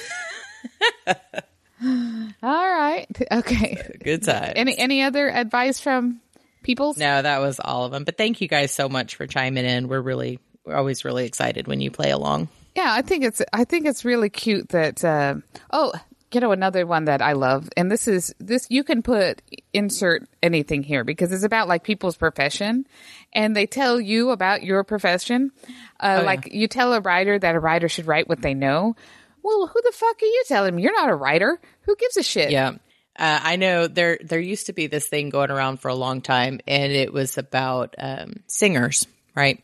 All 2.43 2.43
right. 2.43 3.07
Okay. 3.31 3.97
good 4.03 4.25
time. 4.25 4.53
Any 4.57 4.77
any 4.79 5.03
other 5.03 5.29
advice 5.29 5.81
from 5.81 6.21
people? 6.63 6.95
No, 6.97 7.23
that 7.23 7.41
was 7.41 7.61
all 7.61 7.85
of 7.85 7.93
them. 7.93 8.05
But 8.05 8.17
thank 8.17 8.41
you 8.41 8.49
guys 8.49 8.73
so 8.73 8.89
much 8.89 9.17
for 9.17 9.27
chiming 9.27 9.65
in. 9.65 9.89
We're 9.89 10.01
really, 10.01 10.39
we're 10.65 10.77
always 10.77 11.05
really 11.05 11.27
excited 11.27 11.69
when 11.69 11.81
you 11.81 11.91
play 11.91 12.11
along. 12.11 12.49
Yeah, 12.75 12.93
I 12.93 13.03
think 13.03 13.25
it's 13.25 13.43
I 13.53 13.65
think 13.65 13.87
it's 13.87 14.05
really 14.05 14.29
cute 14.29 14.71
that 14.71 15.05
uh, 15.05 15.37
oh, 15.73 15.93
you 16.33 16.41
know 16.41 16.53
another 16.53 16.87
one 16.87 17.07
that 17.07 17.23
I 17.23 17.33
love 17.33 17.69
and 17.77 17.91
this 17.91 18.09
is 18.09 18.35
this 18.39 18.67
you 18.69 18.85
can 18.85 19.03
put 19.03 19.43
insert 19.73 20.29
anything 20.43 20.83
here 20.83 21.05
because 21.05 21.33
it's 21.33 21.45
about 21.45 21.69
like 21.69 21.85
people's 21.85 22.17
profession 22.17 22.87
and 23.33 23.55
they 23.55 23.67
tell 23.67 24.01
you 24.01 24.31
about 24.31 24.63
your 24.63 24.83
profession. 24.83 25.53
Uh, 26.01 26.23
like 26.25 26.53
you 26.53 26.69
tell 26.69 26.95
a 26.95 27.01
writer 27.01 27.39
that 27.39 27.55
a 27.55 27.61
writer 27.61 27.89
should 27.89 28.07
write 28.07 28.29
what 28.29 28.41
they 28.41 28.55
know. 28.55 28.97
Well, 29.43 29.67
who 29.67 29.81
the 29.83 29.93
fuck 29.93 30.17
are 30.23 30.27
you 30.27 30.45
telling 30.49 30.75
me? 30.75 30.83
You're 30.83 30.95
not 30.95 31.11
a 31.11 31.15
writer. 31.15 31.61
Who 31.83 31.97
gives 31.97 32.17
a 32.17 32.23
shit? 32.23 32.51
Yeah. 32.51 32.73
Uh, 33.19 33.41
I 33.43 33.57
know 33.57 33.87
there 33.87 34.19
there 34.23 34.41
used 34.41 34.67
to 34.67 34.73
be 34.73 34.89
this 34.89 35.07
thing 35.07 35.31
going 35.31 35.51
around 35.51 35.81
for 35.81 35.89
a 35.89 35.95
long 35.95 36.21
time, 36.21 36.61
and 36.67 36.93
it 36.93 37.13
was 37.13 37.39
about 37.39 37.95
um, 37.99 38.43
singers, 38.47 39.07
right? 39.35 39.63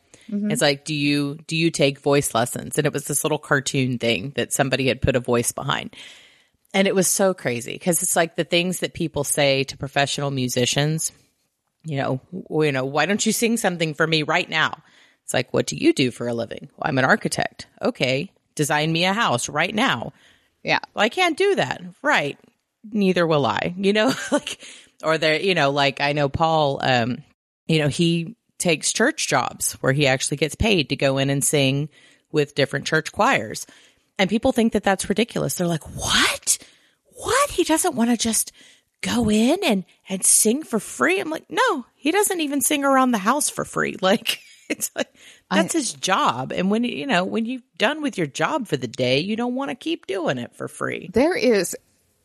It's 0.50 0.62
like, 0.62 0.84
do 0.84 0.94
you 0.94 1.38
do 1.46 1.56
you 1.56 1.70
take 1.70 1.98
voice 1.98 2.34
lessons? 2.34 2.78
And 2.78 2.86
it 2.86 2.92
was 2.92 3.06
this 3.06 3.24
little 3.24 3.38
cartoon 3.38 3.98
thing 3.98 4.32
that 4.36 4.52
somebody 4.52 4.88
had 4.88 5.02
put 5.02 5.16
a 5.16 5.20
voice 5.20 5.52
behind, 5.52 5.94
and 6.74 6.88
it 6.88 6.94
was 6.94 7.08
so 7.08 7.34
crazy 7.34 7.72
because 7.72 8.02
it's 8.02 8.16
like 8.16 8.34
the 8.34 8.44
things 8.44 8.80
that 8.80 8.94
people 8.94 9.24
say 9.24 9.64
to 9.64 9.76
professional 9.76 10.30
musicians. 10.30 11.12
You 11.84 11.96
know, 11.96 12.20
you 12.64 12.70
know, 12.70 12.84
why 12.84 13.06
don't 13.06 13.24
you 13.26 13.32
sing 13.32 13.56
something 13.56 13.94
for 13.94 14.06
me 14.06 14.22
right 14.22 14.48
now? 14.48 14.82
It's 15.24 15.34
like, 15.34 15.52
what 15.52 15.66
do 15.66 15.76
you 15.76 15.92
do 15.92 16.10
for 16.10 16.28
a 16.28 16.34
living? 16.34 16.68
Well, 16.76 16.88
I'm 16.88 16.98
an 16.98 17.04
architect. 17.04 17.66
Okay, 17.80 18.30
design 18.54 18.92
me 18.92 19.04
a 19.04 19.12
house 19.12 19.48
right 19.48 19.74
now. 19.74 20.12
Yeah. 20.62 20.78
Well, 20.94 21.04
I 21.04 21.08
can't 21.08 21.36
do 21.36 21.56
that. 21.56 21.82
Right. 22.02 22.38
Neither 22.90 23.26
will 23.26 23.46
I. 23.46 23.74
You 23.78 23.92
know, 23.92 24.12
like, 24.32 24.58
or 25.02 25.18
there, 25.18 25.40
you 25.40 25.54
know, 25.54 25.70
like 25.70 26.00
I 26.00 26.12
know 26.12 26.28
Paul, 26.28 26.78
um, 26.82 27.24
you 27.66 27.78
know, 27.78 27.88
he 27.88 28.36
takes 28.58 28.92
church 28.92 29.26
jobs 29.26 29.72
where 29.74 29.92
he 29.92 30.06
actually 30.06 30.36
gets 30.36 30.54
paid 30.54 30.90
to 30.90 30.96
go 30.96 31.18
in 31.18 31.30
and 31.30 31.42
sing 31.44 31.88
with 32.30 32.54
different 32.54 32.86
church 32.86 33.10
choirs. 33.10 33.66
And 34.18 34.30
people 34.30 34.52
think 34.52 34.72
that 34.72 34.84
that's 34.84 35.08
ridiculous. 35.08 35.54
They're 35.54 35.66
like, 35.66 35.84
what? 35.96 36.58
What? 37.14 37.50
He 37.50 37.64
doesn't 37.64 37.94
want 37.94 38.10
to 38.10 38.16
just 38.16 38.52
go 39.00 39.30
in 39.30 39.58
and, 39.64 39.84
and 40.08 40.24
sing 40.24 40.62
for 40.62 40.78
free. 40.78 41.20
I'm 41.20 41.30
like, 41.30 41.46
no, 41.48 41.86
he 41.94 42.12
doesn't 42.12 42.40
even 42.40 42.60
sing 42.60 42.84
around 42.84 43.10
the 43.10 43.18
house 43.18 43.50
for 43.50 43.64
free. 43.64 43.96
Like, 44.02 44.40
it's 44.68 44.90
like, 44.96 45.12
that's 45.50 45.74
his 45.74 45.92
job. 45.92 46.52
And 46.52 46.70
when, 46.70 46.84
you 46.84 47.06
know, 47.06 47.24
when 47.24 47.44
you've 47.44 47.62
done 47.76 48.00
with 48.00 48.16
your 48.16 48.26
job 48.26 48.68
for 48.68 48.76
the 48.76 48.88
day, 48.88 49.18
you 49.18 49.36
don't 49.36 49.54
want 49.54 49.70
to 49.70 49.74
keep 49.74 50.06
doing 50.06 50.38
it 50.38 50.54
for 50.54 50.66
free. 50.66 51.10
there 51.12 51.36
is 51.36 51.76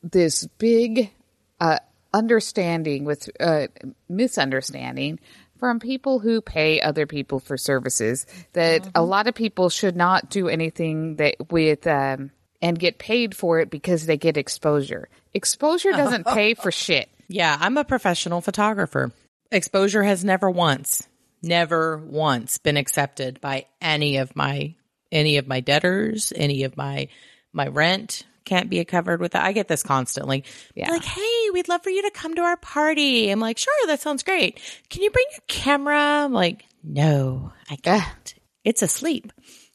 this 0.01 0.47
big 0.57 1.11
uh, 1.59 1.79
understanding 2.13 3.03
with 3.05 3.29
uh, 3.39 3.67
misunderstanding 4.07 5.19
from 5.59 5.79
people 5.79 6.19
who 6.19 6.41
pay 6.41 6.81
other 6.81 7.05
people 7.05 7.39
for 7.39 7.57
services 7.57 8.25
that 8.53 8.87
a 8.95 9.03
lot 9.03 9.27
of 9.27 9.35
people 9.35 9.69
should 9.69 9.95
not 9.95 10.29
do 10.29 10.47
anything 10.47 11.15
that 11.17 11.35
with 11.51 11.85
um, 11.87 12.31
and 12.61 12.79
get 12.79 12.97
paid 12.97 13.35
for 13.35 13.59
it 13.59 13.69
because 13.69 14.05
they 14.05 14.17
get 14.17 14.37
exposure. 14.37 15.09
Exposure 15.33 15.91
doesn't 15.91 16.25
pay 16.27 16.53
for 16.53 16.71
shit. 16.71 17.09
Yeah, 17.27 17.55
I'm 17.59 17.77
a 17.77 17.83
professional 17.83 18.41
photographer. 18.41 19.11
Exposure 19.51 20.03
has 20.03 20.23
never 20.23 20.49
once, 20.49 21.07
never 21.41 21.97
once 21.97 22.57
been 22.57 22.77
accepted 22.77 23.41
by 23.41 23.65
any 23.81 24.17
of 24.17 24.35
my 24.35 24.75
any 25.11 25.37
of 25.37 25.47
my 25.47 25.61
debtors, 25.61 26.33
any 26.35 26.63
of 26.63 26.75
my 26.75 27.07
my 27.53 27.67
rent 27.67 28.23
can't 28.47 28.69
be 28.69 28.83
covered 28.85 29.21
with 29.21 29.33
that. 29.33 29.43
I 29.43 29.51
get 29.51 29.67
this 29.67 29.83
constantly. 29.83 30.43
Yeah. 30.73 30.89
Like, 30.89 31.03
hey, 31.03 31.49
we'd 31.53 31.67
love 31.67 31.83
for 31.83 31.89
you 31.89 32.01
to 32.03 32.11
come 32.11 32.33
to 32.35 32.41
our 32.41 32.57
party. 32.57 33.29
I'm 33.29 33.39
like, 33.39 33.57
sure, 33.57 33.73
that 33.87 34.01
sounds 34.01 34.23
great. 34.23 34.59
Can 34.89 35.03
you 35.03 35.11
bring 35.11 35.25
your 35.31 35.43
camera? 35.47 35.99
I'm 35.99 36.33
like, 36.33 36.65
no, 36.83 37.51
I 37.69 37.75
can't. 37.75 38.33
It's 38.63 38.81
asleep. 38.81 39.31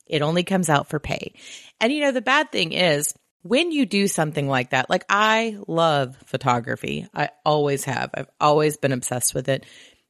It 0.06 0.22
only 0.22 0.42
comes 0.42 0.68
out 0.68 0.88
for 0.88 0.98
pay. 0.98 1.34
And 1.80 1.92
you 1.92 2.00
know, 2.00 2.12
the 2.12 2.22
bad 2.22 2.50
thing 2.50 2.72
is 2.72 3.14
when 3.42 3.72
you 3.72 3.86
do 3.86 4.08
something 4.08 4.48
like 4.48 4.70
that, 4.70 4.88
like 4.88 5.04
I 5.08 5.58
love 5.66 6.16
photography. 6.26 7.06
I 7.14 7.30
always 7.44 7.84
have. 7.84 8.10
I've 8.14 8.30
always 8.40 8.76
been 8.76 8.92
obsessed 8.92 9.34
with 9.34 9.48
it. 9.48 9.66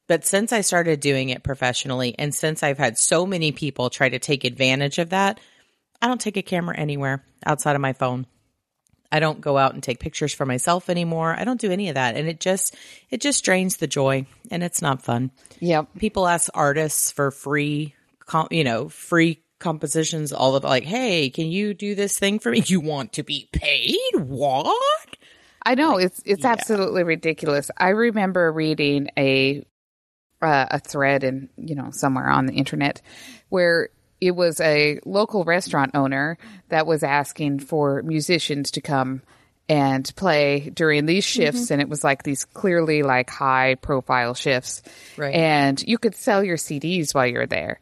But 0.07 0.25
since 0.25 0.51
I 0.51 0.61
started 0.61 0.99
doing 0.99 1.29
it 1.29 1.43
professionally 1.43 2.15
and 2.17 2.35
since 2.35 2.61
I've 2.61 2.77
had 2.77 2.97
so 2.97 3.25
many 3.25 3.51
people 3.51 3.89
try 3.89 4.09
to 4.09 4.19
take 4.19 4.43
advantage 4.43 4.99
of 4.99 5.11
that, 5.11 5.39
I 6.01 6.07
don't 6.07 6.19
take 6.19 6.37
a 6.37 6.41
camera 6.41 6.77
anywhere 6.77 7.23
outside 7.45 7.75
of 7.75 7.81
my 7.81 7.93
phone. 7.93 8.27
I 9.13 9.19
don't 9.19 9.39
go 9.39 9.57
out 9.57 9.73
and 9.75 9.83
take 9.83 9.99
pictures 9.99 10.33
for 10.33 10.45
myself 10.45 10.89
anymore. 10.89 11.35
I 11.37 11.43
don't 11.45 11.61
do 11.61 11.71
any 11.71 11.87
of 11.89 11.95
that. 11.95 12.15
And 12.17 12.27
it 12.27 12.39
just 12.39 12.75
it 13.11 13.21
just 13.21 13.45
drains 13.45 13.77
the 13.77 13.87
joy 13.87 14.25
and 14.51 14.63
it's 14.63 14.81
not 14.81 15.01
fun 15.03 15.29
Yeah. 15.59 15.83
people 15.99 16.27
ask 16.27 16.49
artists 16.53 17.11
for 17.11 17.29
free 17.29 17.93
com- 18.25 18.47
you 18.49 18.63
know 18.63 18.89
free 18.89 19.43
compositions 19.59 20.33
all 20.33 20.55
of 20.57 20.63
like 20.65 20.83
hey 20.83 21.29
can 21.29 21.45
you 21.47 21.73
do 21.73 21.95
this 21.95 22.17
thing 22.19 22.39
for 22.39 22.51
me 22.51 22.61
you 22.65 22.81
want 22.81 23.13
to 23.13 23.23
be 23.23 23.47
paid 23.53 23.95
what 24.15 24.75
I 25.65 25.75
know 25.75 25.97
it's 25.97 26.21
it's 26.25 26.43
absolutely 26.43 27.03
ridiculous. 27.03 27.71
I 27.77 27.89
remember 27.89 28.51
reading 28.51 29.09
a 29.17 29.63
uh, 30.41 30.65
a 30.71 30.79
thread 30.79 31.23
in 31.23 31.47
you 31.55 31.75
know 31.75 31.89
somewhere 31.91 32.29
on 32.29 32.47
the 32.47 32.53
internet 32.53 33.01
where 33.49 33.89
it 34.23 34.35
was 34.35 34.59
a 34.61 34.99
local 35.05 35.43
restaurant 35.43 35.91
owner 35.95 36.37
that 36.69 36.87
was 36.87 37.03
asking 37.03 37.59
for 37.59 38.01
musicians 38.03 38.71
to 38.71 38.81
come 38.81 39.21
and 39.67 40.11
play 40.15 40.69
during 40.73 41.05
these 41.05 41.23
shifts. 41.23 41.71
And 41.71 41.81
it 41.81 41.89
was 41.89 42.03
like 42.03 42.23
these 42.23 42.45
clearly 42.45 43.03
like 43.03 43.29
high 43.29 43.75
profile 43.75 44.33
shifts. 44.33 44.81
Right. 45.17 45.33
and 45.35 45.81
you 45.85 45.97
could 45.97 46.15
sell 46.15 46.43
your 46.43 46.57
CDs 46.57 47.13
while 47.13 47.27
you're 47.27 47.47
there. 47.47 47.79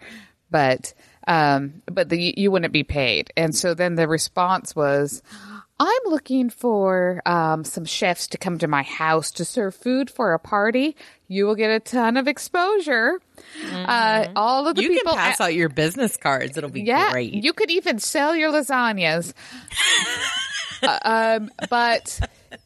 But 0.50 0.94
um 1.28 1.82
but 1.86 2.10
the, 2.10 2.34
you 2.36 2.50
wouldn't 2.52 2.74
be 2.74 2.84
paid. 2.84 3.32
And 3.38 3.56
so 3.56 3.74
then 3.74 3.96
the 3.96 4.08
response 4.08 4.76
was 4.76 5.22
I'm 5.84 6.12
looking 6.12 6.52
for 6.52 7.24
um, 7.26 7.64
some 7.64 7.86
chefs 7.86 8.28
to 8.28 8.38
come 8.38 8.60
to 8.60 8.68
my 8.68 8.84
house 8.84 9.32
to 9.32 9.46
serve 9.46 9.74
food 9.74 10.12
for 10.12 10.34
a 10.34 10.38
party. 10.40 10.96
You 11.28 11.48
will 11.48 11.56
get 11.56 11.72
a 11.72 11.80
ton 11.80 12.18
of 12.18 12.28
exposure. 12.28 13.20
Uh, 13.74 14.28
all 14.36 14.68
of 14.68 14.76
the 14.76 14.84
you 14.84 14.90
people, 14.90 15.14
can 15.14 15.20
pass 15.20 15.42
out 15.42 15.56
your 15.56 15.70
business 15.70 16.18
cards 16.18 16.56
it'll 16.56 16.70
be 16.70 16.84
yeah, 16.84 17.12
great 17.12 17.34
you 17.34 17.52
could 17.54 17.72
even 17.72 17.98
sell 17.98 18.36
your 18.36 18.52
lasagnas. 18.52 19.34
Uh, 20.84 21.38
um, 21.40 21.52
but 21.70 22.20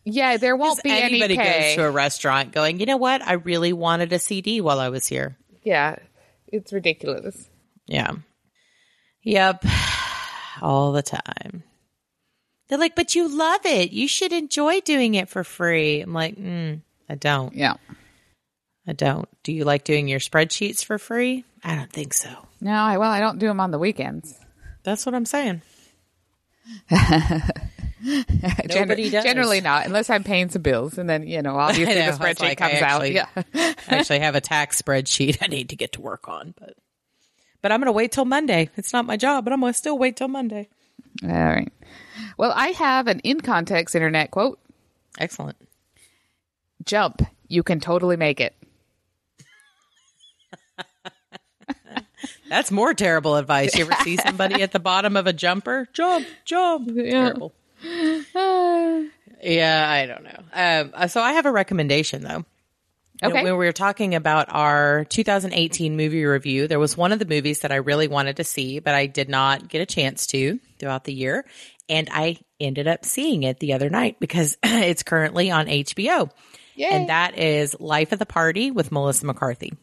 yeah, 0.05 0.37
there 0.37 0.55
won't 0.55 0.81
be 0.81 0.89
anybody 0.89 1.35
pay. 1.35 1.75
goes 1.75 1.75
to 1.75 1.83
a 1.83 1.91
restaurant 1.91 2.53
going 2.53 2.79
you 2.79 2.85
know 2.85 2.95
what 2.95 3.21
i 3.21 3.33
really 3.33 3.73
wanted 3.73 4.13
a 4.13 4.19
cd 4.19 4.61
while 4.61 4.79
i 4.79 4.87
was 4.87 5.05
here 5.05 5.37
yeah, 5.63 5.97
it's 6.47 6.71
ridiculous. 6.71 7.49
yeah 7.87 8.11
yep 9.21 9.61
all 10.61 10.93
the 10.93 11.03
time 11.03 11.63
they're 12.67 12.77
like 12.77 12.95
but 12.95 13.15
you 13.15 13.27
love 13.27 13.61
it 13.65 13.91
you 13.91 14.07
should 14.07 14.31
enjoy 14.33 14.79
doing 14.81 15.13
it 15.15 15.29
for 15.29 15.43
free 15.43 16.01
i'm 16.01 16.13
like 16.13 16.35
mm, 16.35 16.79
i 17.09 17.15
don't 17.15 17.53
Yeah. 17.53 17.75
i 18.87 18.93
don't 18.93 19.27
do 19.43 19.51
you 19.51 19.63
like 19.65 19.83
doing 19.83 20.07
your 20.07 20.19
spreadsheets 20.19 20.83
for 20.83 20.97
free 20.97 21.43
i 21.63 21.75
don't 21.75 21.91
think 21.91 22.13
so 22.13 22.29
No, 22.61 22.71
I, 22.73 22.97
well, 22.97 23.11
I 23.11 23.19
don't 23.19 23.37
do 23.39 23.47
them 23.47 23.59
on 23.59 23.71
the 23.71 23.77
weekends. 23.79 24.33
That's 24.83 25.05
what 25.05 25.13
I'm 25.13 25.25
saying. 25.25 25.61
Gener- 26.91 28.69
Nobody 28.75 29.09
does. 29.09 29.23
Generally 29.23 29.61
not, 29.61 29.85
unless 29.85 30.09
I'm 30.09 30.23
paying 30.23 30.49
some 30.49 30.61
bills, 30.61 30.97
and 30.97 31.09
then 31.09 31.27
you 31.27 31.41
know, 31.41 31.55
obviously 31.65 32.01
I 32.01 32.05
know, 32.05 32.11
the 32.11 32.23
spreadsheet 32.23 32.39
like, 32.41 32.61
I 32.61 32.69
comes 32.69 32.81
actually- 32.81 33.19
out. 33.19 33.29
Yeah. 33.35 33.43
I 33.55 33.75
actually 33.95 34.19
have 34.19 34.35
a 34.35 34.41
tax 34.41 34.81
spreadsheet 34.81 35.37
I 35.41 35.47
need 35.47 35.69
to 35.69 35.75
get 35.75 35.91
to 35.93 36.01
work 36.01 36.27
on, 36.27 36.53
but 36.59 36.75
but 37.61 37.71
I'm 37.71 37.79
going 37.79 37.87
to 37.87 37.91
wait 37.93 38.11
till 38.11 38.25
Monday. 38.25 38.69
It's 38.77 38.93
not 38.93 39.05
my 39.05 39.17
job, 39.17 39.43
but 39.43 39.53
I'm 39.53 39.59
going 39.59 39.73
to 39.73 39.77
still 39.77 39.97
wait 39.97 40.15
till 40.17 40.27
Monday. 40.27 40.69
All 41.23 41.29
right. 41.29 41.71
Well, 42.37 42.51
I 42.55 42.67
have 42.69 43.07
an 43.07 43.19
in 43.21 43.41
context 43.41 43.95
internet 43.95 44.31
quote. 44.31 44.59
Excellent. 45.17 45.57
Jump. 46.83 47.21
You 47.47 47.63
can 47.63 47.79
totally 47.79 48.17
make 48.17 48.39
it. 48.41 48.55
That's 52.49 52.71
more 52.71 52.93
terrible 52.93 53.35
advice. 53.35 53.75
You 53.75 53.85
ever 53.85 53.95
see 54.03 54.17
somebody 54.17 54.61
at 54.61 54.71
the 54.71 54.79
bottom 54.79 55.15
of 55.15 55.27
a 55.27 55.33
jumper? 55.33 55.87
Jump, 55.93 56.27
jump. 56.43 56.93
Terrible. 56.95 57.53
Yeah, 59.43 59.85
I 59.87 60.05
don't 60.07 60.23
know. 60.23 60.39
Um, 60.53 60.91
uh, 60.95 61.07
so 61.07 61.21
I 61.21 61.33
have 61.33 61.45
a 61.45 61.51
recommendation 61.51 62.23
though. 62.23 62.45
You 63.21 63.29
know, 63.29 63.35
when 63.43 63.57
we 63.57 63.65
were 63.65 63.71
talking 63.71 64.13
about 64.15 64.47
our 64.49 65.05
2018 65.05 65.95
movie 65.95 66.25
review, 66.25 66.67
there 66.67 66.79
was 66.79 66.97
one 66.97 67.11
of 67.11 67.19
the 67.19 67.25
movies 67.25 67.59
that 67.61 67.71
I 67.71 67.75
really 67.77 68.07
wanted 68.07 68.37
to 68.37 68.43
see, 68.43 68.79
but 68.79 68.93
I 68.93 69.05
did 69.05 69.29
not 69.29 69.67
get 69.69 69.81
a 69.81 69.85
chance 69.85 70.27
to 70.27 70.59
throughout 70.79 71.03
the 71.05 71.13
year. 71.13 71.45
and 71.87 72.09
I 72.11 72.37
ended 72.59 72.87
up 72.87 73.05
seeing 73.05 73.43
it 73.43 73.59
the 73.59 73.73
other 73.73 73.89
night 73.89 74.19
because 74.19 74.57
it's 74.63 75.03
currently 75.03 75.51
on 75.51 75.67
HBO. 75.67 76.29
And 76.95 77.09
that 77.09 77.37
is 77.37 77.75
Life 77.79 78.11
of 78.11 78.19
the 78.19 78.25
Party 78.25 78.71
with 78.71 78.91
Melissa 78.91 79.25
McCarthy. 79.25 79.73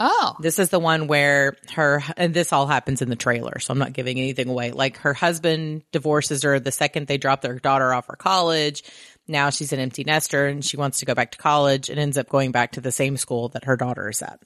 Oh, 0.00 0.36
This 0.38 0.60
is 0.60 0.68
the 0.68 0.78
one 0.78 1.08
where 1.08 1.56
her, 1.74 2.04
and 2.16 2.32
this 2.32 2.52
all 2.52 2.68
happens 2.68 3.02
in 3.02 3.08
the 3.08 3.16
trailer, 3.16 3.58
so 3.58 3.72
I'm 3.72 3.78
not 3.80 3.92
giving 3.92 4.16
anything 4.18 4.48
away. 4.48 4.70
Like 4.70 4.98
her 4.98 5.12
husband 5.12 5.82
divorces 5.90 6.44
her 6.44 6.60
the 6.60 6.70
second 6.70 7.08
they 7.08 7.18
drop 7.18 7.40
their 7.42 7.58
daughter 7.58 7.92
off 7.92 8.06
for 8.06 8.14
college. 8.14 8.84
Now 9.28 9.50
she's 9.50 9.72
an 9.72 9.80
empty 9.80 10.04
nester 10.04 10.46
and 10.46 10.64
she 10.64 10.76
wants 10.76 11.00
to 11.00 11.06
go 11.06 11.14
back 11.14 11.32
to 11.32 11.38
college 11.38 11.90
and 11.90 11.98
ends 11.98 12.16
up 12.18 12.28
going 12.28 12.50
back 12.50 12.72
to 12.72 12.80
the 12.80 12.92
same 12.92 13.16
school 13.16 13.48
that 13.50 13.64
her 13.64 13.76
daughter 13.76 14.08
is 14.08 14.22
at. 14.22 14.40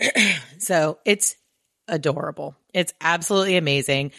so 0.58 0.98
it's 1.04 1.36
adorable. 1.86 2.56
It's 2.72 2.94
absolutely 3.00 3.56
amazing. 3.56 4.12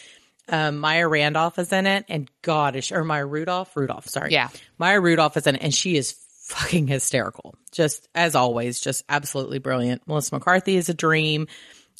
Um, 0.47 0.77
Maya 0.77 1.07
Randolph 1.07 1.57
is 1.57 1.73
in 1.73 1.87
it, 1.87 2.05
and 2.07 2.29
God 2.43 2.75
is, 2.75 2.91
or 2.91 3.03
Maya 3.03 3.25
Rudolph, 3.25 3.75
Rudolph, 3.75 4.07
sorry, 4.07 4.31
Yeah. 4.31 4.49
Maya 4.77 5.01
Rudolph 5.01 5.35
is 5.37 5.47
in 5.47 5.55
it, 5.55 5.63
and 5.63 5.73
she 5.73 5.97
is 5.97 6.15
fucking 6.43 6.85
hysterical. 6.85 7.55
Just 7.71 8.07
as 8.13 8.35
always, 8.35 8.79
just 8.79 9.03
absolutely 9.09 9.57
brilliant. 9.57 10.07
Melissa 10.07 10.35
McCarthy 10.35 10.75
is 10.75 10.87
a 10.87 10.93
dream. 10.93 11.47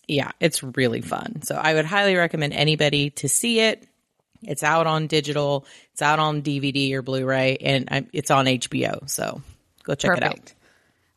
Yeah, 0.07 0.31
it's 0.39 0.61
really 0.61 1.01
fun. 1.01 1.41
So 1.41 1.55
I 1.55 1.73
would 1.73 1.85
highly 1.85 2.15
recommend 2.15 2.53
anybody 2.53 3.09
to 3.11 3.27
see 3.27 3.59
it. 3.61 3.87
It's 4.47 4.63
out 4.63 4.87
on 4.87 5.07
digital, 5.07 5.65
it's 5.93 6.01
out 6.01 6.19
on 6.19 6.41
DVD 6.41 6.93
or 6.93 7.01
Blu-ray, 7.01 7.57
and 7.57 8.07
it's 8.13 8.31
on 8.31 8.45
HBO. 8.45 9.09
So 9.09 9.41
go 9.83 9.95
check 9.95 10.17
it 10.17 10.23
out. 10.23 10.31
perfect. 10.31 10.55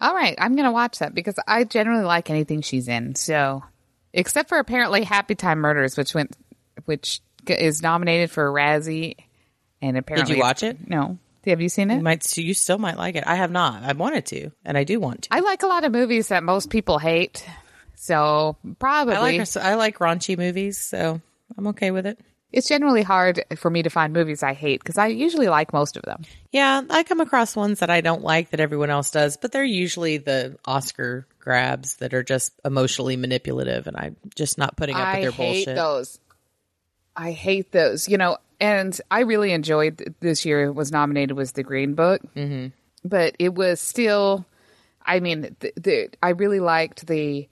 All 0.01 0.15
right, 0.15 0.37
I'm 0.39 0.55
gonna 0.55 0.73
watch 0.73 1.01
that 1.01 1.15
because 1.15 1.35
I 1.47 1.65
generally 1.65 2.05
like 2.05 2.31
anything 2.31 2.63
she's 2.63 2.87
in. 2.87 3.17
So, 3.17 3.65
except 4.13 4.49
for 4.49 4.59
apparently 4.59 5.05
Happytime 5.05 5.59
Murders, 5.59 5.97
which 5.97 6.15
went, 6.15 6.37
which 6.85 7.21
is 7.49 7.83
nominated 7.83 8.31
for 8.31 8.47
a 8.49 8.53
Razzie, 8.53 9.17
and 9.83 9.97
apparently 9.97 10.35
did 10.35 10.39
you 10.39 10.43
watch 10.43 10.63
it? 10.63 10.89
No, 10.89 11.19
have 11.47 11.61
you 11.61 11.69
seen 11.69 11.91
it? 11.91 11.97
You 11.97 12.03
might 12.03 12.37
you 12.39 12.55
still 12.55 12.79
might 12.79 12.97
like 12.97 13.17
it. 13.17 13.25
I 13.27 13.35
have 13.35 13.51
not. 13.51 13.83
I 13.83 13.93
wanted 13.93 14.27
to, 14.27 14.53
and 14.65 14.79
I 14.79 14.85
do 14.85 15.01
want 15.01 15.23
to. 15.23 15.29
I 15.33 15.41
like 15.41 15.65
a 15.65 15.67
lot 15.67 15.83
of 15.83 15.91
movies 15.91 16.29
that 16.29 16.45
most 16.45 16.71
people 16.71 16.99
hate, 17.01 17.45
so 17.97 18.57
probably 18.79 19.17
I 19.17 19.21
like 19.21 19.57
I 19.57 19.75
like 19.75 19.99
raunchy 19.99 20.39
movies, 20.39 20.79
so 20.79 21.21
I'm 21.57 21.67
okay 21.69 21.91
with 21.91 22.07
it. 22.07 22.21
It's 22.53 22.69
generally 22.69 23.03
hard 23.03 23.45
for 23.57 23.71
me 23.71 23.83
to 23.83 23.91
find 23.91 24.13
movies 24.13 24.43
I 24.43 24.55
hate 24.55 24.81
because 24.81 24.97
I 24.97 25.09
usually 25.09 25.49
like 25.49 25.73
most 25.73 25.97
of 25.97 26.03
them. 26.05 26.23
Yeah, 26.51 26.83
I 26.89 27.03
come 27.03 27.21
across 27.21 27.55
ones 27.55 27.81
that 27.81 27.91
I 27.91 28.01
don't 28.01 28.23
like 28.23 28.51
that 28.51 28.61
everyone 28.61 28.91
else 28.91 29.11
does, 29.11 29.37
but 29.37 29.53
they're 29.53 29.65
usually 29.65 30.17
the 30.17 30.59
Oscar 30.65 31.27
grabs 31.39 31.97
that 31.97 32.15
are 32.15 32.23
just 32.23 32.53
emotionally 32.65 33.17
manipulative, 33.17 33.87
and 33.87 33.97
I'm 33.97 34.17
just 34.35 34.57
not 34.57 34.77
putting 34.77 34.97
up 34.97 35.15
with 35.15 35.23
their 35.23 35.33
bullshit. 35.33 35.41
I 35.41 35.45
hate 35.45 35.65
bullshit. 35.67 35.77
those. 35.77 36.21
I 37.17 37.33
hate 37.33 37.73
those. 37.73 38.09
You 38.09 38.17
know, 38.17 38.39
and 38.61 38.99
I 39.11 39.21
really 39.21 39.53
enjoyed 39.53 40.15
this 40.21 40.47
year 40.47 40.73
was 40.73 40.91
nominated 40.91 41.37
was 41.37 41.53
the 41.53 41.63
Green 41.63 41.95
Book, 41.95 42.23
mm-hmm. 42.35 42.69
but 43.07 43.37
it 43.39 43.55
was 43.55 43.81
still. 43.81 44.47
I 45.05 45.21
mean, 45.21 45.55
the, 45.61 45.73
the 45.77 46.09
I 46.23 46.31
really 46.31 46.61
liked 46.61 47.07
the 47.07 47.47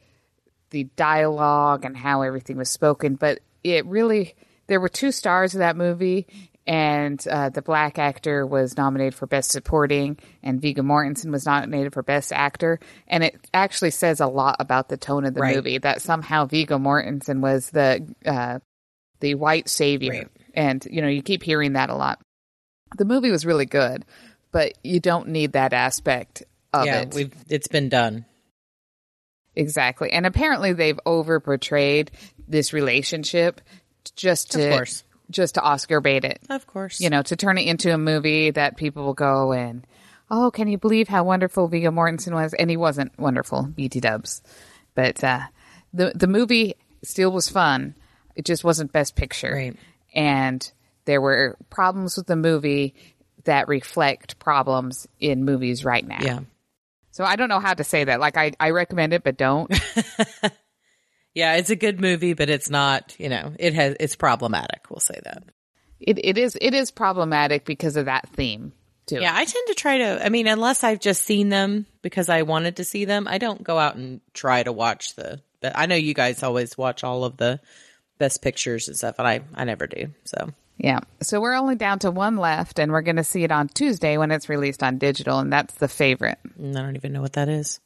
the 0.70 0.84
dialogue 0.96 1.84
and 1.84 1.96
how 1.96 2.22
everything 2.22 2.56
was 2.56 2.70
spoken, 2.70 3.14
but 3.14 3.40
it 3.62 3.84
really 3.86 4.34
there 4.66 4.80
were 4.80 4.88
two 4.88 5.12
stars 5.12 5.54
of 5.54 5.60
that 5.60 5.76
movie. 5.76 6.26
And 6.68 7.24
uh, 7.28 7.50
the 7.50 7.62
black 7.62 7.96
actor 7.96 8.44
was 8.44 8.76
nominated 8.76 9.14
for 9.14 9.28
Best 9.28 9.52
Supporting, 9.52 10.18
and 10.42 10.60
Viggo 10.60 10.82
Mortensen 10.82 11.30
was 11.30 11.46
nominated 11.46 11.92
for 11.92 12.02
Best 12.02 12.32
Actor. 12.32 12.80
And 13.06 13.22
it 13.22 13.36
actually 13.54 13.92
says 13.92 14.18
a 14.18 14.26
lot 14.26 14.56
about 14.58 14.88
the 14.88 14.96
tone 14.96 15.24
of 15.24 15.34
the 15.34 15.42
Right. 15.42 15.54
movie 15.54 15.78
that 15.78 16.02
somehow 16.02 16.46
Viggo 16.46 16.76
Mortensen 16.78 17.40
was 17.40 17.70
the 17.70 18.12
uh, 18.26 18.58
the 19.20 19.36
white 19.36 19.68
savior, 19.68 20.10
Right. 20.10 20.28
and 20.54 20.84
you 20.90 21.02
know 21.02 21.06
you 21.08 21.22
keep 21.22 21.44
hearing 21.44 21.74
that 21.74 21.88
a 21.88 21.94
lot. 21.94 22.20
The 22.98 23.04
movie 23.04 23.30
was 23.30 23.46
really 23.46 23.66
good, 23.66 24.04
but 24.50 24.72
you 24.82 24.98
don't 24.98 25.28
need 25.28 25.52
that 25.52 25.72
aspect 25.72 26.42
of 26.72 26.86
yeah, 26.86 27.02
it. 27.02 27.14
we've 27.14 27.32
it's 27.48 27.68
been 27.68 27.88
done. 27.88 28.24
Exactly. 29.54 30.10
And 30.10 30.26
apparently 30.26 30.72
they've 30.72 30.98
over 31.06 31.40
portrayed 31.40 32.10
this 32.48 32.72
relationship 32.72 33.60
just 34.10 34.52
to 34.52 34.66
Of 34.68 34.72
course. 34.72 35.04
just 35.30 35.54
to 35.54 35.62
Oscar 35.62 36.00
bait 36.00 36.24
it. 36.24 36.40
Of 36.50 36.66
course, 36.66 37.00
You 37.00 37.10
know, 37.10 37.22
to 37.22 37.36
turn 37.36 37.58
it 37.58 37.66
into 37.66 37.92
a 37.92 37.98
movie 37.98 38.50
that 38.52 38.76
people 38.76 39.04
will 39.04 39.14
go 39.14 39.52
and 39.52 39.86
oh, 40.30 40.50
can 40.50 40.68
you 40.68 40.76
believe 40.78 41.08
how 41.08 41.24
wonderful 41.24 41.68
Viggo 41.68 41.90
Mortensen 41.90 42.32
was? 42.32 42.52
And 42.54 42.68
he 42.68 42.76
wasn't 42.76 43.16
wonderful, 43.18 43.62
BT 43.64 44.00
dubs. 44.00 44.42
But 44.94 45.22
uh 45.24 45.40
the 45.92 46.12
the 46.14 46.26
movie 46.26 46.74
still 47.02 47.30
was 47.32 47.48
fun. 47.48 47.94
It 48.34 48.44
just 48.44 48.64
wasn't 48.64 48.92
best 48.92 49.16
picture. 49.16 49.52
Right. 49.52 49.76
And 50.14 50.70
there 51.06 51.20
were 51.20 51.56
problems 51.70 52.16
with 52.16 52.26
the 52.26 52.36
movie 52.36 52.94
that 53.44 53.68
reflect 53.68 54.38
problems 54.40 55.06
in 55.20 55.44
movies 55.44 55.84
right 55.84 56.04
now. 56.06 56.18
yeah, 56.20 56.40
So 57.12 57.22
I 57.22 57.36
don't 57.36 57.48
know 57.48 57.60
how 57.60 57.74
to 57.74 57.84
say 57.84 58.02
that. 58.04 58.18
Like 58.18 58.36
I, 58.36 58.52
I 58.58 58.70
recommend 58.70 59.12
it, 59.12 59.22
but 59.22 59.36
don't. 59.36 59.70
yeah. 61.36 61.54
It's 61.56 61.70
a 61.70 61.76
good 61.76 62.00
movie, 62.00 62.32
but 62.32 62.50
it's 62.50 62.70
not. 62.70 63.14
You 63.18 63.28
know, 63.28 63.52
it 63.58 63.74
has 63.74 63.94
it's 64.00 64.16
problematic. 64.16 64.90
We'll 64.90 65.00
say 65.00 65.20
that. 65.24 65.44
It 66.00 66.18
it 66.24 66.38
is 66.38 66.56
it 66.60 66.74
is 66.74 66.90
problematic 66.90 67.64
because 67.64 67.96
of 67.96 68.06
that 68.06 68.28
theme 68.30 68.72
too. 69.06 69.20
Yeah, 69.20 69.32
I 69.34 69.44
tend 69.44 69.66
to 69.68 69.74
try 69.74 69.98
to. 69.98 70.24
I 70.24 70.28
mean, 70.28 70.46
unless 70.46 70.84
I've 70.84 71.00
just 71.00 71.22
seen 71.22 71.48
them 71.48 71.86
because 72.02 72.28
I 72.28 72.42
wanted 72.42 72.76
to 72.76 72.84
see 72.84 73.04
them, 73.04 73.26
I 73.28 73.38
don't 73.38 73.62
go 73.62 73.78
out 73.78 73.96
and 73.96 74.20
try 74.34 74.62
to 74.62 74.72
watch 74.72 75.14
the. 75.14 75.40
But 75.60 75.72
I 75.76 75.86
know 75.86 75.94
you 75.94 76.14
guys 76.14 76.42
always 76.42 76.76
watch 76.76 77.04
all 77.04 77.24
of 77.24 77.36
the 77.36 77.60
best 78.18 78.42
pictures 78.42 78.88
and 78.88 78.96
stuff, 78.96 79.16
and 79.18 79.28
I 79.28 79.40
I 79.54 79.64
never 79.64 79.86
do. 79.86 80.08
So 80.24 80.50
Yeah. 80.76 81.00
So 81.22 81.40
we're 81.40 81.54
only 81.54 81.76
down 81.76 82.00
to 82.00 82.10
one 82.10 82.36
left, 82.36 82.78
and 82.78 82.92
we're 82.92 83.02
going 83.02 83.16
to 83.16 83.24
see 83.24 83.44
it 83.44 83.52
on 83.52 83.68
Tuesday 83.68 84.18
when 84.18 84.30
it's 84.30 84.48
released 84.48 84.82
on 84.82 84.98
digital, 84.98 85.38
and 85.38 85.52
that's 85.52 85.74
the 85.74 85.88
favorite. 85.88 86.38
mm, 86.60 86.76
I 86.76 86.82
don't 86.82 86.96
even 86.96 87.12
know 87.12 87.22
what 87.22 87.34
that 87.34 87.48
is. 87.48 87.80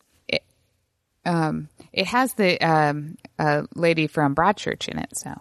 Um, 1.25 1.69
it 1.93 2.07
has 2.07 2.35
the 2.35 2.59
um 2.61 3.17
uh, 3.39 3.63
lady 3.75 4.07
from 4.07 4.35
Broadchurch 4.35 4.89
in 4.89 4.99
it, 4.99 5.17
so 5.17 5.35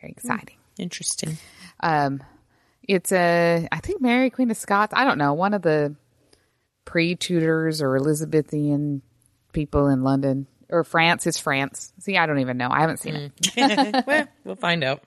very 0.00 0.12
exciting. 0.12 0.56
Interesting. 0.78 1.38
Um, 1.80 2.22
it's 2.86 3.12
a 3.12 3.68
I 3.70 3.80
think 3.80 4.00
Mary 4.00 4.30
Queen 4.30 4.50
of 4.50 4.56
Scots. 4.56 4.92
I 4.96 5.04
don't 5.04 5.18
know 5.18 5.34
one 5.34 5.54
of 5.54 5.62
the 5.62 5.94
pre 6.84 7.16
Tudors 7.16 7.82
or 7.82 7.96
Elizabethan 7.96 9.02
people 9.52 9.88
in 9.88 10.02
London 10.02 10.46
or 10.68 10.84
France. 10.84 11.26
It's 11.26 11.38
France. 11.38 11.92
See, 11.98 12.16
I 12.16 12.26
don't 12.26 12.38
even 12.38 12.56
know. 12.56 12.68
I 12.70 12.80
haven't 12.80 12.98
seen 12.98 13.32
it. 13.56 14.04
well, 14.06 14.28
we'll 14.44 14.56
find 14.56 14.84
out. 14.84 15.02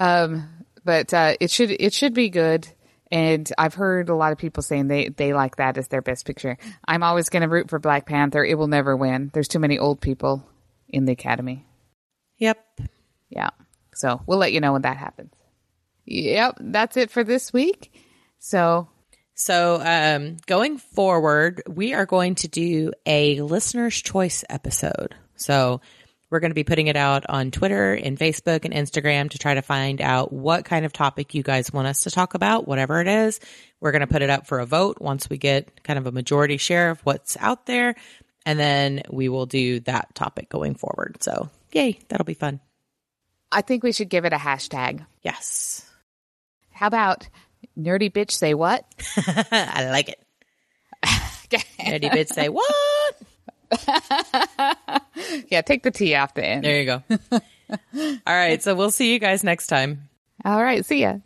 Um, 0.00 0.48
but 0.84 1.12
uh, 1.14 1.36
it 1.40 1.50
should 1.50 1.70
it 1.70 1.92
should 1.92 2.14
be 2.14 2.30
good. 2.30 2.68
And 3.12 3.48
I've 3.58 3.74
heard 3.74 4.08
a 4.08 4.16
lot 4.16 4.32
of 4.32 4.38
people 4.38 4.62
saying 4.62 4.88
they 4.88 5.10
they 5.10 5.34
like 5.34 5.56
that 5.56 5.76
as 5.76 5.86
their 5.88 6.00
best 6.02 6.24
picture. 6.24 6.56
I'm 6.88 7.02
always 7.02 7.28
going 7.28 7.42
to 7.42 7.48
root 7.48 7.68
for 7.68 7.78
Black 7.78 8.06
Panther. 8.06 8.42
It 8.42 8.56
will 8.56 8.68
never 8.68 8.96
win. 8.96 9.30
There's 9.34 9.48
too 9.48 9.58
many 9.58 9.78
old 9.78 10.00
people 10.00 10.48
in 10.88 11.04
the 11.04 11.12
Academy. 11.12 11.66
Yep. 12.38 12.58
Yeah. 13.28 13.50
So 13.94 14.22
we'll 14.26 14.38
let 14.38 14.52
you 14.52 14.60
know 14.60 14.72
when 14.72 14.82
that 14.82 14.96
happens. 14.96 15.32
Yep, 16.06 16.56
that's 16.58 16.96
it 16.96 17.10
for 17.10 17.22
this 17.22 17.52
week. 17.52 17.92
So 18.38 18.88
So, 19.34 19.80
um, 19.82 20.36
going 20.46 20.78
forward, 20.78 21.62
we 21.68 21.94
are 21.94 22.06
going 22.06 22.34
to 22.36 22.48
do 22.48 22.92
a 23.06 23.40
listener's 23.40 24.00
choice 24.00 24.44
episode. 24.48 25.14
So, 25.36 25.80
we're 26.32 26.40
going 26.40 26.50
to 26.50 26.54
be 26.54 26.64
putting 26.64 26.86
it 26.86 26.96
out 26.96 27.26
on 27.28 27.50
Twitter 27.50 27.92
and 27.92 28.18
Facebook 28.18 28.64
and 28.64 28.72
Instagram 28.72 29.28
to 29.30 29.38
try 29.38 29.52
to 29.52 29.60
find 29.60 30.00
out 30.00 30.32
what 30.32 30.64
kind 30.64 30.86
of 30.86 30.92
topic 30.92 31.34
you 31.34 31.42
guys 31.42 31.70
want 31.70 31.86
us 31.86 32.00
to 32.00 32.10
talk 32.10 32.32
about, 32.32 32.66
whatever 32.66 33.02
it 33.02 33.06
is. 33.06 33.38
We're 33.80 33.92
going 33.92 34.00
to 34.00 34.06
put 34.06 34.22
it 34.22 34.30
up 34.30 34.46
for 34.46 34.58
a 34.58 34.64
vote 34.64 34.96
once 34.98 35.28
we 35.28 35.36
get 35.36 35.84
kind 35.84 35.98
of 35.98 36.06
a 36.06 36.10
majority 36.10 36.56
share 36.56 36.88
of 36.88 37.00
what's 37.00 37.36
out 37.36 37.66
there. 37.66 37.96
And 38.46 38.58
then 38.58 39.02
we 39.10 39.28
will 39.28 39.44
do 39.44 39.80
that 39.80 40.14
topic 40.14 40.48
going 40.48 40.74
forward. 40.74 41.22
So, 41.22 41.50
yay, 41.70 41.98
that'll 42.08 42.24
be 42.24 42.32
fun. 42.32 42.60
I 43.52 43.60
think 43.60 43.82
we 43.82 43.92
should 43.92 44.08
give 44.08 44.24
it 44.24 44.32
a 44.32 44.38
hashtag. 44.38 45.04
Yes. 45.20 45.86
How 46.70 46.86
about 46.86 47.28
nerdy 47.78 48.10
bitch 48.10 48.30
say 48.30 48.54
what? 48.54 48.86
I 49.18 49.90
like 49.90 50.08
it. 50.08 51.62
Eddie 51.78 52.08
bitch 52.08 52.28
say, 52.28 52.48
what? 52.48 53.16
yeah, 55.48 55.62
take 55.62 55.82
the 55.82 55.90
T 55.90 56.14
off 56.14 56.34
the 56.34 56.44
end. 56.44 56.64
There 56.64 56.80
you 56.80 56.86
go. 56.86 57.02
All 57.36 57.40
right. 58.26 58.62
So 58.62 58.74
we'll 58.74 58.90
see 58.90 59.12
you 59.12 59.18
guys 59.18 59.42
next 59.42 59.68
time. 59.68 60.08
All 60.44 60.62
right, 60.62 60.84
see 60.84 61.00
ya. 61.02 61.18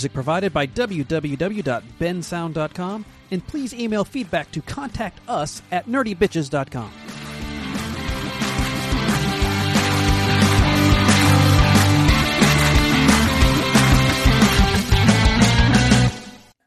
Music 0.00 0.14
provided 0.14 0.54
by 0.54 0.66
www.bensound.com, 0.66 3.04
and 3.32 3.46
please 3.46 3.74
email 3.74 4.02
feedback 4.02 4.50
to 4.50 4.62
contact 4.62 5.18
us 5.28 5.60
at 5.70 5.86
nerdybitches.com. 5.86 6.90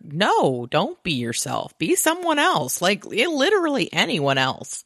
No, 0.04 0.68
don't 0.68 1.02
be 1.02 1.14
yourself. 1.14 1.76
Be 1.80 1.96
someone 1.96 2.38
else. 2.38 2.84
Like 2.84 3.04
literally 3.04 3.92
anyone 3.92 4.38
else. 4.38 4.86